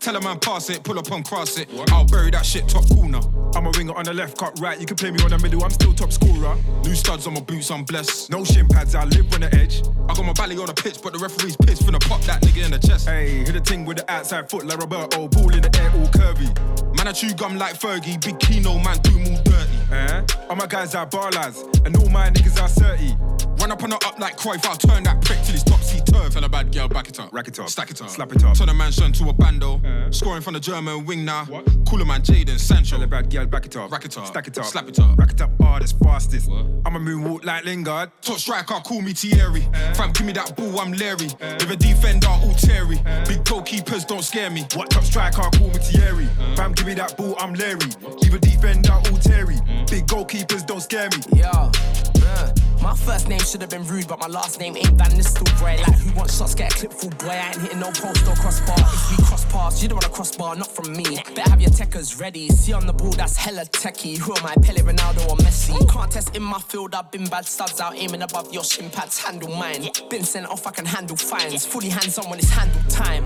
Tell 0.00 0.16
a 0.16 0.20
man 0.20 0.38
pass 0.40 0.68
it, 0.68 0.82
pull 0.82 0.98
up 0.98 1.10
and 1.12 1.24
cross 1.24 1.56
it. 1.58 1.68
I'll 1.92 2.04
bury 2.04 2.30
that 2.32 2.44
shit 2.44 2.68
top 2.68 2.88
corner. 2.88 3.20
I'm 3.54 3.66
a 3.66 3.70
winger 3.70 3.94
on 3.94 4.04
the 4.04 4.12
left, 4.12 4.36
cut 4.36 4.58
right. 4.58 4.78
You 4.80 4.86
can 4.86 4.96
play 4.96 5.10
me 5.12 5.22
on 5.22 5.30
the 5.30 5.38
middle, 5.38 5.62
I'm 5.62 5.70
still 5.70 5.92
top 5.92 6.12
scorer. 6.12 6.56
New 6.82 6.94
studs 6.94 7.26
on 7.26 7.34
my 7.34 7.40
boots, 7.40 7.70
I'm 7.70 7.84
blessed. 7.84 8.30
No 8.30 8.44
shin 8.44 8.66
pads, 8.66 8.94
I 8.94 9.04
live 9.04 9.32
on 9.32 9.42
the 9.42 9.54
edge. 9.54 9.82
I 10.08 10.14
got 10.14 10.24
my 10.24 10.32
belly 10.32 10.58
on 10.58 10.66
the 10.66 10.74
pitch, 10.74 11.00
but 11.02 11.12
the 11.12 11.18
referee's 11.18 11.56
pissed 11.56 11.82
finna 11.82 12.00
pop 12.00 12.20
that 12.22 12.42
nigga 12.42 12.64
in 12.64 12.72
the 12.72 12.78
chest. 12.78 13.08
Hey, 13.08 13.44
hit 13.44 13.52
the 13.52 13.60
ting 13.60 13.84
with 13.84 13.98
the 13.98 14.10
outside 14.10 14.50
foot 14.50 14.66
like 14.66 14.78
Roberto, 14.78 15.28
ball 15.28 15.54
in 15.54 15.62
the 15.62 15.80
air, 15.80 15.90
all 15.90 16.06
curvy 16.08 16.63
you. 16.64 16.93
Man, 17.04 17.10
I 17.10 17.12
chew 17.12 17.34
gum 17.34 17.58
like 17.58 17.78
Fergie, 17.78 18.18
big 18.24 18.38
Kino, 18.38 18.78
man, 18.78 18.96
do 19.02 19.10
more 19.18 19.38
dirty. 19.42 19.76
Eh? 19.92 20.24
All 20.48 20.56
my 20.56 20.66
guys 20.66 20.94
are 20.94 21.04
bar 21.04 21.30
lads, 21.32 21.60
and 21.84 21.94
all 21.98 22.08
my 22.08 22.30
niggas 22.30 22.58
are 22.62 22.66
30. 22.66 23.14
Run 23.60 23.70
up 23.72 23.82
on 23.82 23.90
her 23.90 23.98
up 24.06 24.18
like 24.18 24.38
Cruyff, 24.38 24.64
I'll 24.64 24.74
turn 24.74 25.04
that 25.04 25.22
prick 25.22 25.38
till 25.42 25.52
he's 25.52 25.62
topsy 25.62 26.00
turf. 26.00 26.32
Tell 26.32 26.44
a 26.44 26.48
bad 26.48 26.72
girl, 26.72 26.88
back 26.88 27.10
it 27.10 27.20
up, 27.20 27.30
rack 27.30 27.46
it 27.46 27.58
up, 27.58 27.68
stack 27.68 27.90
it 27.90 28.00
up, 28.00 28.08
slap 28.08 28.32
it 28.32 28.42
up. 28.42 28.56
Turn 28.56 28.70
a 28.70 28.74
mansion 28.74 29.12
to 29.12 29.28
a 29.28 29.34
bando, 29.34 29.82
eh? 29.84 30.10
scoring 30.12 30.40
from 30.40 30.54
the 30.54 30.60
German 30.60 31.04
wing 31.04 31.26
now. 31.26 31.44
Call 31.86 32.00
a 32.00 32.06
man 32.06 32.22
Jaden 32.22 32.58
Sancho. 32.58 32.96
Tell 32.96 33.04
a 33.04 33.06
bad 33.06 33.30
girl, 33.30 33.44
back 33.44 33.66
it 33.66 33.76
up, 33.76 33.92
rack 33.92 34.06
it 34.06 34.16
up, 34.16 34.26
stack 34.26 34.48
it 34.48 34.56
up, 34.56 34.64
slap 34.64 34.88
it 34.88 34.98
up, 34.98 35.18
rack 35.18 35.30
it 35.30 35.42
up 35.42 35.50
hardest, 35.74 35.98
fastest. 35.98 36.48
I'm 36.86 36.94
a 36.96 37.00
moonwalk 37.00 37.44
like 37.44 37.64
Lingard. 37.64 38.10
Top 38.22 38.38
striker, 38.38 38.74
call 38.84 39.02
me 39.02 39.12
Thierry. 39.12 39.66
Eh? 39.74 39.92
Fam, 39.94 40.12
give 40.12 40.26
me 40.26 40.32
that 40.34 40.56
ball, 40.56 40.78
I'm 40.78 40.92
Larry. 40.92 41.28
Eh? 41.40 41.54
With 41.54 41.70
a 41.70 41.76
defender, 41.76 42.28
all 42.28 42.54
Terry. 42.54 42.96
Big 43.26 43.42
goalkeepers 43.44 44.06
don't 44.06 44.22
scare 44.22 44.50
me. 44.50 44.64
What 44.74 44.90
top 44.90 45.04
striker, 45.04 45.42
call 45.42 45.68
me 45.68 45.78
Thierry. 45.78 46.28
Fam, 46.54 46.72
give 46.72 46.86
me 46.86 46.93
that 46.94 47.16
ball, 47.16 47.34
I'm 47.38 47.54
Larry. 47.54 47.78
Leave 48.22 48.34
a 48.34 48.38
defender, 48.38 48.92
all 48.92 49.18
Terry. 49.18 49.56
Big 49.90 50.06
goalkeepers 50.06 50.66
don't 50.66 50.80
scare 50.80 51.08
me. 51.10 51.16
Yeah. 51.34 51.50
uh, 51.50 52.52
My 52.82 52.94
first 52.94 53.28
name 53.28 53.40
should 53.40 53.60
have 53.60 53.70
been 53.70 53.86
rude, 53.86 54.08
but 54.08 54.18
my 54.20 54.26
last 54.26 54.60
name 54.60 54.76
ain't 54.76 54.92
Van 54.92 55.10
Nistelrooy. 55.12 55.78
Like 55.86 55.98
who 55.98 56.12
wants 56.14 56.38
shots, 56.38 56.54
get 56.54 56.72
a 56.72 56.76
clip 56.76 56.92
full 56.92 57.10
boy. 57.10 57.28
I 57.30 57.48
ain't 57.48 57.60
hitting 57.60 57.80
no 57.80 57.90
post 57.92 58.26
or 58.28 58.34
crossbar. 58.34 58.78
If 58.78 59.10
we 59.18 59.24
cross 59.24 59.44
paths, 59.46 59.82
you 59.82 59.88
don't 59.88 59.96
want 59.96 60.06
a 60.06 60.10
crossbar, 60.10 60.56
not 60.56 60.70
from 60.70 60.92
me. 60.96 61.04
Better 61.34 61.50
have 61.50 61.60
your 61.60 61.70
techers 61.70 62.20
ready. 62.20 62.48
See 62.48 62.72
on 62.72 62.86
the 62.86 62.92
ball, 62.92 63.12
that's 63.12 63.36
hella 63.36 63.64
techie. 63.66 64.18
Who 64.18 64.34
am 64.36 64.46
I, 64.46 64.54
Pele, 64.62 64.80
Ronaldo 64.80 65.28
or 65.30 65.36
Messi? 65.38 65.74
Can't 65.90 66.10
test 66.10 66.36
in 66.36 66.42
my 66.42 66.58
field, 66.60 66.94
I've 66.94 67.10
been 67.10 67.24
bad 67.26 67.46
studs 67.46 67.80
out 67.80 67.96
aiming 67.96 68.22
above 68.22 68.52
your 68.52 68.64
shin 68.64 68.90
pads. 68.90 69.18
Handle 69.18 69.50
mine. 69.56 69.88
Been 70.10 70.24
sent 70.24 70.46
off, 70.46 70.66
I 70.66 70.70
can 70.70 70.86
handle 70.86 71.16
fines. 71.16 71.64
Fully 71.66 71.88
hands 71.88 72.18
on 72.18 72.28
when 72.30 72.38
it's 72.38 72.50
handle 72.50 72.82
time. 72.90 73.24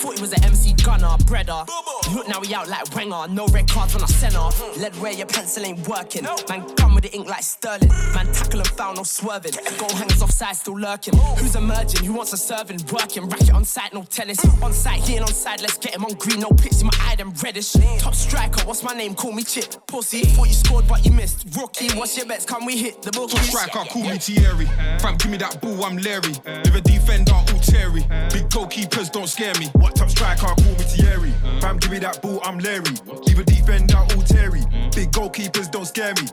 Thought 0.00 0.14
he 0.16 0.22
was 0.22 0.32
an 0.32 0.42
MC 0.44 0.72
gunner, 0.82 1.14
breader. 1.28 1.68
Look 2.14 2.26
now 2.26 2.40
we 2.40 2.54
out 2.54 2.68
like 2.68 2.94
Wenger, 2.94 3.28
no 3.28 3.46
red 3.48 3.68
cards 3.68 3.94
on 3.94 4.00
our 4.00 4.08
center. 4.08 4.48
Lead 4.80 4.96
where 4.96 5.12
your 5.12 5.26
pencil 5.26 5.62
ain't 5.66 5.86
working. 5.86 6.24
Man, 6.48 6.66
come 6.76 6.94
with 6.94 7.04
the 7.04 7.12
ink 7.14 7.28
like 7.28 7.42
Sterling. 7.42 7.90
Man, 8.14 8.32
tackle 8.32 8.60
and 8.60 8.68
foul, 8.68 8.94
no 8.94 9.02
swerving. 9.02 9.52
Goal 9.76 9.92
hangers 9.92 10.22
offside, 10.22 10.56
still 10.56 10.78
lurking. 10.78 11.18
Who's 11.36 11.54
emerging? 11.54 12.06
Who 12.06 12.14
wants 12.14 12.32
a 12.32 12.38
serving? 12.38 12.80
Working, 12.90 13.28
racket 13.28 13.52
on 13.52 13.66
site, 13.66 13.92
no 13.92 14.02
tennis. 14.04 14.42
On 14.62 14.72
site, 14.72 15.02
he 15.02 15.16
ain't 15.16 15.22
on 15.22 15.34
side, 15.34 15.60
let's 15.60 15.76
get 15.76 15.94
him 15.94 16.06
on 16.06 16.14
green. 16.14 16.40
No 16.40 16.48
pics 16.48 16.80
in 16.80 16.86
my 16.86 16.96
eye, 17.00 17.16
them 17.16 17.34
reddish. 17.42 17.72
Top 17.98 18.14
striker, 18.14 18.64
what's 18.66 18.82
my 18.82 18.94
name? 18.94 19.14
Call 19.14 19.32
me 19.32 19.42
Chip. 19.42 19.86
Pussy, 19.86 20.22
thought 20.22 20.48
you 20.48 20.54
scored, 20.54 20.88
but 20.88 21.04
you 21.04 21.12
missed. 21.12 21.46
Rookie, 21.54 21.90
what's 21.98 22.16
your 22.16 22.24
bets? 22.24 22.46
Can 22.46 22.64
we 22.64 22.78
hit 22.78 23.02
the 23.02 23.10
bookies? 23.10 23.50
Top 23.52 23.68
striker, 23.68 23.90
call 23.90 24.02
me 24.02 24.16
Thierry. 24.16 24.64
Fam, 25.00 25.18
give 25.18 25.30
me 25.30 25.36
that 25.36 25.60
ball, 25.60 25.84
I'm 25.84 25.98
Larry. 25.98 26.32
With 26.64 26.74
a 26.74 26.80
defender, 26.80 27.34
all 27.34 27.44
Terry. 27.60 28.00
Big 28.32 28.48
goalkeepers 28.48 29.12
don't 29.12 29.28
scare 29.28 29.54
me. 29.58 29.68
Top 29.94 30.10
striker, 30.10 30.46
call 30.46 30.56
me 30.56 30.84
Thierry. 30.84 31.32
Fam, 31.60 31.78
give 31.78 31.90
me 31.90 31.98
that 31.98 32.20
ball, 32.22 32.40
I'm 32.42 32.58
Larry. 32.58 32.94
Leave 33.26 33.38
a 33.38 33.44
defender, 33.44 33.96
all 33.96 34.22
Terry. 34.22 34.62
Big 34.94 35.10
goalkeepers 35.12 35.70
don't 35.70 35.86
scare 35.86 36.14
me. 36.14 36.26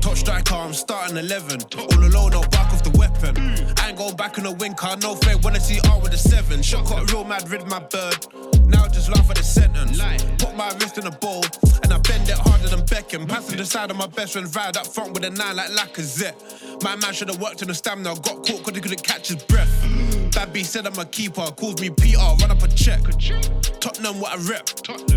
Top 0.00 0.16
striker, 0.16 0.54
I'm 0.54 0.74
starting 0.74 1.16
11. 1.16 1.60
All 1.78 2.04
alone, 2.04 2.34
I'll 2.34 2.48
back 2.48 2.72
off 2.72 2.82
the 2.82 2.90
weapon. 2.98 3.36
I 3.78 3.88
ain't 3.88 3.98
going 3.98 4.16
back 4.16 4.36
in 4.38 4.44
the 4.44 4.52
wing 4.52 4.74
car, 4.74 4.96
no 4.96 5.14
fake. 5.16 5.42
When 5.42 5.54
I 5.54 5.58
see 5.58 5.80
R 5.88 6.00
with 6.00 6.12
a 6.12 6.18
7. 6.18 6.62
Shot 6.62 6.86
got 6.86 7.10
real 7.10 7.24
mad, 7.24 7.48
rid 7.50 7.66
my 7.66 7.78
bird. 7.78 8.26
Now 8.66 8.88
just 8.88 9.08
laugh 9.08 9.28
at 9.30 9.36
the 9.36 9.42
sentence. 9.42 10.00
Put 10.38 10.56
my 10.56 10.68
wrist 10.80 10.98
in 10.98 11.06
a 11.06 11.10
bowl, 11.10 11.44
and 11.82 11.92
I 11.92 11.98
bend 11.98 12.28
it 12.28 12.36
harder 12.36 12.68
than 12.68 12.80
Beckham. 12.82 13.28
Passing 13.28 13.56
the 13.56 13.64
side 13.64 13.90
of 13.90 13.96
my 13.96 14.06
best 14.06 14.32
friend, 14.32 14.54
ride 14.54 14.76
up 14.76 14.86
front 14.86 15.12
with 15.14 15.24
a 15.24 15.30
9 15.30 15.56
like 15.56 15.70
Lacazette. 15.70 16.82
My 16.82 16.96
man 16.96 17.12
should 17.12 17.28
have 17.28 17.40
worked 17.40 17.62
in 17.62 17.68
the 17.68 17.74
stamina, 17.74 18.14
got 18.16 18.44
caught 18.44 18.58
because 18.58 18.74
he 18.74 18.80
couldn't 18.80 19.02
catch 19.02 19.28
his 19.28 19.42
breath. 19.44 19.70
Bad 20.34 20.52
B 20.52 20.62
said 20.64 20.86
I'm 20.86 20.98
a 20.98 21.04
keeper, 21.04 21.46
calls 21.56 21.80
me 21.80 21.90
PR, 21.90 22.40
run 22.40 22.50
up 22.50 22.62
a 22.62 22.68
check. 22.68 23.00
Tottenham, 23.80 24.20
what 24.20 24.32
I 24.32 24.50
rep. 24.50 24.68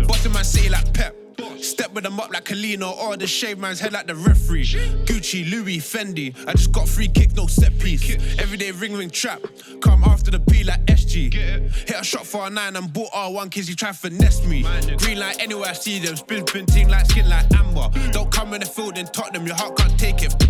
Bossing 0.06 0.32
my 0.32 0.42
city 0.42 0.68
like 0.68 0.92
Pep. 0.92 1.16
Step 1.60 1.92
with 1.92 2.04
them 2.04 2.20
up 2.20 2.30
like 2.32 2.44
Kalino 2.44 2.96
or 2.96 3.16
the 3.16 3.26
shave 3.26 3.58
man's 3.58 3.80
head 3.80 3.92
like 3.92 4.06
the 4.06 4.14
referee. 4.14 4.64
Gucci, 5.04 5.50
Louis, 5.50 5.78
Fendi. 5.78 6.34
I 6.46 6.52
just 6.52 6.72
got 6.72 6.88
free 6.88 7.08
kick, 7.08 7.34
no 7.34 7.46
set 7.46 7.78
piece. 7.78 8.14
Everyday 8.38 8.72
ring 8.72 8.94
ring 8.94 9.10
trap. 9.10 9.42
Come 9.80 10.04
after 10.04 10.30
the 10.30 10.40
P 10.40 10.64
like 10.64 10.84
SG. 10.86 11.32
Hit 11.32 11.96
a 11.98 12.04
shot 12.04 12.26
for 12.26 12.46
a 12.46 12.50
nine 12.50 12.76
and 12.76 12.92
bought 12.92 13.10
R1 13.12 13.50
kids, 13.50 13.68
he 13.68 13.74
try 13.74 13.92
finesse 13.92 14.46
me. 14.46 14.64
Green 14.98 15.18
light 15.18 15.40
anywhere 15.40 15.70
I 15.70 15.72
see 15.72 15.98
them. 15.98 16.16
Spin 16.16 16.46
spin 16.46 16.66
ting 16.66 16.88
like 16.88 17.06
skin 17.06 17.28
like 17.28 17.52
amber. 17.54 17.88
Don't 18.12 18.30
come 18.30 18.54
in 18.54 18.60
the 18.60 18.66
field 18.66 18.98
in 18.98 19.06
Tottenham, 19.06 19.46
your 19.46 19.56
heart 19.56 19.76
can't 19.76 19.98
take 19.98 20.22
it. 20.22 20.34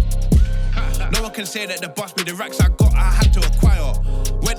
No 1.12 1.22
one 1.22 1.32
can 1.32 1.46
say 1.46 1.66
that 1.66 1.80
the 1.80 1.88
boss 1.88 2.16
me 2.16 2.24
the 2.24 2.34
racks 2.34 2.60
I 2.60 2.68
got, 2.68 2.92
I 2.94 3.10
had 3.10 3.32
to 3.34 3.40
acquire. 3.40 3.92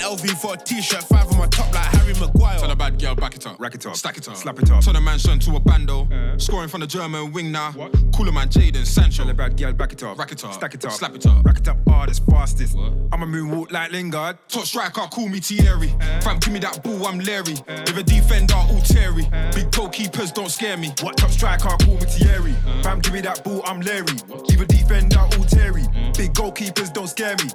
Went 0.07 0.21
LV 0.21 0.41
for 0.41 0.53
a 0.53 0.57
t-shirt, 0.57 1.03
five 1.03 1.29
on 1.31 1.37
my 1.37 1.47
top 1.47 1.73
like 1.73 1.85
Harry 1.85 2.13
Maguire. 2.13 2.59
Tell 2.59 2.71
a 2.71 2.75
bad 2.75 2.99
girl, 2.99 3.15
back 3.15 3.35
it 3.35 3.45
up, 3.45 3.59
rack 3.59 3.75
it 3.75 3.85
up, 3.85 3.95
stack 3.95 4.17
it 4.17 4.27
up, 4.27 4.37
slap 4.37 4.59
it 4.59 4.71
up. 4.71 4.83
Turn 4.83 4.95
a 4.95 5.01
mansion 5.01 5.39
to 5.39 5.55
a 5.55 5.59
bando, 5.59 6.07
uh. 6.11 6.37
scoring 6.37 6.69
from 6.69 6.81
the 6.81 6.87
German 6.87 7.33
wing 7.33 7.51
now. 7.51 7.71
Call 8.15 8.27
a 8.27 8.31
man 8.31 8.47
Jaden 8.47 8.85
Sancho. 8.85 9.23
Tell 9.23 9.31
a 9.31 9.33
bad 9.33 9.57
girl, 9.57 9.73
back 9.73 9.91
it 9.91 10.03
up, 10.03 10.17
rack 10.17 10.31
it 10.31 10.43
up, 10.43 10.53
stack 10.53 10.73
it 10.73 10.85
up, 10.85 10.91
slap 10.91 11.15
it 11.15 11.25
up, 11.25 11.43
rack 11.45 11.57
it 11.57 11.67
up 11.67 11.77
hardest, 11.87 12.25
fastest. 12.29 12.75
I'm 13.11 13.23
a 13.23 13.25
moonwalk 13.25 13.71
like 13.71 13.91
Lingard. 13.91 14.37
Top 14.47 14.65
striker, 14.65 15.01
call 15.11 15.27
me 15.27 15.39
Thierry. 15.39 15.93
Uh. 15.99 16.21
Fam, 16.21 16.39
give 16.39 16.53
me 16.53 16.59
that 16.59 16.83
ball, 16.83 17.05
I'm 17.05 17.19
Larry. 17.19 17.55
Uh. 17.67 17.83
With 17.87 17.97
a 17.97 18.03
defender, 18.03 18.55
all 18.55 18.81
Terry. 18.81 19.23
Big 19.53 19.71
goalkeepers 19.71 20.33
don't 20.33 20.49
scare 20.49 20.77
me. 20.77 20.93
What 21.01 21.17
top 21.17 21.31
striker, 21.31 21.69
call 21.69 21.95
me 21.95 22.05
Thierry. 22.05 22.53
Fam, 22.81 22.99
give 23.01 23.13
me 23.13 23.21
that 23.21 23.43
ball, 23.43 23.61
I'm 23.65 23.81
Larry. 23.81 24.15
Leave 24.47 24.61
a 24.61 24.65
defender, 24.65 25.19
all 25.19 25.45
Terry. 25.45 25.83
Big 26.15 26.33
goalkeepers 26.33 26.93
don't 26.93 27.07
scare 27.07 27.35
me. 27.37 27.49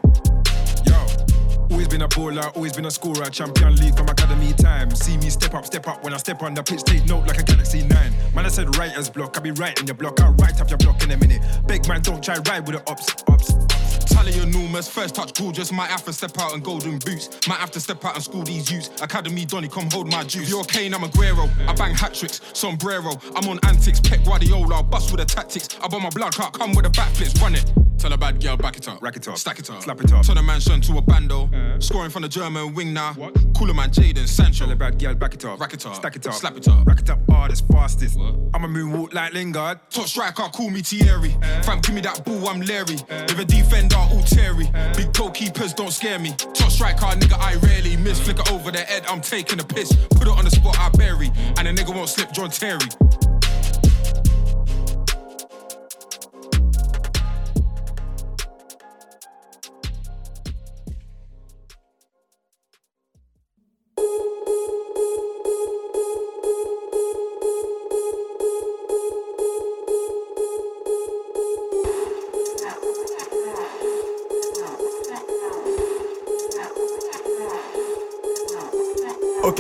Yo. 0.85 1.22
Always 1.73 1.89
been 1.89 2.03
a 2.03 2.09
baller, 2.09 2.55
always 2.55 2.75
been 2.75 2.85
a 2.85 2.91
scorer. 2.91 3.25
Champion 3.31 3.75
League 3.77 3.97
from 3.97 4.07
academy 4.07 4.53
time. 4.53 4.91
See 4.91 5.17
me 5.17 5.31
step 5.31 5.55
up, 5.55 5.65
step 5.65 5.89
up 5.89 6.05
when 6.05 6.13
I 6.13 6.19
step 6.19 6.43
on 6.43 6.53
the 6.53 6.63
pitch. 6.63 6.83
Take 6.83 7.07
note 7.07 7.27
like 7.27 7.39
a 7.39 7.43
Galaxy 7.43 7.83
9. 7.83 8.13
Man, 8.35 8.45
I 8.45 8.49
said 8.49 8.77
writer's 8.77 9.09
block. 9.09 9.39
I 9.39 9.41
be 9.41 9.49
in 9.49 9.87
your 9.87 9.95
block. 9.95 10.21
I'll 10.21 10.35
write 10.35 10.61
up 10.61 10.69
your 10.69 10.77
block 10.77 11.03
in 11.03 11.13
a 11.13 11.17
minute. 11.17 11.41
Big 11.67 11.89
man, 11.89 12.03
don't 12.03 12.23
try 12.23 12.37
ride 12.47 12.67
with 12.67 12.77
the 12.77 12.91
ups, 12.91 13.25
ups. 13.27 13.55
Tally 14.05 14.39
enormous, 14.39 14.87
first 14.87 15.15
touch 15.15 15.33
gorgeous. 15.33 15.73
Might 15.73 15.89
have 15.89 16.05
to 16.05 16.13
step 16.13 16.39
out 16.39 16.53
in 16.53 16.61
golden 16.61 16.99
boots. 16.99 17.31
Might 17.49 17.59
have 17.59 17.71
to 17.71 17.81
step 17.81 18.05
out 18.05 18.17
and 18.17 18.23
school 18.23 18.43
these 18.43 18.71
youths. 18.71 18.91
Academy 19.01 19.47
Donny, 19.47 19.69
come 19.69 19.89
hold 19.91 20.11
my 20.11 20.25
juice. 20.25 20.51
You're 20.51 20.65
Kane, 20.65 20.93
I'm 20.93 21.01
Aguero. 21.01 21.49
I 21.67 21.73
bang 21.73 21.95
hat 21.95 22.13
tricks, 22.13 22.43
sombrero. 22.53 23.19
I'm 23.35 23.49
on 23.49 23.59
antics, 23.63 23.99
Pep 23.99 24.23
Guardiola. 24.27 24.83
Bust 24.83 25.11
with 25.11 25.27
the 25.27 25.35
tactics. 25.35 25.71
I 25.83 25.89
bought 25.89 26.03
my 26.03 26.11
blood 26.11 26.35
clot, 26.35 26.53
come 26.53 26.75
with 26.75 26.85
the 26.85 26.91
backflips, 26.91 27.41
run 27.41 27.55
it. 27.55 27.65
Tell 28.03 28.13
a 28.13 28.19
bad 28.19 28.43
girl, 28.43 28.57
back 28.57 28.77
it 28.77 28.89
up, 28.89 29.01
rack 29.01 29.15
it 29.15 29.29
up, 29.29 29.39
stack 29.39 29.61
it 29.61 29.71
up, 29.71 29.81
slap 29.81 30.01
it 30.01 30.13
up. 30.13 30.27
Turn 30.27 30.37
a 30.37 30.43
mansion 30.43 30.81
to 30.81 30.99
a 30.99 31.01
bando, 31.01 31.45
uh-huh. 31.45 31.79
scoring 31.79 32.11
from 32.11 32.23
the 32.23 32.29
German 32.29 32.75
wing 32.75 32.93
now. 32.93 33.15
Call 33.57 33.71
a 33.71 33.75
man 33.75 33.91
Jaden 33.91 34.27
Sancho. 34.27 34.65
Tell 34.65 34.73
a 34.73 34.75
bad 34.75 34.99
girl, 34.99 35.15
back 35.15 35.35
it 35.35 35.45
up, 35.45 35.61
rack 35.61 35.73
it 35.73 35.87
up, 35.87 35.95
stack 35.95 36.17
it 36.17 36.27
up, 36.27 36.35
slap 36.35 36.57
it 36.57 36.67
up, 36.67 36.85
rack 36.85 36.99
it 36.99 37.11
up 37.11 37.21
hardest, 37.31 37.65
fastest. 37.69 38.19
I'm 38.19 38.65
a 38.65 38.67
moonwalk 38.67 39.15
like 39.15 39.35
Lingard. 39.35 39.79
Top 39.91 40.09
striker, 40.09 40.43
call 40.53 40.71
me 40.71 40.83
Thierry. 40.83 41.31
Uh-huh. 41.31 41.63
Fam, 41.63 41.81
give 41.81 41.95
me 41.95 42.01
that 42.01 42.25
ball, 42.25 42.49
I'm 42.49 42.63
Larry. 42.63 42.97
Uh-huh. 42.97 43.25
With 43.29 43.39
a 43.39 43.45
defender, 43.45 43.95
all 43.95 44.23
Terry. 44.23 44.65
Big 44.97 45.13
goalkeepers 45.13 45.77
don't 45.77 45.93
scare 45.93 46.19
me. 46.19 46.33
Top 46.55 46.73
striker, 46.73 47.07
nigga, 47.07 47.39
I 47.39 47.55
rarely 47.67 47.97
miss. 47.97 48.19
Flicker 48.19 48.43
over 48.53 48.73
the 48.73 48.81
head, 48.81 49.05
I'm 49.07 49.21
taking 49.21 49.61
a 49.61 49.65
piss. 49.65 49.95
Put 50.11 50.27
it 50.27 50.37
on 50.37 50.45
the 50.45 50.51
spot, 50.51 50.77
I 50.77 50.89
bury. 50.89 51.31
And 51.57 51.69
a 51.69 51.73
nigga 51.73 51.95
won't 51.95 52.09
slip 52.09 52.33
John 52.33 52.51
Terry. 52.51 52.81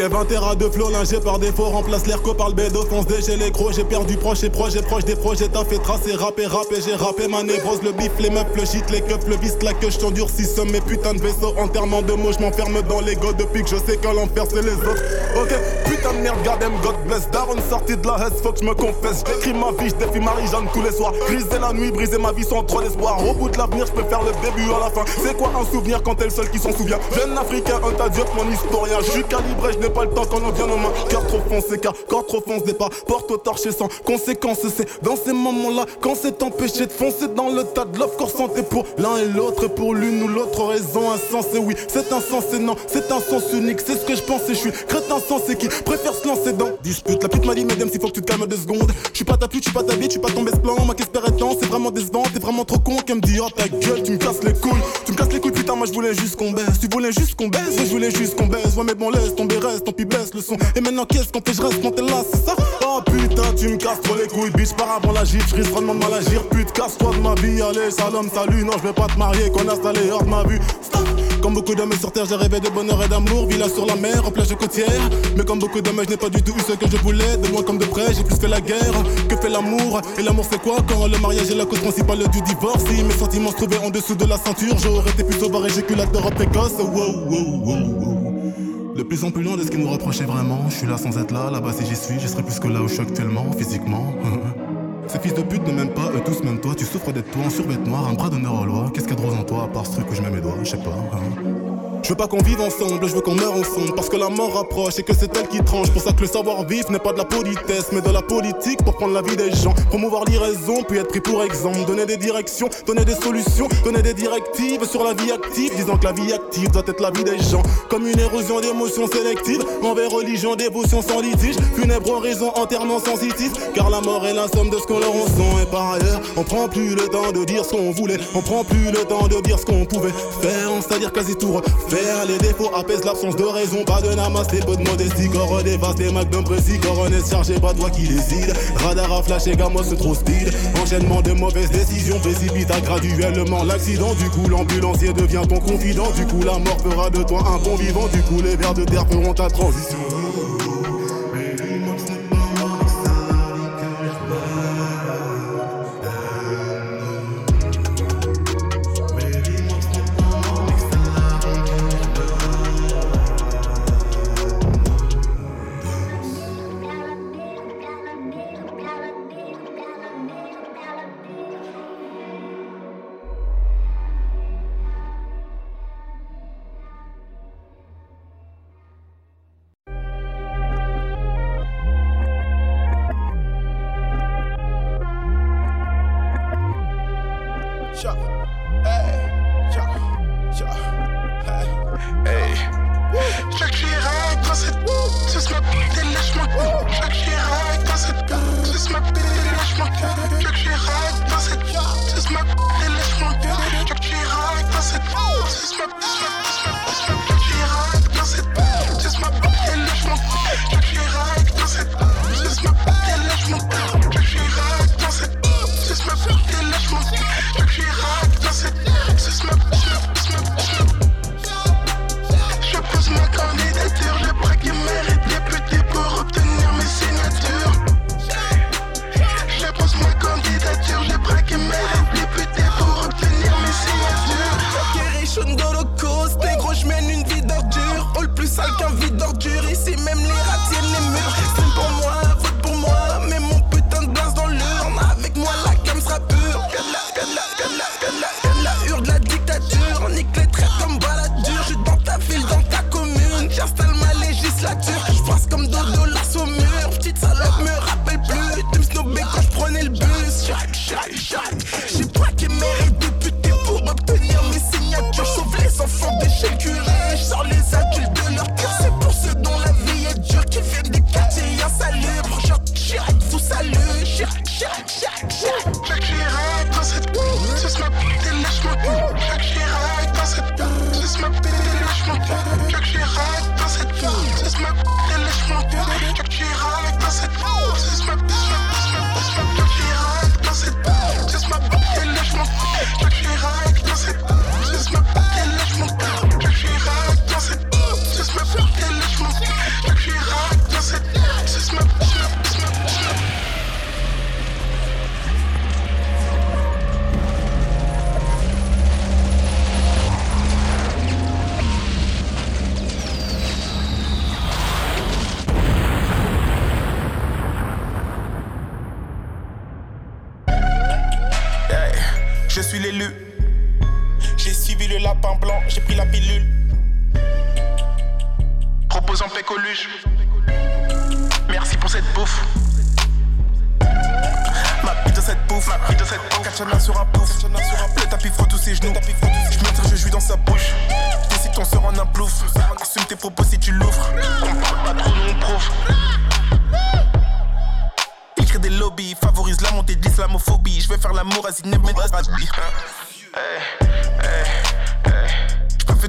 Ok, 0.03 0.11
20 0.11 0.24
terras 0.24 0.55
de 0.55 0.68
flow, 0.68 0.90
lingé 0.90 1.20
par 1.20 1.38
défaut, 1.38 1.64
remplace 1.64 2.07
l'air 2.07 2.20
par 2.36 2.48
le 2.48 2.55
bédo, 2.55 2.82
fonce 2.86 3.07
j'ai 3.24 3.36
les 3.36 3.50
gros, 3.50 3.72
j'ai 3.72 3.84
perdu 3.84 4.16
proche 4.16 4.42
et 4.42 4.50
proche, 4.50 4.74
et 4.74 4.82
proche 4.82 5.05
des 5.05 5.14
projets, 5.14 5.48
t'as 5.48 5.64
fait 5.64 5.78
tracer, 5.78 6.14
rapper, 6.14 6.46
rapper, 6.46 6.76
j'ai 6.84 6.94
rappé 6.94 7.28
ma 7.28 7.42
névrose, 7.42 7.82
le 7.82 7.92
bif, 7.92 8.11
les 8.18 8.30
meufs, 8.30 8.46
le 8.57 8.64
shit, 8.64 8.88
les 8.90 9.00
keufs, 9.00 9.26
le 9.28 9.36
vice, 9.36 9.57
la 9.62 9.72
queue, 9.74 9.90
je 9.90 9.98
t'endurcis, 9.98 10.46
somme 10.46 10.70
mes 10.70 10.80
putains 10.80 11.14
de 11.14 11.20
vaisseaux, 11.20 11.55
enterrement 11.59 12.03
de 12.03 12.14
mots, 12.14 12.32
m'enferme 12.40 12.82
dans 12.82 13.00
l'ego 13.00 13.32
depuis 13.32 13.62
que 13.62 13.70
je 13.70 13.76
sais 13.76 13.96
qu'à 13.96 14.12
l'enfer 14.12 14.44
c'est 14.48 14.62
les 14.62 14.74
autres. 14.74 15.03
Ok, 15.40 15.55
putain 15.84 16.14
de 16.14 16.18
merde, 16.18 16.42
gardem, 16.42 16.72
God 16.82 16.96
bless, 17.07 17.28
Daron 17.30 17.57
sorti 17.70 17.96
de 17.96 18.07
la 18.07 18.16
haine, 18.26 18.32
faut 18.42 18.53
que 18.53 18.61
je 18.61 18.64
me 18.64 18.74
confesse, 18.74 19.22
j'écris 19.26 19.55
ma 19.55 19.70
vie, 19.70 19.90
je 19.90 20.05
défie 20.05 20.24
Marie-Jeanne 20.24 20.66
tous 20.72 20.82
les 20.82 20.92
soirs, 20.92 21.12
griser 21.28 21.59
la 21.61 21.72
nuit, 21.72 21.92
briser 21.92 22.18
ma 22.18 22.32
vie 22.32 22.44
sans 22.44 22.64
trop 22.64 22.80
d'espoir, 22.80 23.24
au 23.24 23.34
bout 23.34 23.50
de 23.50 23.59
l'avenir, 23.59 23.86
je 23.86 23.92
peux 23.92 24.09
faire 24.09 24.22
le 24.22 24.32
début 24.44 24.68
à 24.72 24.80
la 24.80 24.90
fin, 24.90 25.05
c'est 25.22 25.36
quoi 25.36 25.53
un 25.55 25.70
souvenir 25.70 26.03
quand 26.03 26.16
t'es 26.16 26.24
le 26.24 26.30
seul 26.30 26.50
qui 26.50 26.59
s'en 26.59 26.72
souvient, 26.72 26.98
jeune 27.14 27.38
africain, 27.38 27.78
un 27.86 27.92
tas 27.92 28.09
mon 28.36 28.50
historien, 28.50 28.98
je 29.00 29.20
calibré, 29.22 29.72
je 29.74 29.91
pas 29.93 30.05
le 30.05 30.11
temps 30.11 30.24
quand 30.24 30.40
on 30.45 30.51
vient 30.51 30.66
nos 30.66 30.76
mains, 30.76 30.93
cœur 31.09 31.26
trop 31.26 31.40
foncé, 31.49 31.78
car 31.78 31.95
corps 32.09 32.26
trop 32.26 32.40
foncé, 32.40 32.74
pas 32.74 32.88
porte 33.07 33.30
au 33.30 33.36
torché 33.36 33.72
sans 33.72 33.88
conséquence, 34.05 34.59
c'est 34.74 35.03
dans 35.03 35.16
ces 35.16 35.32
moments-là, 35.32 35.86
quand 36.01 36.14
c'est 36.20 36.43
empêché 36.43 36.86
de 36.86 36.93
foncer 36.93 37.28
dans 37.28 37.51
le 37.51 37.64
tas 37.64 37.84
de 37.84 37.99
l'offre, 37.99 38.16
corps 38.16 38.30
santé 38.30 38.62
pour 38.62 38.84
l'un 38.99 39.18
et 39.18 39.26
l'autre, 39.26 39.68
pour 39.68 39.95
l'une 39.95 40.22
ou 40.22 40.28
l'autre 40.28 40.64
raison 40.64 41.11
insensée, 41.11 41.59
oui, 41.59 41.74
c'est 41.88 42.12
insensé, 42.12 42.59
non, 42.59 42.76
c'est 42.86 43.11
un 43.12 43.20
sens 43.20 43.53
unique, 43.53 43.80
c'est 43.80 43.97
ce 43.97 44.05
que 44.05 44.14
je 44.16 44.22
pensais, 44.22 44.55
je 44.55 44.59
suis 44.59 44.72
crétin 44.72 45.18
sensé 45.20 45.57
qui 45.57 45.68
préfère 45.68 46.14
se 46.14 46.26
lancer 46.26 46.53
dans 46.53 46.70
dispute, 46.82 47.22
la 47.22 47.28
pute 47.28 47.45
m'a 47.45 47.55
dit, 47.55 47.64
mesdames, 47.64 47.90
s'il 47.90 48.01
faut 48.01 48.09
que 48.09 48.14
tu 48.14 48.22
te 48.22 48.30
calmes 48.30 48.47
deux 48.47 48.57
secondes, 48.57 48.90
je 49.11 49.16
suis 49.16 49.24
pas 49.24 49.36
ta 49.36 49.49
pute, 49.49 49.66
je 49.66 49.72
pas 49.72 49.82
ta 49.82 49.95
vie, 49.95 50.07
je 50.07 50.12
suis 50.12 50.20
pas 50.20 50.30
tombé 50.30 50.51
ce 50.53 50.59
plan, 50.59 50.76
ma 50.84 50.95
qu'espère 50.95 51.22
c'est 51.61 51.66
vraiment 51.66 51.90
décevant, 51.90 52.22
t'es 52.32 52.40
vraiment 52.40 52.64
trop 52.64 52.78
con 52.78 52.97
qu'elle 53.07 53.16
me 53.16 53.20
dit, 53.20 53.38
oh 53.40 53.49
ta 53.51 53.68
gueule, 53.68 54.03
tu 54.03 54.12
me 54.12 54.16
casses 54.16 54.43
les 54.43 54.53
couilles, 54.55 54.80
tu 55.05 55.12
me 55.12 55.16
casses 55.16 55.32
les 55.32 55.40
couilles, 55.40 55.53
putain, 55.63 55.77
moi 55.77 55.87
je 55.87 55.93
voulais 55.93 56.13
juste 56.13 56.35
qu'on 56.35 56.51
baisse, 56.51 56.81
tu 56.81 56.89
voulais 56.89 57.13
juste 57.13 57.37
qu'on 57.37 57.47
baisse, 57.47 57.79
je 57.79 57.85
voulais 57.85 58.11
juste 58.11 58.35
qu'on 58.35 58.47
baisse, 58.47 58.75
ouais 58.77 58.83
mais 58.85 58.95
bon 58.95 59.11
laisse 59.11 59.33
tomber, 59.37 59.59
reste, 59.59 59.85
tant 59.85 59.93
pis 59.93 60.05
baisse 60.05 60.35
le 60.35 60.41
son, 60.41 60.57
et 60.75 60.81
maintenant 60.81 61.05
qu'est-ce 61.05 61.31
qu'on 61.31 61.41
fait, 61.41 61.55
je 61.55 61.63
reste 61.63 61.81
quand 61.81 61.93
t'es 61.93 62.03
là, 62.03 62.25
c'est 62.33 62.45
ça? 62.45 62.57
Oh 62.85 63.01
putain, 63.07 63.55
tu 63.57 63.69
me 63.69 63.77
casses 63.77 64.01
trop 64.03 64.17
les 64.17 64.27
couilles, 64.27 64.51
bitch, 64.51 64.73
par 64.73 64.91
avant 64.97 65.13
la 65.13 65.25
gifle, 65.25 65.49
je 65.51 65.55
risque 65.55 65.71
vraiment 65.71 65.95
de 65.95 66.01
mal 66.01 66.15
agir, 66.15 66.43
pute, 66.49 66.73
casse-toi 66.73 67.13
de 67.15 67.21
ma 67.21 67.35
vie, 67.37 67.63
allez, 67.63 67.93
salam, 67.93 68.29
salut, 68.35 68.65
non, 68.65 68.73
je 68.79 68.89
vais 68.89 68.93
pas 68.93 69.07
te 69.07 69.17
marier, 69.17 69.53
connasse, 69.53 69.87
allez, 69.87 70.11
hors 70.11 70.25
de 70.25 70.31
ma 70.31 70.43
vue, 70.43 70.59
stop. 70.83 71.07
Comme 71.41 71.55
beaucoup 71.55 71.75
d'hommes 71.75 71.93
sur 71.99 72.13
terre, 72.13 72.25
j'ai 72.29 72.37
rêvé 72.37 72.61
de 72.61 72.69
bonheur 72.69 73.03
et 73.05 73.09
d'amour, 73.09 73.47
villa 73.47 73.69
sur 73.69 73.85
la 73.85 73.97
mer, 73.97 74.25
en 74.25 74.31
plage 74.31 74.55
côtière, 74.55 75.11
mais 75.37 75.45
comme 75.45 75.59
beaucoup 75.59 75.81
d'hommes, 75.81 76.01
je 76.05 76.11
n'ai 76.11 76.17
pas 76.17 76.29
du 76.29 76.43
tout 76.43 76.53
eu 76.57 76.61
ce 76.61 76.75
que 76.75 76.89
je 76.89 76.97
voulais, 76.99 77.37
de 77.37 77.49
loin 77.49 77.63
comme 77.63 77.79
de 77.79 77.85
près, 77.85 78.15
j'ai 78.15 78.23
plus 78.23 78.37
fait 78.37 78.49
la 78.49 78.61
guerre 78.61 78.95
que 79.29 79.37
fait 79.37 79.49
l'amour, 79.49 80.01
et 80.19 80.23
l'amour 80.23 80.47
c'est 80.51 80.61
quoi 80.61 80.77
quand 80.89 81.07
le 81.07 81.19
mariage 81.19 81.51
est 81.51 81.55
la 81.55 81.67
cause 81.67 81.81
principale 81.81 82.19
du 82.29 82.41
divorce, 82.43 82.85
si 82.89 83.03
mes 83.03 83.15
sentiments 83.15 83.51
se 83.51 83.57
trouvaient 83.57 83.79
en 83.79 83.91
dessous 83.91 84.15
de 84.15 84.25
la 84.25 84.39
ceinture, 84.39 84.77
j'aurais 84.79 85.11
été 85.11 85.25
plutôt 85.25 85.49
éjaculateur 85.61 86.30
précoce, 86.30 86.72
wow, 86.78 87.28
wow, 87.28 87.64
wow, 87.64 87.76
wow. 88.00 88.94
De 88.96 89.03
plus 89.03 89.24
en 89.24 89.30
plus 89.30 89.42
loin 89.42 89.57
de 89.57 89.62
ce 89.62 89.70
qui 89.70 89.78
nous 89.78 89.88
reprochait 89.90 90.24
vraiment. 90.24 90.59
Je 90.68 90.74
suis 90.74 90.86
là 90.86 90.96
sans 90.98 91.16
être 91.18 91.32
là, 91.32 91.50
là-bas 91.50 91.72
si 91.72 91.86
j'y 91.86 91.96
suis, 91.96 92.18
je 92.20 92.26
serais 92.26 92.42
plus 92.42 92.59
que 92.59 92.68
là 92.68 92.80
où 92.82 92.88
je 92.88 92.94
suis 92.94 93.03
actuellement, 93.03 93.46
physiquement. 93.57 94.12
Ces 95.09 95.18
fils 95.18 95.34
de 95.34 95.42
pute 95.42 95.66
ne 95.66 95.72
m'aiment 95.72 95.94
pas, 95.94 96.11
eux 96.14 96.22
tous 96.24 96.42
même 96.44 96.61
toi. 96.61 96.74
Tu 96.76 96.84
souffres 96.84 97.12
d'être 97.12 97.30
toi 97.30 97.42
en 97.46 97.50
survêt 97.50 97.76
noir, 97.76 98.09
un 98.09 98.14
bras 98.14 98.30
d'honneur 98.30 98.62
aux 98.62 98.66
lois. 98.66 98.90
Qu'est-ce 98.94 99.07
qu'il 99.09 99.16
y 99.16 99.20
a 99.20 99.22
de 99.22 99.28
rose 99.28 99.38
en 99.38 99.44
toi 99.44 99.64
à 99.64 99.68
part 99.68 99.86
ce 99.86 99.92
truc 99.92 100.07
où 100.11 100.14
je 100.14 100.22
mets 100.22 100.30
mes 100.30 100.40
doigts, 100.40 100.57
je 100.62 100.70
sais 100.70 100.76
pas. 100.78 100.90
hein. 100.90 101.82
Je 102.03 102.09
veux 102.09 102.16
pas 102.16 102.26
qu'on 102.26 102.42
vive 102.42 102.61
ensemble, 102.61 103.07
je 103.07 103.14
veux 103.14 103.20
qu'on 103.20 103.36
meure 103.36 103.53
ensemble. 103.53 103.94
Parce 103.94 104.09
que 104.09 104.16
la 104.16 104.28
mort 104.28 104.59
approche 104.59 104.98
et 104.98 105.05
que 105.05 105.14
c'est 105.14 105.36
elle 105.36 105.46
qui 105.46 105.62
tranche. 105.62 105.88
Pour 105.90 106.03
ça 106.03 106.12
que 106.12 106.22
le 106.22 106.26
savoir-vivre 106.26 106.90
n'est 106.90 106.98
pas 106.98 107.12
de 107.12 107.18
la 107.18 107.24
politesse 107.24 107.86
Mais 107.92 108.00
de 108.00 108.11
la 108.11 108.22
politique 108.22 108.82
pour 108.82 108.94
prendre 108.96 109.14
la 109.14 109.22
vie 109.22 109.36
des 109.36 109.53
gens. 109.53 109.72
Promouvoir 109.88 110.24
l'iraison, 110.24 110.82
puis 110.88 110.98
être 110.98 111.09
pris 111.09 111.20
pour 111.20 111.44
exemple. 111.44 111.84
Donner 111.86 112.05
des 112.05 112.16
directions, 112.16 112.68
donner 112.86 113.05
des 113.05 113.14
solutions 113.14 113.68
Donner 113.84 114.03
des 114.03 114.14
directives 114.14 114.84
sur 114.84 115.05
la 115.05 115.14
vie 115.14 115.30
active. 115.30 115.76
Disant 115.76 115.96
que 115.96 116.05
la 116.05 116.12
vie 116.12 116.32
active 116.32 116.72
doit 116.72 116.82
être 116.86 117.00
la 117.00 117.12
vie 117.12 117.22
des 117.22 117.38
gens. 117.38 117.62
Comme 117.88 118.09
une 118.09 118.18
érosion 118.18 118.61
d'émotions 118.61 119.07
sélectives 119.07 119.62
Envers 119.82 120.11
religion, 120.11 120.57
dévotion 120.57 121.03
sans 121.03 121.20
litige. 121.20 121.57
Funèbre 121.76 122.11
oraison, 122.11 122.50
enterrement 122.57 122.98
sensitif 122.98 123.53
Car 123.74 123.90
la 123.90 124.00
mort 124.00 124.26
est 124.26 124.34
la 124.34 124.48
somme 124.48 124.70
de 124.70 124.78
ce 124.78 124.86
qu'on 124.86 124.98
leur 124.98 125.14
en 125.14 125.26
sent. 125.26 125.62
Et 125.62 125.70
par 125.70 125.92
ailleurs, 125.92 126.20
on 126.36 126.42
prend 126.42 126.68
plus 126.68 126.96
le 126.96 127.07
temps 127.09 127.30
de 127.30 127.44
dire 127.44 127.64
ce 127.64 127.70
qu'on 127.70 127.92
voulait. 127.92 128.18
On 128.34 128.40
prend 128.40 128.64
plus 128.64 128.90
le 128.90 129.05
temps 129.05 129.28
de 129.28 129.40
dire 129.40 129.61
ce 129.61 129.66
qu'on 129.66 129.84
pouvait 129.84 130.11
faire. 130.40 130.68
C'est-à-dire 130.80 131.12
quasi 131.12 131.36
tout 131.36 131.53
refaire 131.53 131.91
Les 131.93 132.38
défauts 132.38 132.70
apaisent 132.74 133.05
l'absence 133.05 133.36
de 133.36 133.45
raison. 133.45 133.84
Pas 133.84 134.01
de 134.01 134.14
namaste, 134.14 134.64
peu 134.64 134.76
de 134.76 134.88
modestie 134.88 135.28
Corps 135.28 135.62
dévaste 135.62 135.99
des 135.99 136.11
magnums 136.11 136.45
précis 136.45 136.78
Coronets 136.80 137.20
chargé, 137.28 137.61
pas 137.61 137.74
toi 137.74 137.90
qui 137.90 138.09
décide 138.09 138.55
Radar 138.76 139.12
à 139.12 139.22
flash 139.22 139.47
et 139.47 139.57
gamos 139.57 139.82
trop 139.99 140.14
speed. 140.14 140.55
Enchaînement 140.80 141.20
de 141.20 141.32
mauvaises 141.32 141.70
décisions 141.70 142.18
précipita 142.20 142.80
graduellement 142.80 143.62
l'accident. 143.64 144.14
Du 144.14 144.30
coup 144.30 144.49
l'ambulancier 144.49 145.12
devient 145.12 145.43
ton 145.47 145.61
confident. 145.61 146.11
Du 146.12 146.26
coup 146.26 146.43
la 146.43 146.59
mort 146.59 146.78
fera 146.82 147.11
de 147.11 147.22
toi 147.24 147.45
un 147.47 147.59
bon 147.59 147.76
vivant. 147.76 148.09
Du 148.09 148.22
coup 148.22 148.40
les 148.43 148.57
vers 148.57 148.72
de 148.72 148.84
terre 148.84 149.07
feront 149.11 149.34
ta 149.34 149.51
transition 149.51 149.99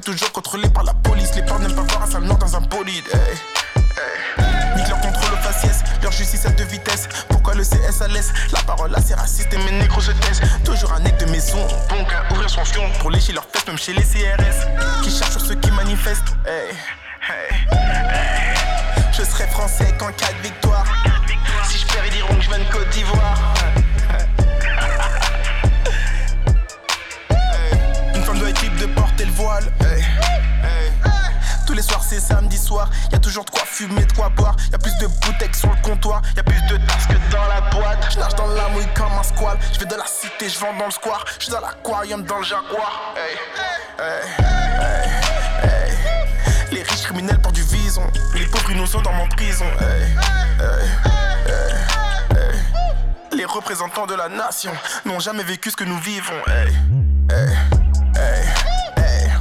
toujours 0.03 0.31
contrôler 0.31 0.69
par 0.69 0.83
la 0.83 0.93
police. 0.93 1.33
Les 1.35 1.41
parents 1.43 1.59
n'aiment 1.59 1.75
pas 1.75 1.81
voir 1.83 2.03
un 2.03 2.11
sale 2.11 2.27
dans 2.27 2.55
un 2.55 2.61
bolide. 2.61 3.05
Hey, 3.13 3.37
hey. 3.97 4.75
Nique 4.75 4.87
leur 4.89 4.99
contrôle 4.99 5.37
faciès, 5.39 5.81
leur 6.01 6.11
justice 6.11 6.45
à 6.45 6.49
deux 6.49 6.63
vitesses. 6.65 7.07
Pourquoi 7.29 7.53
le 7.53 7.63
CS 7.63 8.01
à 8.01 8.07
l'aise? 8.07 8.33
La 8.51 8.59
parole 8.61 8.93
assez 8.95 9.13
raciste 9.13 9.53
et 9.53 9.57
mes 9.57 9.71
négros 9.71 10.01
se 10.01 10.11
taisent. 10.11 10.41
Toujours 10.65 10.91
un 10.93 10.99
nec 10.99 11.17
de 11.17 11.25
maison, 11.25 11.65
bon 11.89 12.03
qu'à 12.05 12.23
ouvrir 12.31 12.49
son 12.49 12.65
fion 12.65 12.83
pour 12.99 13.11
lécher 13.11 13.33
leurs 13.33 13.45
fesses, 13.45 13.67
même 13.67 13.77
chez 13.77 13.93
les 13.93 14.03
CRS. 14.03 14.67
Qui 15.03 15.11
cherchent 15.11 15.31
sur 15.31 15.41
ceux 15.41 15.55
qui 15.55 15.71
manifestent. 15.71 16.35
Hey, 16.45 16.75
hey. 17.29 17.49
Je 19.17 19.23
serai 19.23 19.47
français 19.47 19.93
qu'en 19.97 20.11
cas 20.11 20.33
de 20.33 20.41
victoire. 20.43 20.85
Si 21.69 21.77
je 21.77 21.85
perds, 21.87 22.05
ils 22.07 22.11
diront 22.13 22.35
que 22.35 22.41
je 22.41 22.49
viens 22.49 22.59
de 22.59 22.65
Côte 22.71 22.89
d'Ivoire. 22.89 23.39
Une 28.15 28.23
femme 28.23 28.39
doit 28.39 28.49
être 28.49 28.61
libre 28.61 28.79
de 28.79 28.85
porter 28.87 29.25
le 29.25 29.31
voile. 29.31 29.71
Soirs 31.83 32.03
c'est 32.03 32.19
samedi 32.19 32.57
soir, 32.57 32.89
y 33.11 33.15
a 33.15 33.19
toujours 33.19 33.45
de 33.45 33.49
quoi 33.51 33.63
fumer, 33.65 34.05
de 34.05 34.13
quoi 34.13 34.29
boire. 34.29 34.55
Y 34.71 34.75
a 34.75 34.77
plus 34.77 34.95
de 34.97 35.07
bouteilles 35.07 35.53
sur 35.53 35.69
le 35.69 35.81
comptoir, 35.81 36.21
y 36.35 36.39
a 36.39 36.43
plus 36.43 36.61
de 36.63 36.77
tasses 36.77 37.07
que 37.07 37.31
dans 37.31 37.45
la 37.47 37.61
boîte. 37.71 38.07
Je 38.11 38.19
nage 38.19 38.35
dans 38.35 38.47
la 38.47 38.69
mouille 38.69 38.87
comme 38.95 39.11
un 39.11 39.23
squal. 39.23 39.57
Je 39.73 39.79
vais 39.79 39.85
de 39.85 39.95
la 39.95 40.05
cité, 40.05 40.49
je 40.49 40.59
vends 40.59 40.73
dans 40.77 40.85
le 40.85 40.91
square. 40.91 41.25
Je 41.39 41.49
dans 41.51 41.59
l'aquarium 41.59 42.23
dans 42.23 42.37
le 42.37 42.43
jaguar. 42.43 43.13
Les 46.71 46.81
riches 46.81 47.03
criminels 47.03 47.39
portent 47.39 47.55
du 47.55 47.63
vison. 47.63 48.05
Les 48.33 48.45
pauvres 48.47 48.71
innocents 48.71 49.01
dans 49.01 49.13
mon 49.13 49.27
prison. 49.27 49.65
Les 53.35 53.45
représentants 53.45 54.05
de 54.05 54.15
la 54.15 54.29
nation 54.29 54.71
n'ont 55.05 55.19
jamais 55.19 55.43
vécu 55.43 55.71
ce 55.71 55.75
que 55.75 55.83
nous 55.83 55.99
vivons. 55.99 56.33
Hey. 56.47 56.73
Hey. 57.29 57.57
Hey. 58.15 58.45
Hey. 58.97 59.31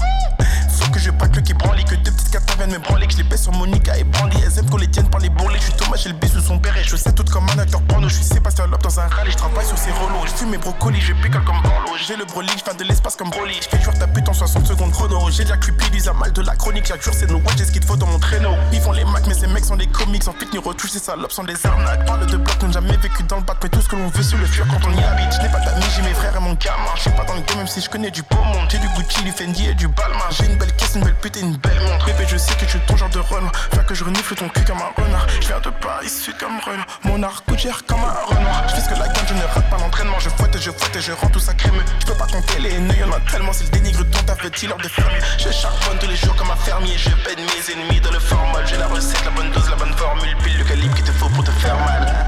Faut 0.70 0.90
que 0.90 0.99
je 0.99 1.11
qui 1.40 1.55
branle 1.55 1.84
que 1.84 1.95
deux 2.33 2.39
petites 2.39 2.47
quatre 2.47 2.57
viennent 2.59 2.72
me 2.72 2.78
branler 2.78 3.07
que 3.07 3.12
je 3.12 3.18
les 3.18 3.24
baisse 3.24 3.43
sur 3.43 3.53
Monica 3.53 3.97
et 3.97 4.05
Brandy. 4.05 4.39
Elles 4.45 4.59
aiment 4.59 4.70
qu'on 4.70 4.76
les 4.76 4.89
tienne 4.89 5.09
par 5.09 5.20
les 5.20 5.28
bourrelets. 5.28 5.59
Je 5.59 5.64
suis 5.64 5.72
Thomas 5.74 5.97
j'ai 5.97 6.09
le 6.09 6.14
bis 6.14 6.33
sous 6.33 6.41
son 6.41 6.59
père 6.59 6.76
et 6.76 6.85
je 6.85 6.97
sais 6.97 7.12
tout 7.12 7.24
comme 7.24 7.47
un 7.51 7.59
acteur 7.59 7.83
porno. 7.83 8.09
Je 8.09 8.14
suis 8.14 8.24
Sébastien 8.24 8.66
Loeb 8.66 8.83
dans 8.83 9.01
un 9.01 9.09
rallye 9.09 9.33
je 9.33 9.37
travaille 9.37 9.66
sur 9.66 9.78
ses 9.78 9.91
relots. 9.91 10.26
Je 10.26 10.33
fume 10.33 10.51
mes 10.51 10.59
brocolis 10.59 11.01
je 11.01 11.12
picole 11.14 11.45
comme 11.45 11.61
Borlo 11.62 11.93
j'ai 12.07 12.16
le 12.16 12.24
Broly 12.24 12.49
je 12.57 12.76
de 12.76 12.85
l'espace 12.85 13.16
comme 13.16 13.30
Broly. 13.30 13.55
Je 13.62 13.68
fais 13.68 13.83
jouer 13.83 13.95
ta 13.95 14.07
pute 14.07 14.28
en 14.28 14.33
60 14.33 14.66
secondes 14.66 14.93
chrono. 14.93 15.30
J'ai 15.30 15.45
déjà 15.45 15.57
cupid 15.57 16.09
à 16.09 16.12
mal 16.12 16.33
de 16.33 16.43
la 16.43 16.57
chronique. 16.57 16.87
J'ai 16.87 17.12
c'est 17.12 17.30
nos 17.30 17.39
watch 17.39 17.57
j'ai 17.59 17.64
ce 17.64 17.72
qu'il 17.72 17.85
faut 17.85 17.97
dans 17.97 18.07
mon 18.07 18.18
traîneau. 18.18 18.55
Ils 18.72 18.80
font 18.80 18.93
les 18.93 19.05
macs 19.05 19.26
mais 19.26 19.35
ces 19.35 19.47
mecs 19.47 19.64
sont 19.64 19.76
des 19.76 19.87
comics. 19.87 20.26
En 20.26 20.33
fit 20.33 20.49
ni 20.53 20.59
retouche 20.59 20.91
ces 20.91 20.99
salopes 20.99 21.33
sont 21.33 21.45
des 21.45 21.66
arnaques. 21.66 22.07
Parle 22.07 22.26
de 22.26 22.37
blocs 22.37 22.62
n'ont 22.62 22.72
jamais 22.72 22.97
vécu 22.97 23.22
dans 23.24 23.37
le 23.37 23.43
bac 23.43 23.59
mais 23.62 23.68
tout 23.68 23.80
ce 23.80 23.89
que 23.89 23.97
l'on 23.97 24.09
veut 24.09 24.22
c'est 24.22 24.37
le 24.37 24.47
fuir 24.47 24.66
quand 24.68 24.89
on 24.89 24.93
y 24.93 25.05
habite. 25.05 25.33
Je 25.37 25.43
n'ai 25.43 25.53
pas 25.53 25.61
d'amis 25.61 25.85
j'ai 25.95 26.03
mes 26.03 26.14
frères 26.14 26.37
et 26.37 26.41
mon 26.41 26.55
gamin. 26.55 26.93
Je 26.97 27.03
suis 27.03 27.11
pas 27.11 27.24
dans 27.24 27.35
le 27.35 27.43
game 27.43 27.59
même 27.59 27.66
si 27.66 27.80
je 27.80 27.91
connais 27.91 28.11
du 28.11 28.22
beau 28.22 28.43
monde. 28.43 28.68
J'ai 28.70 28.78
du 28.78 28.89
Gucci 28.89 29.22
du 29.22 29.33
Fendi 29.33 29.68
et 29.68 29.74
du 29.74 29.89
Balmain. 29.89 30.30
J'ai 30.30 30.47
une 30.47 30.57
belle 30.57 30.74
caisse 30.76 30.95
une 30.95 31.05
belle 31.05 31.14
pute 31.14 31.37
et 31.37 31.41
une 31.41 31.57
belle 31.57 31.80
montre 31.80 32.09
Je 32.27 32.37
sais 32.37 32.55
que 32.55 32.64
tu 32.64 32.77
es 32.77 32.81
ton 32.81 32.97
genre 32.97 33.09
de 33.11 33.18
run. 33.18 33.51
Faire 33.73 33.85
que 33.85 33.95
je 33.95 34.05
renifle 34.05 34.35
ton 34.35 34.49
cul 34.49 34.64
comme 34.64 34.79
un 34.79 35.03
renard. 35.03 35.27
Je 35.41 35.49
viens 35.49 35.61
de 35.61 35.70
Paris 35.70 36.09
Sud 36.09 36.37
comme 36.39 36.59
Renault 36.61 36.85
Mon 37.05 37.23
art 37.23 37.43
gère 37.57 37.85
comme 37.87 38.01
un 38.01 38.35
renard. 38.35 38.68
Je 38.68 38.75
fais 38.75 38.81
ce 38.81 38.89
que 38.89 38.99
la 38.99 39.09
gamme 39.09 39.27
je 39.29 39.35
ne 39.35 39.43
rate 39.43 39.68
pas 39.68 39.79
l'entraînement. 39.79 40.18
Je 40.18 40.29
fouette 40.31 40.55
et 40.55 40.61
je 40.61 40.70
fouette 40.70 40.97
et 40.97 41.01
je 41.01 41.12
rends 41.12 41.29
tout 41.29 41.41
ça 41.41 41.53
crémeux 41.55 41.85
Je 42.01 42.07
peux 42.07 42.14
pas 42.14 42.27
compter 42.27 42.59
les 42.61 42.79
nœuds 42.79 42.95
y'en 42.95 43.12
a 43.12 43.20
tellement 43.31 43.53
C'est 43.53 43.64
le 43.64 43.70
dénigre 43.70 44.05
dont 44.05 44.18
t'as 44.27 44.37
fait 44.37 44.66
leur 44.66 44.79
de 44.79 44.89
fermier 44.89 45.18
Je 45.39 45.51
charbonne 45.51 45.99
tous 45.99 46.09
les 46.09 46.16
jours 46.16 46.35
comme 46.37 46.51
un 46.51 46.57
fermier. 46.57 46.97
Je 46.97 47.11
peine 47.11 47.45
mes 47.45 47.73
ennemis 47.73 48.01
dans 48.01 48.12
le 48.12 48.20
formol. 48.20 48.62
J'ai 48.66 48.77
la 48.77 48.87
recette, 48.87 49.25
la 49.25 49.31
bonne 49.31 49.51
dose, 49.51 49.68
la 49.68 49.77
bonne 49.77 49.95
formule. 49.95 50.37
Pile 50.43 50.59
le 50.59 50.64
calibre 50.64 50.95
qu'il 50.95 51.05
te 51.05 51.12
faut 51.12 51.29
pour 51.29 51.45
te 51.45 51.51
faire 51.51 51.77
mal. 51.79 52.27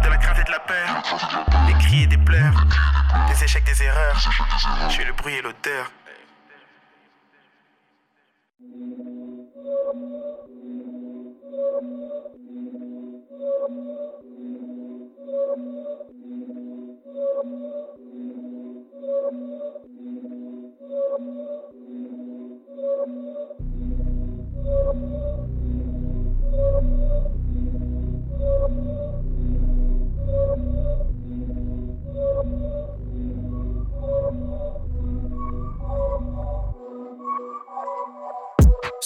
De 0.02 0.08
la 0.08 0.16
crainte 0.16 0.38
et 0.38 0.44
de 0.44 0.50
la 0.50 0.60
peur. 0.60 1.66
Des 1.66 1.74
cris 1.74 2.02
et 2.02 2.06
des 2.06 2.18
pleurs 2.18 2.66
Des 3.28 3.44
échecs, 3.44 3.64
des 3.64 3.82
erreurs. 3.82 4.18
Suis 4.90 5.04
le 5.04 5.12
bruit 5.12 5.34
et 5.34 5.42
l'odeur 5.42 5.90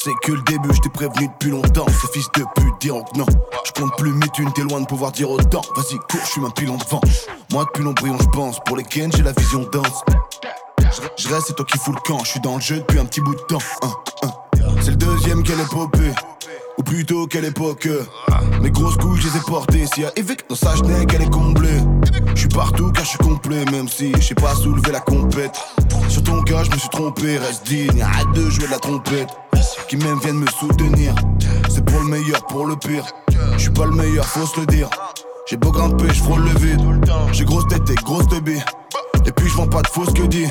C'est 0.05 0.12
que 0.22 0.32
le 0.32 0.42
début, 0.42 0.68
je 0.74 0.80
t'ai 0.82 0.90
prévenu 0.90 1.28
depuis 1.28 1.48
longtemps. 1.48 1.86
Ces 1.88 2.09
fils 2.12 2.28
de 2.36 2.44
pute 2.57 2.74
diront 2.78 3.05
que 3.05 3.18
non. 3.18 3.24
Je 3.64 3.72
compte 3.72 3.96
plus 3.96 4.12
mes 4.12 4.28
thunes, 4.34 4.52
t'es 4.52 4.61
loin 4.61 4.82
de 4.82 4.86
pouvoir 4.86 5.12
dire 5.12 5.30
autant. 5.30 5.62
Vas-y, 5.74 5.96
cours, 5.96 6.20
je 6.22 6.30
suis 6.30 6.44
un 6.44 6.50
pilon 6.50 6.76
devant. 6.76 7.00
Moi, 7.50 7.64
depuis 7.64 7.82
l'embryon, 7.82 8.18
je 8.20 8.28
pense. 8.28 8.61
Pour 8.66 8.76
les 8.76 8.84
Ken, 8.84 9.11
j'ai 9.16 9.22
la 9.22 9.32
vision 9.32 9.66
dense. 9.72 10.05
Je 11.16 11.28
reste, 11.28 11.46
c'est 11.46 11.57
toi 11.57 11.64
qui 11.64 11.78
fous 11.78 11.92
le 11.92 12.00
camp. 12.00 12.18
Je 12.22 12.32
suis 12.32 12.40
dans 12.40 12.57
le 12.57 12.61
jeu 12.61 12.80
depuis 12.80 12.98
un 12.98 13.07
petit 13.07 13.22
bout 13.22 13.34
de 13.34 13.40
temps. 13.48 13.62
C'est 14.82 14.90
le 14.90 14.96
deuxième 14.96 15.42
qu'elle 15.42 15.61
est 15.61 15.70
popée. 15.70 16.12
Ou 16.76 16.82
plutôt 16.82 17.26
quelle 17.26 17.46
époque 17.46 17.88
Mes 18.61 18.70
grosses 18.70 18.96
couilles 18.96 19.20
je 19.20 19.28
les 19.28 19.36
ai 19.36 19.40
portées 19.46 19.86
S'il 19.86 20.02
y 20.02 20.07
a 20.07 20.12
Evic 20.16 20.40
dans 20.48 20.57
sa 20.57 20.74
genègue 20.74 21.09
elle 21.14 21.22
est 21.22 21.30
comblée 21.30 21.78
Je 22.34 22.40
suis 22.40 22.48
partout 22.48 22.90
car 22.90 23.05
je 23.05 23.11
suis 23.11 23.18
complet 23.18 23.64
Même 23.70 23.86
si 23.86 24.12
je 24.16 24.20
sais 24.20 24.34
pas 24.34 24.57
soulever 24.57 24.90
la 24.90 24.98
compète 24.98 25.57
Sur 26.09 26.24
ton 26.24 26.42
cas 26.42 26.64
je 26.64 26.72
me 26.72 26.76
suis 26.76 26.88
trompé 26.88 27.38
Reste 27.38 27.64
digne, 27.68 28.02
arrête 28.02 28.32
de 28.34 28.50
jouer 28.50 28.66
de 28.66 28.72
la 28.72 28.80
trompette 28.80 29.28
Qui 29.89 29.97
même 29.97 30.19
viennent 30.21 30.39
me 30.39 30.47
soutenir. 30.47 31.15
C'est 31.69 31.85
pour 31.85 32.01
le 32.01 32.09
meilleur, 32.09 32.45
pour 32.47 32.67
le 32.67 32.77
pire. 32.77 33.05
Je 33.55 33.59
suis 33.59 33.71
pas 33.71 33.85
le 33.85 33.93
meilleur, 33.93 34.25
faut 34.27 34.47
se 34.47 34.61
le 34.61 34.67
dire. 34.67 34.89
J'ai 35.47 35.57
beau 35.57 35.71
grimper, 35.71 36.09
je 36.09 36.23
frôle 36.23 36.43
le 36.43 36.59
vide. 36.59 36.81
J'ai 37.33 37.45
grosse 37.45 37.67
tête 37.69 37.89
et 37.91 37.95
grosse 37.95 38.27
teubie 38.29 38.62
Et 39.27 39.33
puis 39.33 39.49
je 39.49 39.55
vends 39.55 39.67
pas 39.67 39.83
de 39.83 39.89
fausses 39.89 40.12
que 40.12 40.23
dit 40.23 40.47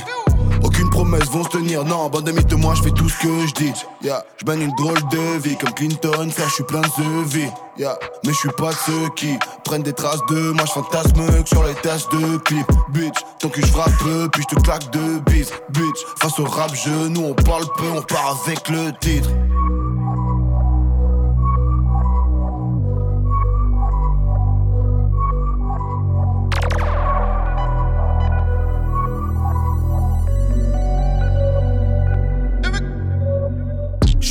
aucune 0.63 0.89
promesse 0.89 1.29
vont 1.29 1.43
se 1.43 1.49
tenir, 1.49 1.83
non, 1.83 2.09
bande 2.09 2.25
d'amis 2.25 2.43
de 2.45 2.55
moi, 2.55 2.73
je 2.75 2.83
fais 2.83 2.91
tout 2.91 3.09
ce 3.09 3.19
que 3.19 3.47
je 3.47 3.53
dis. 3.53 3.73
Yeah. 4.01 4.23
Je 4.41 4.49
mène 4.49 4.61
une 4.61 4.75
drôle 4.75 4.99
de 5.11 5.37
vie 5.39 5.57
comme 5.57 5.73
Clinton, 5.73 6.29
frère, 6.31 6.49
je 6.49 6.53
suis 6.53 6.63
plein 6.63 6.81
de 6.81 7.23
vie. 7.25 7.49
Mais 7.77 8.31
je 8.31 8.37
suis 8.37 8.49
pas 8.49 8.71
ceux 8.71 9.09
qui 9.15 9.37
prennent 9.63 9.83
des 9.83 9.93
traces 9.93 10.21
de 10.29 10.51
moi, 10.51 10.63
je 10.65 10.71
fantasme 10.71 11.43
que 11.43 11.49
sur 11.49 11.63
les 11.63 11.73
tâches 11.75 12.07
de 12.09 12.37
clip. 12.37 12.67
Bitch, 12.89 13.19
tant 13.39 13.49
que 13.49 13.61
je 13.61 13.67
frappe 13.67 13.91
puis 14.31 14.43
je 14.49 14.55
te 14.55 14.61
claque 14.61 14.89
de 14.91 15.19
bis. 15.31 15.49
Bitch, 15.69 15.99
face 16.19 16.39
au 16.39 16.45
rap, 16.45 16.71
nous 17.09 17.21
on 17.21 17.33
parle 17.33 17.65
peu, 17.77 17.89
on 17.97 18.01
part 18.01 18.39
avec 18.45 18.69
le 18.69 18.91
titre. 18.99 19.29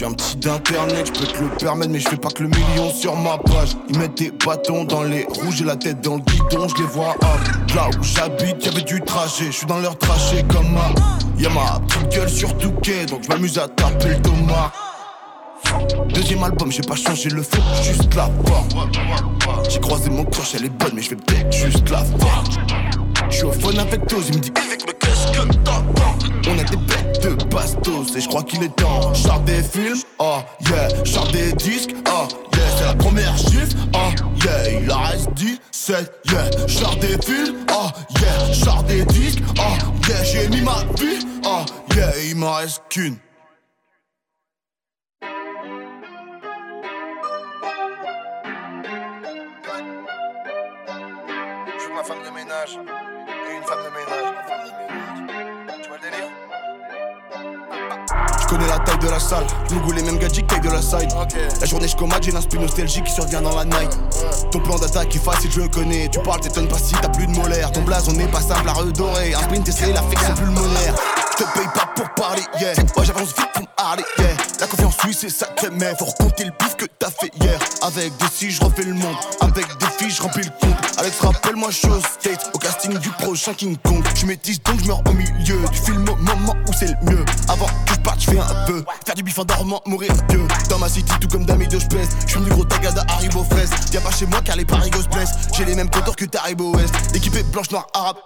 Suis 0.02 0.10
un 0.10 0.14
petit 0.14 0.36
d'internet, 0.36 1.06
je 1.06 1.20
peux 1.20 1.26
te 1.26 1.42
le 1.42 1.48
permettre, 1.50 1.92
mais 1.92 2.00
je 2.00 2.08
fais 2.08 2.16
pas 2.16 2.30
que 2.30 2.42
le 2.42 2.48
million 2.48 2.92
sur 2.92 3.16
ma 3.16 3.38
page. 3.38 3.76
Ils 3.88 3.98
mettent 3.98 4.18
des 4.18 4.30
bâtons 4.30 4.84
dans 4.84 5.02
les 5.02 5.24
roues, 5.24 5.52
j'ai 5.52 5.64
la 5.64 5.76
tête 5.76 6.00
dans 6.00 6.16
le 6.16 6.22
guidon, 6.22 6.66
je 6.68 6.82
les 6.82 6.88
vois 6.88 7.14
hop. 7.20 7.74
Là 7.74 7.88
où 7.88 8.02
j'habite, 8.02 8.64
y'avait 8.64 8.82
du 8.82 9.00
trajet, 9.00 9.46
je 9.46 9.50
suis 9.52 9.66
dans 9.66 9.78
leur 9.78 9.96
trajet 9.98 10.44
comme 10.52 10.72
ma. 10.72 10.90
Y'a 11.38 11.50
ma 11.50 11.80
petite 11.80 12.08
gueule 12.08 12.28
sur 12.28 12.56
Touquet, 12.58 13.06
donc 13.06 13.22
je 13.24 13.28
m'amuse 13.28 13.58
à 13.58 13.68
taper 13.68 14.08
le 14.08 14.22
Thomas. 14.22 14.72
Deuxième 16.12 16.42
album, 16.42 16.70
j'ai 16.70 16.82
pas 16.82 16.96
changé 16.96 17.30
le 17.30 17.42
flow, 17.42 17.62
juste 17.82 18.14
la 18.14 18.28
forme. 18.46 18.90
J'ai 19.68 19.80
croisé 19.80 20.10
mon 20.10 20.24
crush, 20.24 20.54
elle 20.56 20.64
est 20.64 20.68
bonne, 20.68 20.92
mais 20.94 21.02
je 21.02 21.10
vais 21.10 21.16
peut-être 21.16 21.52
juste 21.52 21.88
la 21.90 22.04
forme. 22.04 22.44
Je 23.30 23.36
suis 23.36 23.44
au 23.44 23.52
phone 23.52 23.78
avec 23.78 24.06
Toz, 24.06 24.24
il 24.28 24.36
me 24.36 24.40
dit 24.40 24.52
Avec 24.56 24.84
mais 24.86 24.94
qu'est-ce 24.94 25.38
que 25.38 25.46
t'entends 25.64 25.84
On 26.48 26.58
a 26.58 26.64
des 26.64 26.76
bêtes 26.76 27.11
de 27.22 27.44
bastos. 27.44 28.14
Et 28.16 28.20
je 28.20 28.28
crois 28.28 28.42
qu'il 28.42 28.62
est 28.62 28.76
temps. 28.76 29.14
Char 29.14 29.40
des 29.40 29.62
films, 29.62 29.98
oh 30.18 30.38
yeah, 30.68 31.04
char 31.04 31.26
des 31.30 31.52
disques, 31.52 31.94
oh 32.08 32.26
yeah, 32.54 32.76
c'est 32.76 32.84
la 32.84 32.94
première 32.94 33.36
chiffre, 33.38 33.76
oh 33.94 34.10
yeah, 34.44 34.80
il 34.80 34.92
en 34.92 35.02
reste 35.02 35.32
10, 35.34 35.60
7, 35.70 36.12
yeah, 36.30 36.50
j'sors 36.66 36.96
des 36.96 37.18
films, 37.24 37.64
oh 37.70 37.88
yeah, 38.20 38.52
j'sors 38.52 38.82
des 38.84 39.04
disques, 39.06 39.42
oh 39.58 39.76
yeah, 40.08 40.24
j'ai 40.24 40.48
mis 40.48 40.60
ma 40.62 40.84
vie, 40.98 41.26
oh 41.44 41.64
yeah, 41.94 42.10
il 42.28 42.36
m'en 42.36 42.54
reste 42.54 42.82
qu'une. 42.88 43.16
Je 51.78 51.94
ma 51.94 52.04
femme 52.04 52.22
de 52.24 52.30
ménage. 52.30 52.78
Et 52.78 53.56
une 53.56 53.62
femme 53.64 53.78
de 53.84 53.90
ménage. 53.90 54.31
Connais 58.52 58.68
la 58.68 58.78
taille 58.80 58.98
de 58.98 59.08
la 59.08 59.18
salle, 59.18 59.46
je 59.68 59.74
me 59.74 59.80
goûte 59.80 59.96
les 59.96 60.02
mêmes 60.02 60.18
gadgets 60.18 60.46
taille 60.46 60.60
de 60.60 60.68
la 60.68 60.82
side. 60.82 61.08
La 61.60 61.66
journée 61.66 61.88
je 61.88 61.96
commande, 61.96 62.22
j'ai 62.22 62.32
l'inspi 62.32 62.58
nostalgique 62.58 63.04
qui 63.04 63.12
survient 63.12 63.40
dans 63.40 63.56
la 63.56 63.64
night. 63.64 63.98
Ton 64.50 64.60
plan 64.60 64.76
d'attaque 64.76 65.14
est 65.16 65.24
facile, 65.24 65.50
je 65.50 65.60
le 65.62 65.68
connais. 65.68 66.08
Tu 66.08 66.18
parles, 66.20 66.40
t'étonnes 66.40 66.68
pas 66.68 66.78
si 66.78 66.94
t'as 67.00 67.08
plus 67.08 67.26
de 67.26 67.32
molaire. 67.32 67.72
Ton 67.72 67.80
blason 67.80 68.12
n'est 68.12 68.26
pas 68.26 68.42
simple 68.42 68.68
à 68.68 68.72
redorer. 68.72 69.32
Un 69.32 69.40
sprint, 69.40 69.68
essaye 69.68 69.94
l'affection 69.94 70.34
pulmonaire. 70.34 70.94
Je 71.32 71.44
te 71.44 71.50
paye 71.54 71.68
pas 71.74 71.86
pour 71.96 72.08
parler, 72.10 72.42
yeah. 72.60 72.74
Moi 72.94 73.04
j'avance 73.04 73.28
vite 73.28 73.48
pour 73.54 73.62
me 73.62 73.68
parler, 73.76 74.04
yeah. 74.18 74.28
La 74.60 74.66
confiance, 74.66 74.96
oui, 75.04 75.16
c'est 75.18 75.30
sacré, 75.30 75.68
mais 75.72 75.94
faut 75.98 76.04
recompter 76.04 76.44
le 76.44 76.50
bif 76.50 76.76
que 76.76 76.84
t'as 76.98 77.10
fait 77.10 77.30
hier. 77.40 77.58
Avec 77.82 78.16
des 78.18 78.26
si, 78.32 78.50
je 78.50 78.62
refais 78.62 78.82
le 78.82 78.94
monde. 78.94 79.16
Avec 79.40 79.66
des 79.78 79.86
filles, 79.98 80.10
je 80.10 80.22
remplis 80.22 80.44
le 80.44 80.50
compte. 80.60 80.76
Alex, 80.98 81.20
rappelle-moi, 81.20 81.70
je 81.70 81.76
suis 81.76 81.88
au 81.88 82.00
state. 82.00 82.50
Au 82.52 82.58
casting 82.58 82.98
du 82.98 83.08
prochain 83.10 83.54
King 83.54 83.76
Kong. 83.78 84.04
Je 84.14 84.26
métisse 84.26 84.62
donc 84.62 84.80
je 84.80 84.86
meurs 84.86 85.02
au 85.08 85.12
milieu 85.12 85.58
du 85.70 85.78
film 85.78 86.06
au 86.08 86.16
moment 86.16 86.54
où 86.68 86.72
c'est 86.72 86.86
le 86.86 87.10
mieux. 87.10 87.24
Avant 87.48 87.66
que 87.66 87.94
je 87.94 88.00
parte, 88.00 88.20
je 88.20 88.30
fais 88.30 88.38
un 88.38 88.66
peu. 88.66 88.84
Faire 89.06 89.14
du 89.14 89.22
bif 89.22 89.38
en 89.38 89.44
dormant, 89.44 89.80
mourir 89.86 90.12
Dieu. 90.28 90.46
Dans 90.68 90.78
ma 90.78 90.88
city, 90.88 91.12
tout 91.18 91.28
comme 91.28 91.46
Dami 91.46 91.66
de 91.66 91.78
pèse. 91.78 92.10
Je 92.26 92.38
du 92.38 92.50
gros 92.50 92.64
tagada, 92.64 93.04
Haribo 93.08 93.42
fraise. 93.44 93.70
Viens 93.90 94.00
pas 94.02 94.12
chez 94.12 94.26
moi 94.26 94.40
car 94.44 94.56
les 94.56 94.66
parigos 94.66 95.02
blessent. 95.10 95.32
J'ai 95.56 95.64
les 95.64 95.74
mêmes 95.74 95.90
contours 95.90 96.16
que 96.16 96.26
Taribo 96.26 96.76
West. 96.76 96.94
Équipé 97.14 97.42
blanche, 97.44 97.70
noire, 97.70 97.86
arabe. 97.94 98.18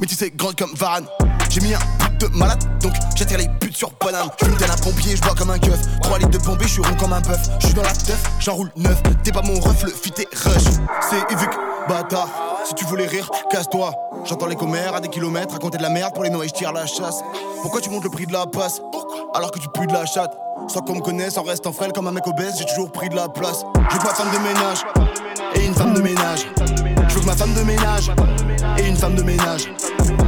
Mais 0.00 0.06
tu 0.06 0.14
sais, 0.14 0.30
grande 0.30 0.56
comme 0.56 0.74
Varane. 0.74 1.06
J'ai 1.50 1.60
mis 1.60 1.74
un 1.74 1.78
de 2.18 2.26
malade, 2.28 2.62
donc 2.80 2.92
j'attire 3.14 3.38
les 3.38 3.48
putes 3.60 3.76
sur 3.76 3.90
banane. 4.02 4.28
Je 4.40 4.46
me 4.46 4.54
un 4.54 4.76
pompier, 4.76 5.16
je 5.16 5.22
bois 5.22 5.34
comme 5.34 5.50
un 5.50 5.58
keuf. 5.58 5.80
3 6.02 6.18
litres 6.18 6.30
de 6.30 6.38
bombée, 6.38 6.66
je 6.66 6.72
suis 6.72 6.82
rond 6.82 6.94
comme 6.98 7.12
un 7.12 7.20
bœuf. 7.20 7.40
Je 7.60 7.66
suis 7.66 7.74
dans 7.74 7.82
la 7.82 7.92
teuf, 7.92 8.22
j'enroule 8.40 8.70
neuf. 8.76 9.02
T'es 9.22 9.32
pas 9.32 9.42
mon 9.42 9.58
ref, 9.60 9.82
le 9.82 9.90
fit 9.90 10.12
est 10.18 10.34
rush. 10.34 10.64
C'est 11.10 11.32
Evic, 11.32 11.50
bâtard. 11.88 12.28
Si 12.64 12.74
tu 12.74 12.84
voulais 12.84 13.06
rire, 13.06 13.30
casse-toi. 13.50 13.92
J'entends 14.24 14.46
les 14.46 14.56
commères 14.56 14.94
à 14.94 15.00
des 15.00 15.08
kilomètres, 15.08 15.52
raconter 15.52 15.78
de 15.78 15.82
la 15.82 15.88
merde 15.88 16.12
pour 16.14 16.24
les 16.24 16.30
noix, 16.30 16.44
je 16.46 16.52
tire 16.52 16.72
la 16.72 16.86
chasse. 16.86 17.20
Pourquoi 17.62 17.80
tu 17.80 17.90
montes 17.90 18.04
le 18.04 18.10
prix 18.10 18.26
de 18.26 18.32
la 18.32 18.46
passe? 18.46 18.80
Alors 19.34 19.50
que 19.50 19.58
tu 19.58 19.68
pues 19.68 19.86
de 19.86 19.92
la 19.92 20.06
chatte 20.06 20.36
Sans 20.68 20.80
qu'on 20.80 20.96
me 20.96 21.00
connaisse, 21.00 21.36
en 21.36 21.42
restant 21.42 21.72
frêle 21.72 21.92
comme 21.92 22.08
un 22.08 22.12
mec 22.12 22.26
obèse, 22.26 22.54
j'ai 22.58 22.64
toujours 22.64 22.90
pris 22.90 23.08
de 23.08 23.14
la 23.14 23.28
place. 23.28 23.64
Je 23.90 23.96
veux 23.96 24.02
ma 24.02 24.14
femme 24.14 24.30
de 24.32 24.38
ménage 24.38 24.84
et 25.54 25.64
une 25.64 25.74
femme 25.74 25.94
de 25.94 26.00
ménage. 26.00 26.46
Je 27.08 27.14
veux 27.14 27.20
que 27.20 27.26
ma 27.26 27.36
femme 27.36 27.54
de 27.54 27.62
ménage 27.62 28.10
et 28.78 28.88
une 28.88 28.96
femme 28.96 29.14
de 29.14 29.22
ménage. 29.22 29.70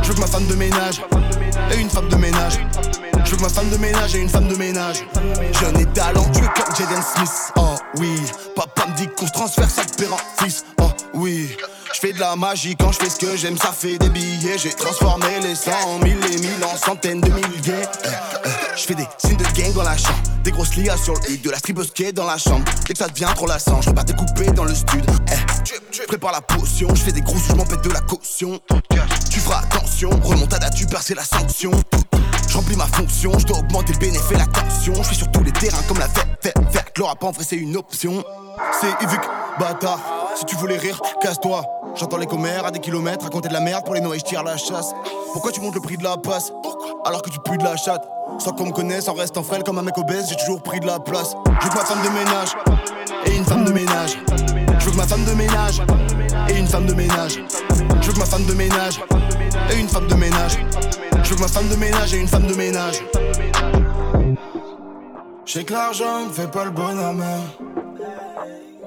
Je 0.02 0.08
veux 0.08 0.14
que 0.14 0.20
ma 0.20 0.26
femme 0.26 0.46
de 0.46 0.54
ménage 0.54 1.02
et 1.72 1.80
une 1.80 1.90
femme 1.90 2.08
de 2.08 2.16
ménage. 2.16 2.58
Je 3.24 3.30
veux 3.30 3.36
que 3.36 3.42
ma 3.42 3.48
femme 3.48 3.70
de 3.70 3.76
ménage 3.76 4.14
et 4.14 4.20
une 4.20 4.28
femme 4.28 4.48
de 4.48 4.56
ménage. 4.56 5.04
Jeune 5.60 5.80
et 5.80 5.86
talentueux 5.86 6.48
comme 6.56 6.76
Jaden 6.76 7.02
Smith. 7.02 7.52
Oh 7.56 7.76
oui, 7.98 8.20
papa 8.54 8.86
me 8.86 8.96
dit 8.96 9.08
qu'on 9.16 9.26
se 9.26 9.32
transfère 9.32 9.70
ça 9.70 9.82
père 9.96 10.12
en 10.12 10.44
fils. 10.44 10.64
Oh 10.80 10.90
oui. 11.14 11.56
Je 11.94 12.00
fais 12.00 12.12
de 12.12 12.20
la 12.20 12.36
magie 12.36 12.76
quand 12.76 12.92
je 12.92 12.98
fais 12.98 13.10
ce 13.10 13.16
que 13.16 13.36
j'aime, 13.36 13.56
ça 13.56 13.72
fait 13.72 13.98
des 13.98 14.10
billets. 14.10 14.58
J'ai 14.58 14.70
transformé 14.70 15.40
les 15.42 15.54
cent 15.54 15.70
en 15.86 15.98
mille 15.98 16.18
et 16.32 16.38
mille 16.38 16.64
en 16.64 16.76
centaines 16.76 17.20
de 17.20 17.30
milliers. 17.30 17.72
Euh, 18.04 18.08
euh, 18.46 18.50
je 18.76 18.82
fais 18.82 18.94
des 18.94 19.06
signes 19.18 19.36
de 19.36 19.44
gang 19.56 19.72
dans 19.72 19.82
la 19.82 19.96
chambre, 19.96 20.18
des 20.44 20.50
grosses 20.50 20.76
lias 20.76 20.96
sur 20.96 21.14
le 21.14 21.36
de 21.36 21.50
la 21.50 21.58
strip 21.58 21.82
skate 21.82 22.14
dans 22.14 22.26
la 22.26 22.36
chambre. 22.36 22.64
Dès 22.86 22.92
que 22.92 22.98
ça 22.98 23.08
devient 23.08 23.32
trop 23.34 23.46
lassant, 23.46 23.80
je 23.80 23.88
repars 23.88 24.04
découper 24.04 24.50
dans 24.52 24.64
le 24.64 24.74
stud. 24.74 25.04
Eh, 25.32 26.06
prépare 26.06 26.32
la 26.32 26.42
potion, 26.42 26.88
je 26.94 27.02
fais 27.02 27.12
des 27.12 27.22
gros 27.22 27.38
sous, 27.38 27.56
je 27.56 27.88
de 27.88 27.92
la 27.92 28.00
caution. 28.00 28.60
Tu 29.30 29.40
feras 29.40 29.60
attention, 29.60 30.10
remontada, 30.22 30.70
tu 30.70 30.86
perds, 30.86 31.02
c'est 31.02 31.14
la 31.14 31.24
sanction. 31.24 31.70
Je 32.48 32.56
remplis 32.56 32.76
ma 32.76 32.86
fonction, 32.86 33.32
je 33.38 33.46
dois 33.46 33.58
augmenter 33.58 33.94
le 33.94 33.98
bénéfice 33.98 34.38
la 34.38 34.46
tension. 34.46 34.94
Je 34.94 35.08
suis 35.08 35.16
sur 35.16 35.30
tous 35.30 35.42
les 35.42 35.52
terrains 35.52 35.82
comme 35.88 35.98
la 35.98 36.06
verte, 36.08 36.28
verte, 36.42 36.72
verte. 36.72 36.98
Le 36.98 37.04
rap 37.04 37.24
en 37.24 37.30
vrai, 37.30 37.44
c'est 37.48 37.56
une 37.56 37.76
option. 37.76 38.22
C'est 38.80 39.04
Evic, 39.04 39.20
bâtard. 39.58 40.00
Si 40.36 40.44
tu 40.44 40.56
voulais 40.56 40.78
rire, 40.78 41.00
casse-toi. 41.20 41.77
J'entends 41.94 42.16
les 42.16 42.26
commères 42.26 42.64
à 42.64 42.70
des 42.70 42.78
kilomètres 42.78 43.24
raconter 43.24 43.48
de 43.48 43.52
la 43.52 43.60
merde 43.60 43.84
pour 43.84 43.94
les 43.94 44.00
noix, 44.00 44.16
je 44.16 44.22
tire 44.22 44.42
la 44.42 44.56
chasse. 44.56 44.94
Pourquoi 45.32 45.52
tu 45.52 45.60
montes 45.60 45.74
le 45.74 45.80
prix 45.80 45.96
de 45.96 46.04
la 46.04 46.16
passe 46.16 46.52
alors 47.04 47.22
que 47.22 47.30
tu 47.30 47.38
pues 47.40 47.56
de 47.58 47.64
la 47.64 47.76
chatte 47.76 48.06
Sans 48.38 48.52
qu'on 48.52 48.66
me 48.66 48.72
connaisse, 48.72 49.08
en 49.08 49.14
restant 49.14 49.42
frêle 49.42 49.62
comme 49.62 49.78
un 49.78 49.82
mec 49.82 49.96
obèse, 49.98 50.28
j'ai 50.28 50.36
toujours 50.36 50.62
pris 50.62 50.80
de 50.80 50.86
la 50.86 50.98
place. 50.98 51.34
Je 51.60 51.64
veux 51.64 51.70
que 51.70 51.76
ma 51.76 51.84
femme 51.84 52.02
de 52.02 52.08
ménage 52.10 52.56
et 53.26 53.36
une 53.36 53.44
femme 53.44 53.64
de 53.64 53.72
ménage. 53.72 54.18
Je 54.78 54.84
veux 54.84 54.90
que 54.92 54.96
ma 54.96 55.06
femme 55.06 55.24
de 55.24 55.32
ménage 55.32 55.82
et 56.48 56.58
une 56.58 56.66
femme 56.66 56.86
de 56.86 56.94
ménage. 56.94 57.40
Je 58.00 58.06
veux 58.06 58.12
que 58.12 58.18
ma 58.18 58.26
femme 58.26 58.44
de 58.44 58.54
ménage 58.54 59.00
et 59.70 59.78
une 59.78 59.88
femme 59.88 60.06
de 60.06 60.14
ménage. 60.14 60.58
Je 61.22 61.30
veux 61.30 61.36
que 61.36 61.40
ma 61.40 61.48
femme 61.48 61.68
de 61.68 61.76
ménage 61.76 62.14
et 62.14 62.18
une 62.18 62.28
femme 62.28 62.46
de 62.46 62.54
ménage. 62.54 63.02
Je 65.44 65.52
sais 65.52 65.64
que 65.64 65.72
l'argent 65.72 66.26
ne 66.26 66.32
fait 66.32 66.50
pas 66.50 66.64
le 66.64 66.70
bonhomme. 66.70 67.24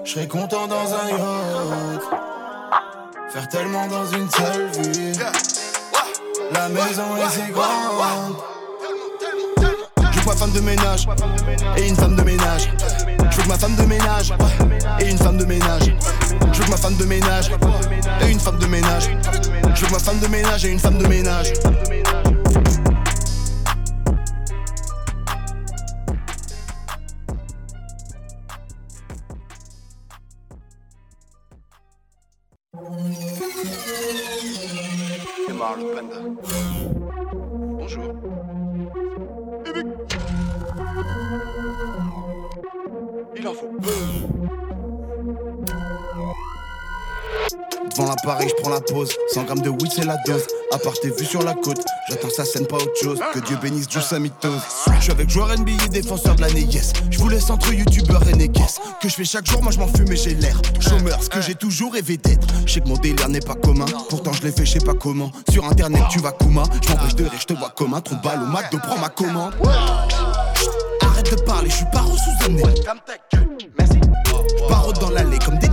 Je 0.03 0.11
serais 0.11 0.27
content 0.27 0.67
dans 0.67 0.93
un 0.93 1.09
yacht. 1.09 2.30
Faire 3.33 3.47
tellement 3.47 3.87
dans 3.87 4.05
une 4.07 4.29
seule 4.29 4.67
vie. 4.71 5.17
La 6.51 6.67
maison 6.67 7.15
est 7.15 7.29
si 7.29 7.51
grande. 7.51 8.35
Je 10.11 10.27
ma 10.27 10.35
femme 10.35 10.51
de 10.51 10.59
ménage 10.59 11.07
et 11.77 11.87
une 11.87 11.95
femme 11.95 12.17
de 12.17 12.23
ménage. 12.23 12.69
Je 13.31 13.37
veux 13.37 13.43
que 13.43 13.47
ma 13.47 13.57
femme 13.57 13.75
de 13.75 13.83
ménage 13.83 14.33
et 14.99 15.09
une 15.09 15.17
femme 15.17 15.37
de 15.37 15.45
ménage. 15.45 15.93
Je 16.51 16.59
veux 16.59 16.65
que 16.65 16.71
ma 16.71 16.77
femme 16.77 16.95
de 16.95 17.05
ménage 17.05 17.51
et 18.21 18.29
une 18.29 18.39
femme 18.39 18.59
de 18.59 18.65
ménage. 18.65 19.09
Je 19.75 19.81
veux 19.81 19.87
que 19.87 19.91
ma 19.93 19.99
femme 19.99 20.19
de 20.19 20.27
ménage 20.27 20.65
et 20.65 20.69
une 20.69 20.79
femme 20.79 20.97
de 20.97 21.07
ménage. 21.07 21.53
Démarre 35.61 35.77
le 35.77 35.83
panda. 35.93 36.15
Bonjour. 37.77 38.13
Il 43.35 43.47
en 43.47 43.53
faut 43.53 43.67
Devant 47.89 48.07
l'appareil, 48.07 48.49
je 48.49 48.61
prends 48.61 48.69
la 48.69 48.81
pause. 48.81 49.09
100 49.33 49.43
grammes 49.43 49.61
de 49.61 49.69
weed, 49.69 49.91
c'est 49.93 50.05
la 50.05 50.17
dose. 50.25 50.45
À 50.71 50.77
part 50.77 50.93
tes 50.93 51.09
vues 51.09 51.25
sur 51.25 51.43
la 51.43 51.53
côte, 51.53 51.83
j'attends 52.09 52.29
sa 52.29 52.45
scène, 52.45 52.67
pas 52.67 52.77
autre 52.77 52.95
chose. 53.01 53.19
Que 53.33 53.39
Dieu 53.39 53.57
bénisse 53.61 53.87
Dieu 53.87 54.01
sa 54.01 54.19
mitose. 54.19 54.61
Je 54.97 55.03
suis 55.03 55.11
avec 55.11 55.29
joueur 55.29 55.49
NBA, 55.57 55.87
défenseur 55.89 56.35
de 56.35 56.41
l'année, 56.41 56.61
yes. 56.61 56.93
Je 57.09 57.17
vous 57.19 57.29
laisse 57.29 57.49
entre 57.49 57.73
youtubeur 57.73 58.21
et 58.29 58.33
néguesse. 58.33 58.79
Que 59.01 59.09
je 59.09 59.15
fais 59.15 59.25
chaque 59.25 59.45
jour, 59.45 59.61
moi 59.61 59.71
je 59.71 59.79
m'en 59.79 59.87
fume 59.87 60.11
et 60.11 60.15
j'ai 60.15 60.35
l'air. 60.35 60.61
Chômeur, 60.79 61.21
ce 61.21 61.29
que 61.29 61.41
j'ai 61.41 61.55
toujours 61.55 61.93
rêvé 61.93 62.17
d'être. 62.17 62.47
Je 62.65 62.73
sais 62.73 62.81
que 62.81 62.87
mon 62.87 62.97
délire 62.97 63.29
n'est 63.29 63.39
pas 63.39 63.55
commun. 63.55 63.85
Pourtant 64.09 64.31
je 64.33 64.43
l'ai 64.43 64.51
fait, 64.51 64.65
je 64.65 64.73
sais 64.73 64.85
pas 64.85 64.93
comment. 64.93 65.31
Sur 65.49 65.65
internet, 65.65 66.03
tu 66.09 66.19
vas 66.19 66.31
Kuma. 66.31 66.63
Je 66.81 66.89
m'empêche 66.93 67.15
de 67.15 67.23
rire, 67.23 67.39
je 67.39 67.45
te 67.45 67.53
vois 67.53 67.69
comme 67.69 67.93
un 67.93 67.99
de 67.99 68.21
balle 68.23 68.41
au 68.43 68.47
McDo, 68.47 68.77
prends 68.77 68.99
ma 68.99 69.09
commande. 69.09 69.53
Arrête 71.01 71.31
de 71.31 71.41
parler, 71.41 71.69
je 71.69 71.77
suis 71.77 71.85
paro 71.91 72.11
sous 72.15 72.45
année. 72.45 72.63
Paro 74.69 74.93
dans 74.93 75.09
l'allée 75.09 75.39
comme 75.39 75.57
des 75.57 75.67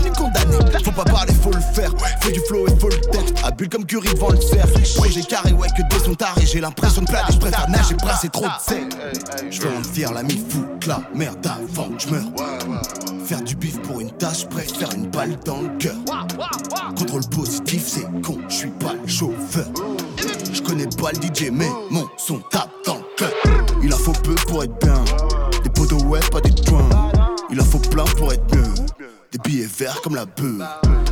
pas 1.04 1.10
parler, 1.12 1.32
faut 1.34 1.52
le 1.52 1.60
faire. 1.60 1.92
Faut 2.20 2.30
du 2.30 2.40
flow 2.40 2.66
et 2.66 2.80
faut 2.80 2.88
le 2.88 3.00
texte. 3.00 3.34
À 3.44 3.50
bulle 3.52 3.68
comme 3.68 3.84
Curry 3.84 4.12
devant 4.14 4.30
le 4.30 4.40
cerf. 4.40 4.66
Projet 4.96 5.22
carré, 5.22 5.52
ouais, 5.52 5.68
que 5.76 5.82
des 5.88 6.04
sont 6.04 6.14
tarés. 6.14 6.44
J'ai 6.44 6.60
l'impression 6.60 7.02
de 7.02 7.06
planer, 7.06 7.28
je 7.32 7.38
préfère 7.38 7.68
nager, 7.68 7.94
brasser 7.94 8.28
trop 8.28 8.46
de 8.46 8.50
sel. 8.60 8.88
Je 9.50 9.60
veux 9.60 9.68
en 9.68 9.80
dire 9.92 10.12
l'ami 10.12 10.42
fou, 10.48 10.64
la 10.86 11.00
merde 11.14 11.46
avant 11.46 11.90
que 11.90 12.02
je. 12.02 13.24
Faire 13.24 13.42
du 13.42 13.54
bif 13.54 13.80
pour 13.82 14.00
une 14.00 14.10
tâche, 14.12 14.48
préfère 14.48 14.92
une 14.94 15.08
balle 15.08 15.36
dans 15.44 15.60
le 15.60 15.68
cœur. 15.78 15.96
Contrôle 16.96 17.26
positif, 17.28 17.84
c'est 17.86 18.10
con, 18.22 18.38
je 18.48 18.54
suis 18.54 18.70
pas 18.70 18.94
le 19.00 19.08
chauffeur. 19.08 19.66
Je 20.52 20.62
connais 20.62 20.88
pas 21.00 21.12
le 21.12 21.20
DJ, 21.20 21.50
mais 21.52 21.68
mon 21.90 22.08
son 22.16 22.40
tape 22.50 22.70
dans 22.86 22.96
le 22.96 23.16
cœur. 23.16 23.30
Il 23.82 23.94
en 23.94 23.98
faut 23.98 24.12
peu 24.12 24.34
pour 24.46 24.64
être 24.64 24.78
bien. 24.80 25.04
Des 25.62 25.70
poteaux 25.70 26.02
ouais, 26.06 26.20
pas 26.32 26.40
des 26.40 26.50
joints. 26.66 26.88
Il 27.50 27.60
en 27.60 27.64
faut 27.64 27.78
plein 27.78 28.04
pour 28.04 28.32
être 28.32 28.56
mieux. 28.56 28.77
Des 29.30 29.38
billets 29.44 29.68
verts 29.78 30.00
comme 30.00 30.14
la 30.14 30.24
beuh. 30.24 30.58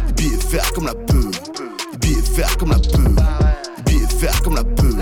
Des 0.06 0.12
billets 0.14 0.38
verts 0.50 0.72
comme 0.72 0.86
la 0.86 0.94
beuh. 0.94 1.30
Des 1.92 1.98
billets 1.98 2.22
verts 2.34 2.56
comme 2.56 2.70
la 2.70 2.78
beuh. 2.78 3.14
Des 3.76 3.92
billets 3.92 4.18
verts 4.18 4.42
comme 4.42 4.54
la 4.54 4.62
beuh. 4.62 4.96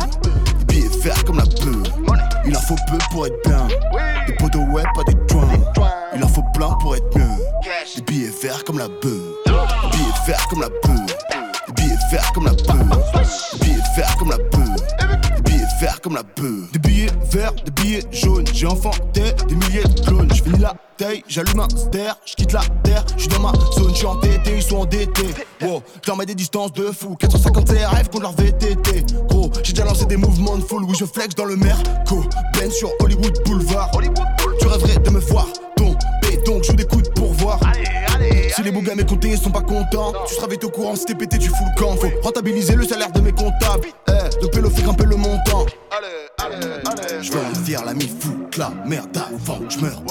Des 0.59 0.65
billets 0.65 0.99
verts 1.01 1.25
comme 1.25 1.39
la 1.39 1.45
beuh. 1.45 1.83
Il 2.45 2.57
en 2.57 2.61
faut 2.61 2.77
peu 2.91 2.99
pour 3.13 3.27
être 3.29 3.41
bien. 3.49 3.69
Des 4.27 4.33
poteaux 4.33 4.65
ouais, 4.73 4.83
pas 4.97 5.05
des 5.05 5.17
joints. 5.31 5.49
Il 6.17 6.25
en 6.25 6.29
faut 6.29 6.43
plein 6.55 6.73
pour 6.81 6.97
être 6.97 7.17
mieux. 7.17 7.25
Des 7.95 8.03
billets 8.03 8.33
verts 8.43 8.65
comme 8.65 8.79
la 8.79 8.89
beuh. 8.89 9.37
Des 9.47 9.53
billets 9.93 10.27
verts 10.27 10.47
comme 10.49 10.61
la 10.63 10.69
beuh. 10.69 11.07
Des 11.69 11.73
billets 11.73 11.99
verts 12.11 12.33
comme 12.33 12.47
la 12.47 12.51
beuh. 12.51 12.63
Des 13.53 13.65
billets 13.65 13.83
verts 13.97 14.17
comme 14.19 14.31
la 14.31 14.39
beuh. 14.39 14.75
Des 15.37 15.43
billets 15.53 15.67
verts 15.81 16.01
comme 16.01 16.15
la 16.17 16.23
beuh. 16.25 16.67
Des 16.73 16.79
billets 16.81 17.13
verts, 17.35 17.53
des 17.65 17.71
billets 17.71 18.03
jaunes. 18.13 18.47
J'ai 18.53 18.67
enfanté 18.67 19.23
des 19.49 19.55
milliers 19.55 19.83
de 19.83 20.01
clones. 20.01 20.31
Je 20.33 20.63
la 20.63 20.75
taille, 20.97 21.25
j'allume 21.27 21.61
un 21.61 21.69
ster, 21.69 22.17
je 22.25 22.35
quitte 22.35 22.53
la 22.53 22.61
terre, 22.85 23.05
je 23.17 23.23
suis 23.23 23.29
dans 23.29 23.41
ma 23.41 23.53
zone, 23.77 23.91
je 23.91 23.99
suis 23.99 24.07
endetté, 24.07 24.57
ils 24.57 24.63
sont 24.63 24.77
endettés. 24.77 25.35
Wow, 25.61 25.83
je 26.03 26.09
leur 26.09 26.17
mets 26.17 26.27
des 26.27 26.35
distances 26.35 26.73
de 26.73 26.87
fou. 26.93 27.17
450 27.17 27.67
CRF 27.67 28.09
contre 28.11 28.23
leur 28.23 28.33
VTT. 28.33 29.05
Gros, 29.29 29.51
j'ai 29.63 29.73
déjà 29.73 29.85
lancé 29.85 30.07
des 30.07 30.17
mouvements 30.17 30.57
de 30.57 30.63
foule. 30.63 30.85
Oui, 30.85 30.95
je 30.99 31.05
flex 31.05 31.35
dans 31.35 31.45
le 31.45 31.57
Merco. 31.57 32.25
Ben 32.59 32.71
sur 32.71 32.91
Hollywood 33.01 33.37
Boulevard. 33.45 33.91
Tu 34.61 34.67
rêverais 34.67 34.99
de 34.99 35.11
me 35.11 35.19
voir 35.19 35.47
tomber, 35.77 36.37
donc 36.47 36.63
je 36.65 36.73
des 36.73 36.85
coups 36.85 37.05
de 37.05 37.09
pourvoir. 37.11 37.59
Si 38.55 38.63
les 38.63 38.71
bougas 38.71 38.95
mes 38.95 39.05
côtés 39.05 39.37
sont 39.37 39.51
pas 39.51 39.63
contents, 39.63 40.13
tu 40.29 40.35
seras 40.35 40.47
vite 40.47 40.63
au 40.63 40.71
courant 40.71 40.95
si 40.95 41.05
t'es 41.05 41.15
pété, 41.17 41.39
tu 41.39 41.49
fous 41.49 41.65
le 41.75 41.81
camp. 41.81 41.97
Faut 41.97 42.09
rentabiliser 42.23 42.77
le 42.77 42.87
salaire 42.87 43.11
de 43.11 43.21
mes 43.21 43.33
comptables. 43.33 43.89
Eh, 44.09 44.41
de 44.41 44.47
pélo 44.47 44.71
fait 44.71 44.83
grimper 44.83 45.05
le. 45.05 45.14
Envers 47.37 47.85
l'ami 47.85 48.09
fou, 48.21 48.31
la 48.57 48.71
merde 48.87 49.17
avant 49.17 49.59
que 49.59 49.71
je 49.71 49.79
meurs. 49.81 50.03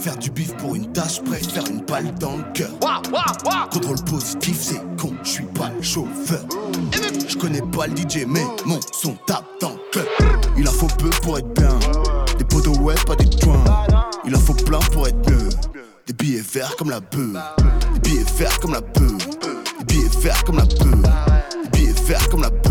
Faire 0.00 0.16
du 0.16 0.30
bif 0.30 0.54
pour 0.56 0.76
une 0.76 0.92
tâche, 0.92 1.20
préfère 1.24 1.64
une 1.68 1.80
balle 1.80 2.14
dans 2.20 2.36
le 2.36 2.44
cœur. 2.54 2.70
Contrôle 3.72 4.00
positif, 4.04 4.56
c'est 4.60 4.80
con, 4.96 5.12
je 5.24 5.28
suis 5.28 5.44
pas 5.46 5.70
le 5.76 5.82
chauffeur. 5.82 6.44
Je 7.26 7.36
connais 7.36 7.62
pas 7.62 7.88
le 7.88 7.96
DJ, 7.96 8.24
mais 8.26 8.44
mon 8.64 8.78
son 8.92 9.16
tape 9.26 9.46
dans 9.60 9.70
le 9.70 9.90
club. 9.90 10.06
Il 10.56 10.68
en 10.68 10.72
faut 10.72 10.86
peu 10.86 11.10
pour 11.22 11.38
être 11.38 11.52
bien. 11.54 11.76
Des 12.38 12.44
poteaux 12.44 12.78
ouais, 12.78 12.94
pas 13.04 13.16
des 13.16 13.28
joints. 13.42 13.64
Il 14.24 14.36
en 14.36 14.40
faut 14.40 14.54
plein 14.54 14.80
pour 14.92 15.08
être 15.08 15.30
mieux. 15.30 15.48
Des 16.06 16.12
billets 16.12 16.44
verts 16.52 16.76
comme 16.76 16.90
la 16.90 17.00
beuh. 17.00 17.34
Des 17.94 18.00
billets 18.10 18.24
verts 18.36 18.60
comme 18.60 18.74
la 18.74 18.80
beuh. 18.80 19.18
Des 19.80 19.84
billets 19.84 20.20
verts 20.20 20.44
comme 20.44 20.56
la 20.56 20.64
beuh. 20.64 21.02
Des 21.64 21.78
billets 21.78 21.94
verts 22.06 22.28
comme 22.28 22.42
la. 22.42 22.67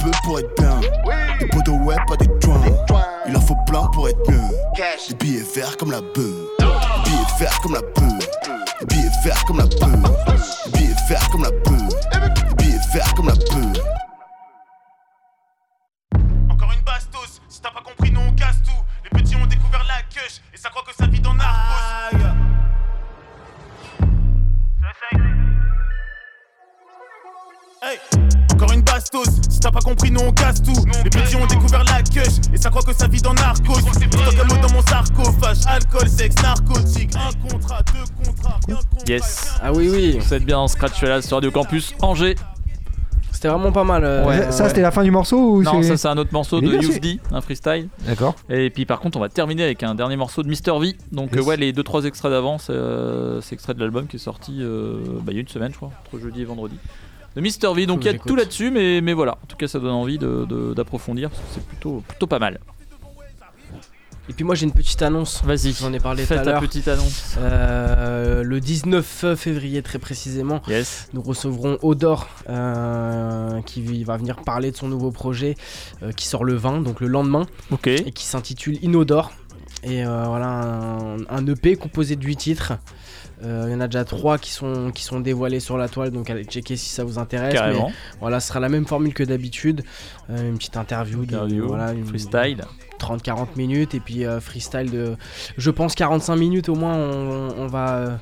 Peu 0.00 0.10
pour 0.24 0.38
être 0.38 0.54
bien. 0.60 0.80
Des 1.40 1.46
poteaux 1.46 1.72
ouais, 1.72 1.96
pas 2.08 2.16
des 2.16 2.28
joints. 2.42 2.60
Il 3.28 3.36
en 3.36 3.40
faut 3.40 3.56
plein 3.66 3.86
pour 3.92 4.08
être 4.08 4.30
mieux. 4.30 4.40
Des 5.08 5.14
billets 5.14 5.44
verts 5.54 5.76
comme 5.76 5.90
la 5.90 6.00
beuh. 6.00 6.48
Des 6.58 7.10
billets 7.10 7.38
verts 7.38 7.60
comme 7.62 7.74
la 7.74 7.80
beuh. 7.80 8.61
T'as 29.62 29.70
pas 29.70 29.80
compris, 29.80 30.10
nous 30.10 30.20
on 30.20 30.32
casse 30.32 30.62
tout. 30.62 30.72
Les 31.04 31.10
petits 31.10 31.36
ont 31.36 31.46
découvert 31.46 31.84
la 31.84 32.02
queue 32.02 32.28
et 32.52 32.56
ça 32.56 32.70
croit 32.70 32.82
que 32.82 32.92
ça 32.94 33.06
vit 33.06 33.20
dans 33.22 33.34
Narcos. 33.34 33.74
Stock 33.80 34.48
mot 34.50 34.56
dans 34.66 34.72
mon 34.74 34.82
sarcophage, 34.82 35.58
alcool, 35.66 36.08
sexe, 36.08 36.42
narcotique. 36.42 37.10
Un 37.16 37.48
contrat, 37.48 37.80
deux 37.92 38.24
contrats, 38.32 38.58
Yes. 39.06 39.52
Ah 39.62 39.72
oui, 39.72 39.88
oui. 39.90 40.18
Vous 40.18 40.34
êtes 40.34 40.44
bien 40.44 40.58
en 40.58 40.68
scratch 40.68 41.00
là 41.02 41.22
sur 41.22 41.36
Radio 41.36 41.50
Campus 41.50 41.94
Angers. 42.02 42.36
C'était 43.32 43.48
vraiment 43.48 43.72
pas 43.72 43.82
mal. 43.82 44.04
euh, 44.04 44.24
Ouais, 44.24 44.52
ça, 44.52 44.68
c'était 44.68 44.82
la 44.82 44.92
fin 44.92 45.02
du 45.02 45.10
morceau 45.10 45.36
ou 45.56 45.62
Non, 45.64 45.82
c'est- 45.82 45.88
ça 45.88 45.96
c'est 45.96 46.08
un 46.08 46.16
autre 46.18 46.32
morceau 46.32 46.58
Il 46.60 46.68
est 46.68 46.72
de 46.74 46.78
bien, 46.78 46.88
Youth 46.90 47.00
D, 47.02 47.20
un 47.32 47.40
freestyle. 47.40 47.88
D'accord. 48.06 48.36
Et 48.48 48.70
puis 48.70 48.86
par 48.86 49.00
contre, 49.00 49.18
on 49.18 49.20
va 49.20 49.28
terminer 49.28 49.64
avec 49.64 49.82
un 49.82 49.94
dernier 49.96 50.16
morceau 50.16 50.42
de 50.44 50.48
Mister 50.48 50.72
V. 50.80 50.94
Donc 51.10 51.32
Yes. 51.32 51.40
euh, 51.40 51.48
ouais, 51.48 51.56
les 51.56 51.72
deux 51.72 51.82
trois 51.82 52.04
extraits 52.04 52.30
d'avant, 52.30 52.58
c'est 52.58 52.72
euh, 52.72 53.40
c'est 53.40 53.54
extrait 53.54 53.74
de 53.74 53.80
l'album 53.80 54.06
qui 54.06 54.16
est 54.16 54.20
sorti 54.20 54.58
euh, 54.60 54.98
bah, 55.22 55.32
il 55.32 55.34
y 55.34 55.38
a 55.38 55.40
une 55.40 55.48
semaine, 55.48 55.72
je 55.72 55.76
crois, 55.76 55.90
entre 56.06 56.22
jeudi 56.22 56.42
et 56.42 56.44
vendredi. 56.44 56.76
De 57.36 57.40
Mister 57.40 57.68
V. 57.74 57.86
Donc 57.86 58.04
il 58.04 58.12
y 58.12 58.14
a 58.14 58.18
tout 58.18 58.36
là-dessus, 58.36 58.70
mais, 58.70 59.00
mais 59.00 59.12
voilà. 59.14 59.38
En 59.42 59.46
tout 59.46 59.56
cas, 59.56 59.66
ça 59.68 59.78
donne 59.78 59.90
envie 59.92 60.18
de- 60.18 60.44
de- 60.48 60.74
d'approfondir 60.74 61.30
parce 61.30 61.40
que 61.42 61.48
c'est 61.54 61.66
plutôt 61.66 62.02
plutôt 62.06 62.26
pas 62.26 62.38
mal. 62.38 62.58
Et 64.28 64.34
puis 64.34 64.44
moi 64.44 64.54
j'ai 64.54 64.64
une 64.66 64.72
petite 64.72 65.02
annonce. 65.02 65.42
Vas-y, 65.44 65.72
j'en 65.72 65.92
ai 65.92 65.98
parlé 65.98 66.22
tout 66.22 66.28
fais 66.28 66.38
à 66.38 66.42
ta 66.44 66.52
l'heure. 66.52 66.60
petite 66.60 66.86
annonce. 66.86 67.34
Euh, 67.38 68.44
le 68.44 68.60
19 68.60 69.34
février 69.34 69.82
très 69.82 69.98
précisément, 69.98 70.62
Yes. 70.68 71.08
nous 71.12 71.22
recevrons 71.22 71.76
Odor 71.82 72.28
euh, 72.48 73.60
qui 73.62 74.04
va 74.04 74.16
venir 74.16 74.36
parler 74.42 74.70
de 74.70 74.76
son 74.76 74.86
nouveau 74.88 75.10
projet 75.10 75.56
euh, 76.04 76.12
qui 76.12 76.28
sort 76.28 76.44
le 76.44 76.54
20, 76.54 76.82
donc 76.82 77.00
le 77.00 77.08
lendemain, 77.08 77.46
Ok. 77.72 77.88
et 77.88 78.12
qui 78.12 78.24
s'intitule 78.24 78.78
Inodore. 78.82 79.32
Et 79.82 80.06
euh, 80.06 80.24
voilà 80.28 80.46
un, 80.46 81.16
un 81.28 81.46
EP 81.48 81.74
composé 81.74 82.14
de 82.14 82.24
8 82.24 82.36
titres. 82.36 82.74
Euh, 83.44 83.64
Il 83.68 83.72
y 83.72 83.74
en 83.74 83.80
a 83.80 83.86
déjà 83.88 84.04
3 84.04 84.38
qui 84.38 84.50
sont, 84.52 84.90
qui 84.92 85.02
sont 85.02 85.20
dévoilés 85.20 85.60
sur 85.60 85.76
la 85.76 85.88
toile, 85.88 86.10
donc 86.10 86.30
allez 86.30 86.44
checker 86.44 86.76
si 86.76 86.88
ça 86.90 87.02
vous 87.04 87.18
intéresse. 87.18 87.52
Carrément. 87.54 87.88
Mais 87.88 87.94
voilà, 88.20 88.40
ce 88.40 88.48
sera 88.48 88.60
la 88.60 88.68
même 88.68 88.86
formule 88.86 89.14
que 89.14 89.22
d'habitude. 89.24 89.82
Euh, 90.30 90.48
une 90.48 90.58
petite 90.58 90.76
interview, 90.76 91.24
de- 91.26 91.34
Interview, 91.34 91.66
voilà, 91.66 91.92
une- 91.92 92.06
freestyle. 92.06 92.64
30-40 92.98 93.56
minutes 93.56 93.94
et 93.94 94.00
puis 94.00 94.24
euh, 94.24 94.38
freestyle 94.40 94.88
de 94.92 95.16
je 95.58 95.70
pense 95.72 95.96
45 95.96 96.36
minutes 96.36 96.68
au 96.68 96.76
moins 96.76 96.94
on, 96.94 97.48
on 97.58 97.66
va 97.66 97.94
euh, 97.96 98.16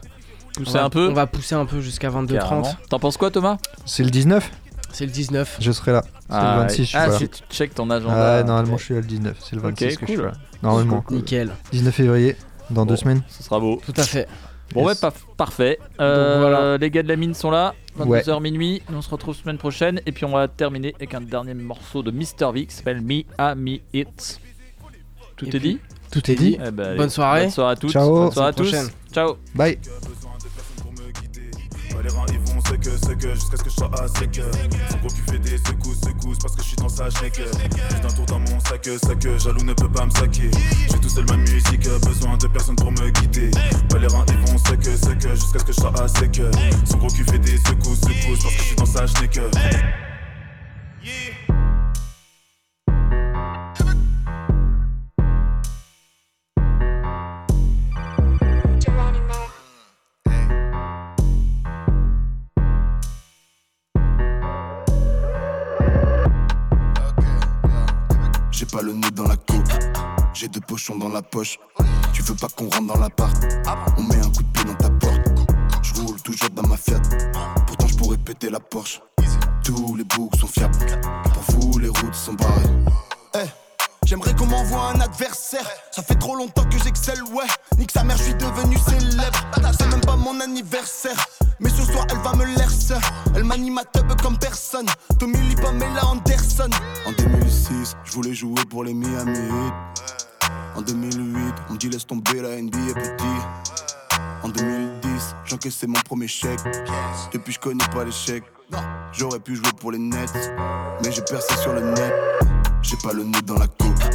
Pousser 0.56 0.70
on 0.70 0.72
va- 0.72 0.84
un 0.84 0.88
peu 0.90 1.08
on 1.10 1.12
va 1.12 1.26
pousser 1.26 1.54
un 1.54 1.66
peu 1.66 1.80
jusqu'à 1.82 2.08
22-30 2.08 2.32
Carrément. 2.38 2.74
T'en 2.88 2.98
penses 2.98 3.18
quoi, 3.18 3.30
Thomas? 3.30 3.58
C'est 3.84 4.02
le 4.04 4.10
19 4.10 4.50
c'est 4.92 5.04
le 5.04 5.12
19 5.12 5.58
Je 5.60 5.70
serai 5.70 5.92
là. 5.92 6.02
C'est 6.02 6.16
Ah, 6.30 6.54
le 6.56 6.62
26, 6.62 6.76
je 6.82 6.88
suis 6.88 6.96
ah, 6.98 7.06
pas 7.06 7.12
là. 7.12 7.18
si 7.18 7.28
tu 7.28 7.42
check 7.50 7.74
ton 7.74 7.90
agenda. 7.90 8.38
Ah, 8.38 8.42
normalement, 8.42 8.76
je 8.76 8.84
suis 8.84 8.94
là 8.94 9.00
le 9.00 9.06
19. 9.06 9.36
C'est 9.38 9.54
le 9.54 9.60
Ok, 9.62 9.66
26 9.80 9.96
que 9.98 10.06
je 10.06 10.12
suis 10.12 10.20
là. 10.20 10.32
Normalement. 10.64 11.04
nickel 11.10 11.50
19 11.70 11.94
février, 11.94 12.34
dans 12.70 12.84
deux 12.86 12.96
semaines. 12.96 13.22
Ce 13.28 13.42
sera 13.44 13.60
beau. 13.60 13.80
tout 13.86 13.92
à 13.96 14.02
fait 14.02 14.26
Bon, 14.72 14.80
Yes. 14.80 14.88
ouais, 15.02 15.08
paf- 15.08 15.24
parfait. 15.36 15.78
Euh, 16.00 16.38
voilà. 16.40 16.78
Les 16.78 16.90
gars 16.90 17.02
de 17.02 17.08
la 17.08 17.16
mine 17.16 17.34
sont 17.34 17.50
là. 17.50 17.74
Ouais. 17.98 18.20
22h 18.22 18.40
minuit. 18.40 18.82
On 18.92 19.02
se 19.02 19.10
retrouve 19.10 19.34
semaine 19.34 19.58
prochaine. 19.58 20.00
Et 20.06 20.12
puis 20.12 20.24
on 20.24 20.30
va 20.30 20.46
terminer 20.48 20.94
avec 20.96 21.12
un 21.14 21.20
dernier 21.20 21.54
morceau 21.54 22.02
de 22.02 22.10
Mister 22.10 22.46
V 22.54 22.66
qui 22.66 22.74
s'appelle 22.74 23.00
Me 23.00 23.22
A 23.36 23.54
Me 23.54 23.78
It. 23.92 24.40
Tout 25.36 25.46
Et 25.46 25.48
est 25.48 25.50
puis, 25.52 25.60
dit? 25.60 25.78
Tout 26.12 26.30
est 26.30 26.34
dit. 26.34 26.58
Eh 26.64 26.70
ben, 26.70 26.86
allez, 26.88 26.96
Bonne 26.98 27.10
soirée. 27.10 27.42
Bonne 27.42 27.50
soirée 27.50 27.72
à 27.72 27.76
tous. 27.76 27.90
Ciao. 27.92 28.10
Bonne 28.10 28.32
soirée 28.32 28.48
à 28.48 28.52
tous. 28.52 28.62
prochaine. 28.70 28.88
Ciao. 29.12 29.36
Bye. 29.54 29.78
Que 32.80 33.34
jusqu'à 33.34 33.58
ce 33.58 33.62
que 33.62 33.68
je 33.68 33.74
sois 33.74 33.90
à 34.00 34.08
sec 34.08 34.40
Son 34.90 34.96
gros 34.98 35.10
fait 35.10 35.38
des 35.38 35.58
secousses 35.58 36.00
secousses 36.00 36.38
parce 36.38 36.56
que 36.56 36.62
je 36.62 36.68
suis 36.68 36.76
dans 36.76 36.88
sa 36.88 37.10
chèque 37.10 37.36
Juste 37.36 38.04
un 38.04 38.08
tour 38.08 38.24
dans 38.24 38.38
mon 38.38 38.58
sac 38.60 38.88
sac 39.02 39.38
jaloux 39.38 39.64
ne 39.64 39.74
peut 39.74 39.90
pas 39.90 40.06
me 40.06 40.10
saquer. 40.10 40.50
J'ai 40.88 40.98
tout 40.98 41.08
seul 41.10 41.26
ma 41.26 41.36
musique 41.36 41.86
besoin 42.06 42.38
de 42.38 42.46
personne 42.46 42.76
pour 42.76 42.90
me 42.90 43.10
guider. 43.10 43.50
Ouais, 43.92 44.00
les 44.00 44.06
reins 44.06 44.24
c'est 44.64 45.18
que 45.18 45.34
jusqu'à 45.34 45.58
ce 45.58 45.64
que 45.64 45.72
je 45.72 45.80
sois 45.80 45.92
à 46.02 46.08
sec 46.08 46.40
Son 46.86 46.96
gros 46.96 47.10
fait 47.10 47.38
des 47.38 47.58
secousses 47.58 48.00
secousses 48.00 48.42
parce 48.42 48.54
que 48.54 48.60
je 48.60 48.66
suis 48.66 48.76
dans 48.76 48.86
sa 48.86 49.06
chèque 49.06 49.40
J'ai 51.02 51.10
pas 68.70 68.82
le 68.82 68.92
nez 68.92 69.10
dans 69.12 69.26
la 69.26 69.36
coke. 69.36 69.72
J'ai 70.32 70.48
deux 70.48 70.60
pochons 70.60 70.96
dans 70.96 71.08
la 71.08 71.22
poche. 71.22 71.58
Tu 72.12 72.22
veux 72.22 72.34
pas 72.34 72.48
qu'on 72.48 72.68
rentre 72.68 72.94
dans 72.94 73.00
l'appart? 73.00 73.34
On 73.96 74.02
met 74.02 74.18
un 74.18 74.30
coup 74.30 74.42
de 74.42 74.52
pied 74.52 74.64
dans 74.64 74.74
ta 74.74 74.90
porte. 74.90 75.28
Je 75.82 75.94
roule 76.00 76.20
toujours 76.22 76.50
dans 76.50 76.66
ma 76.66 76.76
Fiat. 76.76 77.00
Pourtant 77.66 77.86
je 77.86 77.96
pourrais 77.96 78.18
péter 78.18 78.50
la 78.50 78.60
Porsche. 78.60 79.00
Tous 79.64 79.96
les 79.96 80.04
boucs 80.04 80.36
sont 80.36 80.46
fiables. 80.46 80.76
Pour 81.32 81.42
vous 81.60 81.78
les 81.78 81.88
routes 81.88 82.14
sont 82.14 82.34
barrées. 82.34 82.70
Eh, 83.36 83.48
J'aimerais 84.06 84.34
qu'on 84.34 84.46
m'envoie 84.46 84.90
un 84.94 85.00
adversaire. 85.00 85.68
Ça 85.90 86.02
fait 86.02 86.16
trop 86.16 86.34
longtemps 86.34 86.64
que 86.64 86.78
j'excelle, 86.82 87.22
ouais. 87.32 87.46
Nique 87.78 87.92
sa 87.92 88.02
mère, 88.02 88.16
je 88.16 88.24
suis 88.24 88.34
devenu 88.34 88.76
célèbre. 88.78 89.38
C'est 89.78 89.88
même 89.88 90.00
pas 90.00 90.16
mon 90.16 90.40
anniversaire. 90.40 91.26
Mais 91.60 91.70
ce 91.70 91.84
soir, 91.84 92.06
elle 92.10 92.18
va 92.18 92.34
me 92.34 92.44
l'air 92.44 92.70
sœur. 92.70 93.00
Elle 93.36 93.44
manie 93.44 93.70
ma 93.70 93.84
tub 93.84 94.12
comme 94.20 94.38
personne. 94.38 94.86
Tommy 95.18 95.54
Pamela 95.56 96.06
Anderson. 96.06 96.70
En 98.10 98.12
2006, 98.12 98.12
je 98.12 98.14
voulais 98.14 98.34
jouer 98.34 98.64
pour 98.68 98.84
les 98.84 98.94
Miami. 98.94 99.38
En 100.76 100.82
2008, 100.82 101.54
on 101.68 101.72
me 101.74 101.78
dit 101.78 101.88
laisse 101.88 102.06
tomber 102.06 102.40
la 102.42 102.60
NBA 102.60 102.94
petit. 102.94 103.24
En 104.42 104.48
2010, 104.48 105.34
j'encaissais 105.44 105.86
mon 105.86 106.00
premier 106.04 106.26
chèque. 106.26 106.60
Depuis, 107.32 107.52
je 107.52 107.60
connais 107.60 107.84
pas 107.92 108.04
l'échec. 108.04 108.42
J'aurais 109.12 109.40
pu 109.40 109.56
jouer 109.56 109.70
pour 109.78 109.92
les 109.92 109.98
Nets, 109.98 110.52
mais 111.04 111.12
j'ai 111.12 111.22
percé 111.22 111.56
sur 111.56 111.72
le 111.72 111.80
net. 111.80 112.12
J'ai 112.82 112.96
pas 112.96 113.12
le 113.12 113.24
nez 113.24 113.42
dans 113.42 113.58
la 113.58 113.66
coke, 113.66 114.10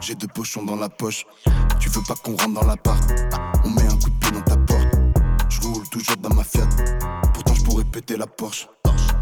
j'ai 0.00 0.14
deux 0.14 0.28
pochons 0.28 0.64
dans 0.64 0.76
la 0.76 0.88
poche. 0.88 1.26
Tu 1.78 1.88
veux 1.90 2.02
pas 2.06 2.14
qu'on 2.14 2.36
rentre 2.36 2.60
dans 2.60 2.66
l'appart? 2.66 3.02
On 3.64 3.70
met 3.70 3.86
un 3.86 3.96
coup 3.98 4.10
de 4.10 4.18
pied 4.20 4.30
dans 4.30 4.40
ta 4.42 4.56
porte. 4.56 4.88
Je 5.48 5.60
roule 5.60 5.88
toujours 5.90 6.16
dans 6.16 6.34
ma 6.34 6.42
Fiat, 6.42 6.68
pourtant 7.34 7.54
je 7.54 7.62
pourrais 7.64 7.84
péter 7.84 8.16
la 8.16 8.26
Porsche. 8.26 8.68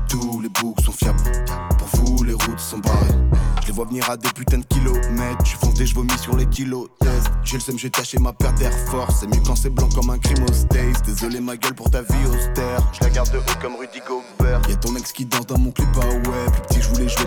Tous 0.08 0.40
les 0.40 0.48
boucs 0.48 0.80
sont 0.80 0.92
fiables, 0.92 1.44
pour 1.78 1.88
vous 1.94 2.22
les 2.24 2.34
routes 2.34 2.60
sont 2.60 2.78
barrées. 2.78 3.53
Je 3.64 3.68
les 3.70 3.74
vois 3.74 3.86
venir 3.86 4.08
à 4.10 4.16
des 4.16 4.28
putains 4.28 4.58
de 4.58 4.64
kilomètres. 4.64 5.42
Je 5.42 5.48
suis 5.48 5.58
fonté, 5.58 5.86
je 5.86 5.94
vomis 5.94 6.18
sur 6.18 6.36
les 6.36 6.46
kilos 6.46 6.88
test. 7.00 7.30
J'ai 7.42 7.56
le 7.56 7.62
seum, 7.62 7.78
j'ai 7.78 7.90
taché 7.90 8.18
ma 8.18 8.34
paire 8.34 8.52
d'Air 8.52 8.72
Force. 8.90 9.20
C'est 9.20 9.26
mieux 9.26 9.42
quand 9.46 9.56
c'est 9.56 9.70
blanc 9.70 9.88
comme 9.94 10.10
un 10.10 10.18
crime 10.18 10.44
au 10.44 10.52
States. 10.52 11.02
Désolé 11.06 11.40
ma 11.40 11.56
gueule 11.56 11.74
pour 11.74 11.90
ta 11.90 12.02
vie 12.02 12.26
austère. 12.28 12.80
Je 12.92 13.00
la 13.02 13.10
garde 13.10 13.32
de 13.32 13.38
haut 13.38 13.58
comme 13.62 13.76
Rudy 13.76 14.00
Gobert. 14.06 14.60
Y'a 14.68 14.76
ton 14.76 14.94
ex 14.96 15.12
qui 15.12 15.24
danse 15.24 15.46
dans 15.46 15.58
mon 15.58 15.70
clip, 15.70 15.88
ah 15.96 16.06
ouais. 16.06 16.50
Plus 16.52 16.62
petit, 16.62 16.82
je 16.82 16.88
voulais 16.90 17.08
jouer 17.08 17.24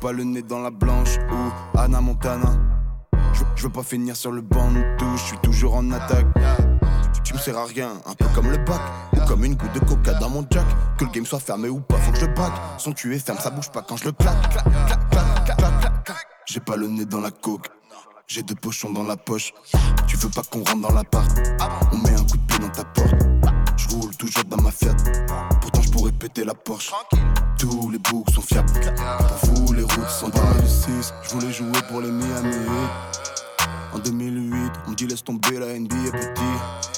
pas 0.00 0.12
le 0.12 0.24
nez 0.24 0.42
dans 0.42 0.60
la 0.60 0.70
blanche 0.70 1.18
ou 1.30 1.78
Anna 1.78 2.00
Montana. 2.00 2.58
Je 3.32 3.42
je 3.56 3.62
veux 3.64 3.72
pas 3.72 3.82
finir 3.82 4.16
sur 4.16 4.32
le 4.32 4.40
banc 4.40 4.70
de 4.70 4.96
touche, 4.98 5.20
je 5.20 5.26
suis 5.26 5.38
toujours 5.38 5.74
en 5.74 5.90
attaque. 5.90 6.26
Tu 7.28 7.34
me 7.34 7.38
sers 7.38 7.58
à 7.58 7.66
rien, 7.66 7.92
un 8.06 8.14
peu 8.14 8.24
comme 8.34 8.50
le 8.50 8.56
bac. 8.56 8.80
Ou 9.12 9.20
comme 9.26 9.44
une 9.44 9.54
goutte 9.54 9.74
de 9.74 9.80
coca 9.80 10.14
dans 10.14 10.30
mon 10.30 10.46
jack. 10.50 10.64
Que 10.96 11.04
le 11.04 11.10
game 11.10 11.26
soit 11.26 11.38
fermé 11.38 11.68
ou 11.68 11.78
pas, 11.78 11.98
faut 11.98 12.10
que 12.10 12.20
je 12.20 12.24
braque 12.24 12.54
Son 12.78 12.90
tué 12.92 13.18
ferme, 13.18 13.36
ça 13.38 13.50
bouge 13.50 13.68
pas 13.68 13.82
quand 13.82 13.98
je 13.98 14.06
le 14.06 14.12
claque. 14.12 14.34
J'ai 16.46 16.60
pas 16.60 16.76
le 16.76 16.86
nez 16.86 17.04
dans 17.04 17.20
la 17.20 17.30
coke 17.30 17.66
J'ai 18.26 18.42
deux 18.42 18.54
pochons 18.54 18.94
dans 18.94 19.02
la 19.02 19.18
poche. 19.18 19.52
Tu 20.06 20.16
veux 20.16 20.30
pas 20.30 20.40
qu'on 20.40 20.60
rentre 20.60 20.80
dans 20.80 20.94
l'appart? 20.94 21.30
On 21.92 21.98
met 21.98 22.14
un 22.14 22.24
coup 22.24 22.38
de 22.38 22.46
pied 22.46 22.58
dans 22.60 22.70
ta 22.70 22.84
porte. 22.84 23.14
Je 23.76 23.88
roule 23.90 24.16
toujours 24.16 24.44
dans 24.44 24.62
ma 24.62 24.70
Fiat. 24.70 24.96
Pourtant 25.60 25.82
je 25.82 25.90
pourrais 25.90 26.12
péter 26.12 26.44
la 26.44 26.54
Porsche. 26.54 26.92
Tous 27.58 27.90
les 27.90 27.98
boucs 27.98 28.30
sont 28.30 28.40
fiables. 28.40 28.72
Pour 29.42 29.52
vous 29.52 29.72
les 29.74 29.82
routes 29.82 30.08
sont 30.08 30.30
pas 30.30 30.40
6 30.66 31.12
Je 31.24 31.28
voulais 31.34 31.52
jouer 31.52 31.82
pour 31.90 32.00
les 32.00 32.10
Miami. 32.10 32.56
En 33.92 33.98
2008 33.98 34.72
on 34.86 34.90
me 34.92 34.94
dit 34.94 35.06
laisse 35.06 35.24
tomber 35.24 35.58
la 35.58 35.78
NBA 35.78 36.10
petit 36.12 36.97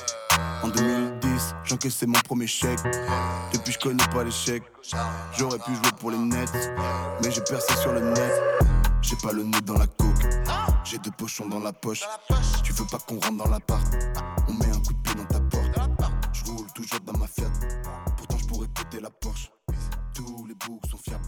en 0.62 0.68
2010, 0.68 1.54
j'encaissais 1.64 2.06
mon 2.06 2.20
premier 2.20 2.46
chèque. 2.46 2.80
Depuis, 3.52 3.72
je 3.72 3.78
connais 3.78 4.06
pas 4.12 4.24
l'échec. 4.24 4.62
J'aurais 5.36 5.58
pu 5.58 5.74
jouer 5.74 5.92
pour 5.98 6.10
les 6.10 6.18
nets, 6.18 6.52
mais 7.22 7.30
j'ai 7.30 7.40
percé 7.42 7.74
sur 7.76 7.92
le 7.92 8.00
net. 8.00 8.32
J'ai 9.02 9.16
pas 9.16 9.32
le 9.32 9.42
nez 9.42 9.60
dans 9.64 9.78
la 9.78 9.86
coque, 9.86 10.28
j'ai 10.84 10.98
deux 10.98 11.10
pochons 11.10 11.48
dans 11.48 11.60
la 11.60 11.72
poche. 11.72 12.02
Tu 12.62 12.72
veux 12.72 12.84
pas 12.84 12.98
qu'on 12.98 13.14
rentre 13.14 13.44
dans 13.44 13.50
l'appart, 13.50 13.82
on 14.46 14.52
met 14.52 14.68
un 14.68 14.80
coup 14.80 14.92
de 14.92 15.02
pied 15.02 15.14
dans 15.14 15.24
ta 15.24 15.40
porte. 15.40 16.12
Je 16.32 16.44
roule 16.44 16.66
toujours 16.74 17.00
dans 17.00 17.18
ma 17.18 17.26
Fiat, 17.26 17.50
pourtant 18.16 18.36
je 18.36 18.46
pourrais 18.46 18.68
péter 18.68 19.00
la 19.00 19.10
Porsche. 19.10 19.50
Tous 20.14 20.46
les 20.46 20.54
boucs 20.54 20.86
sont 20.90 20.98
fiables. 20.98 21.24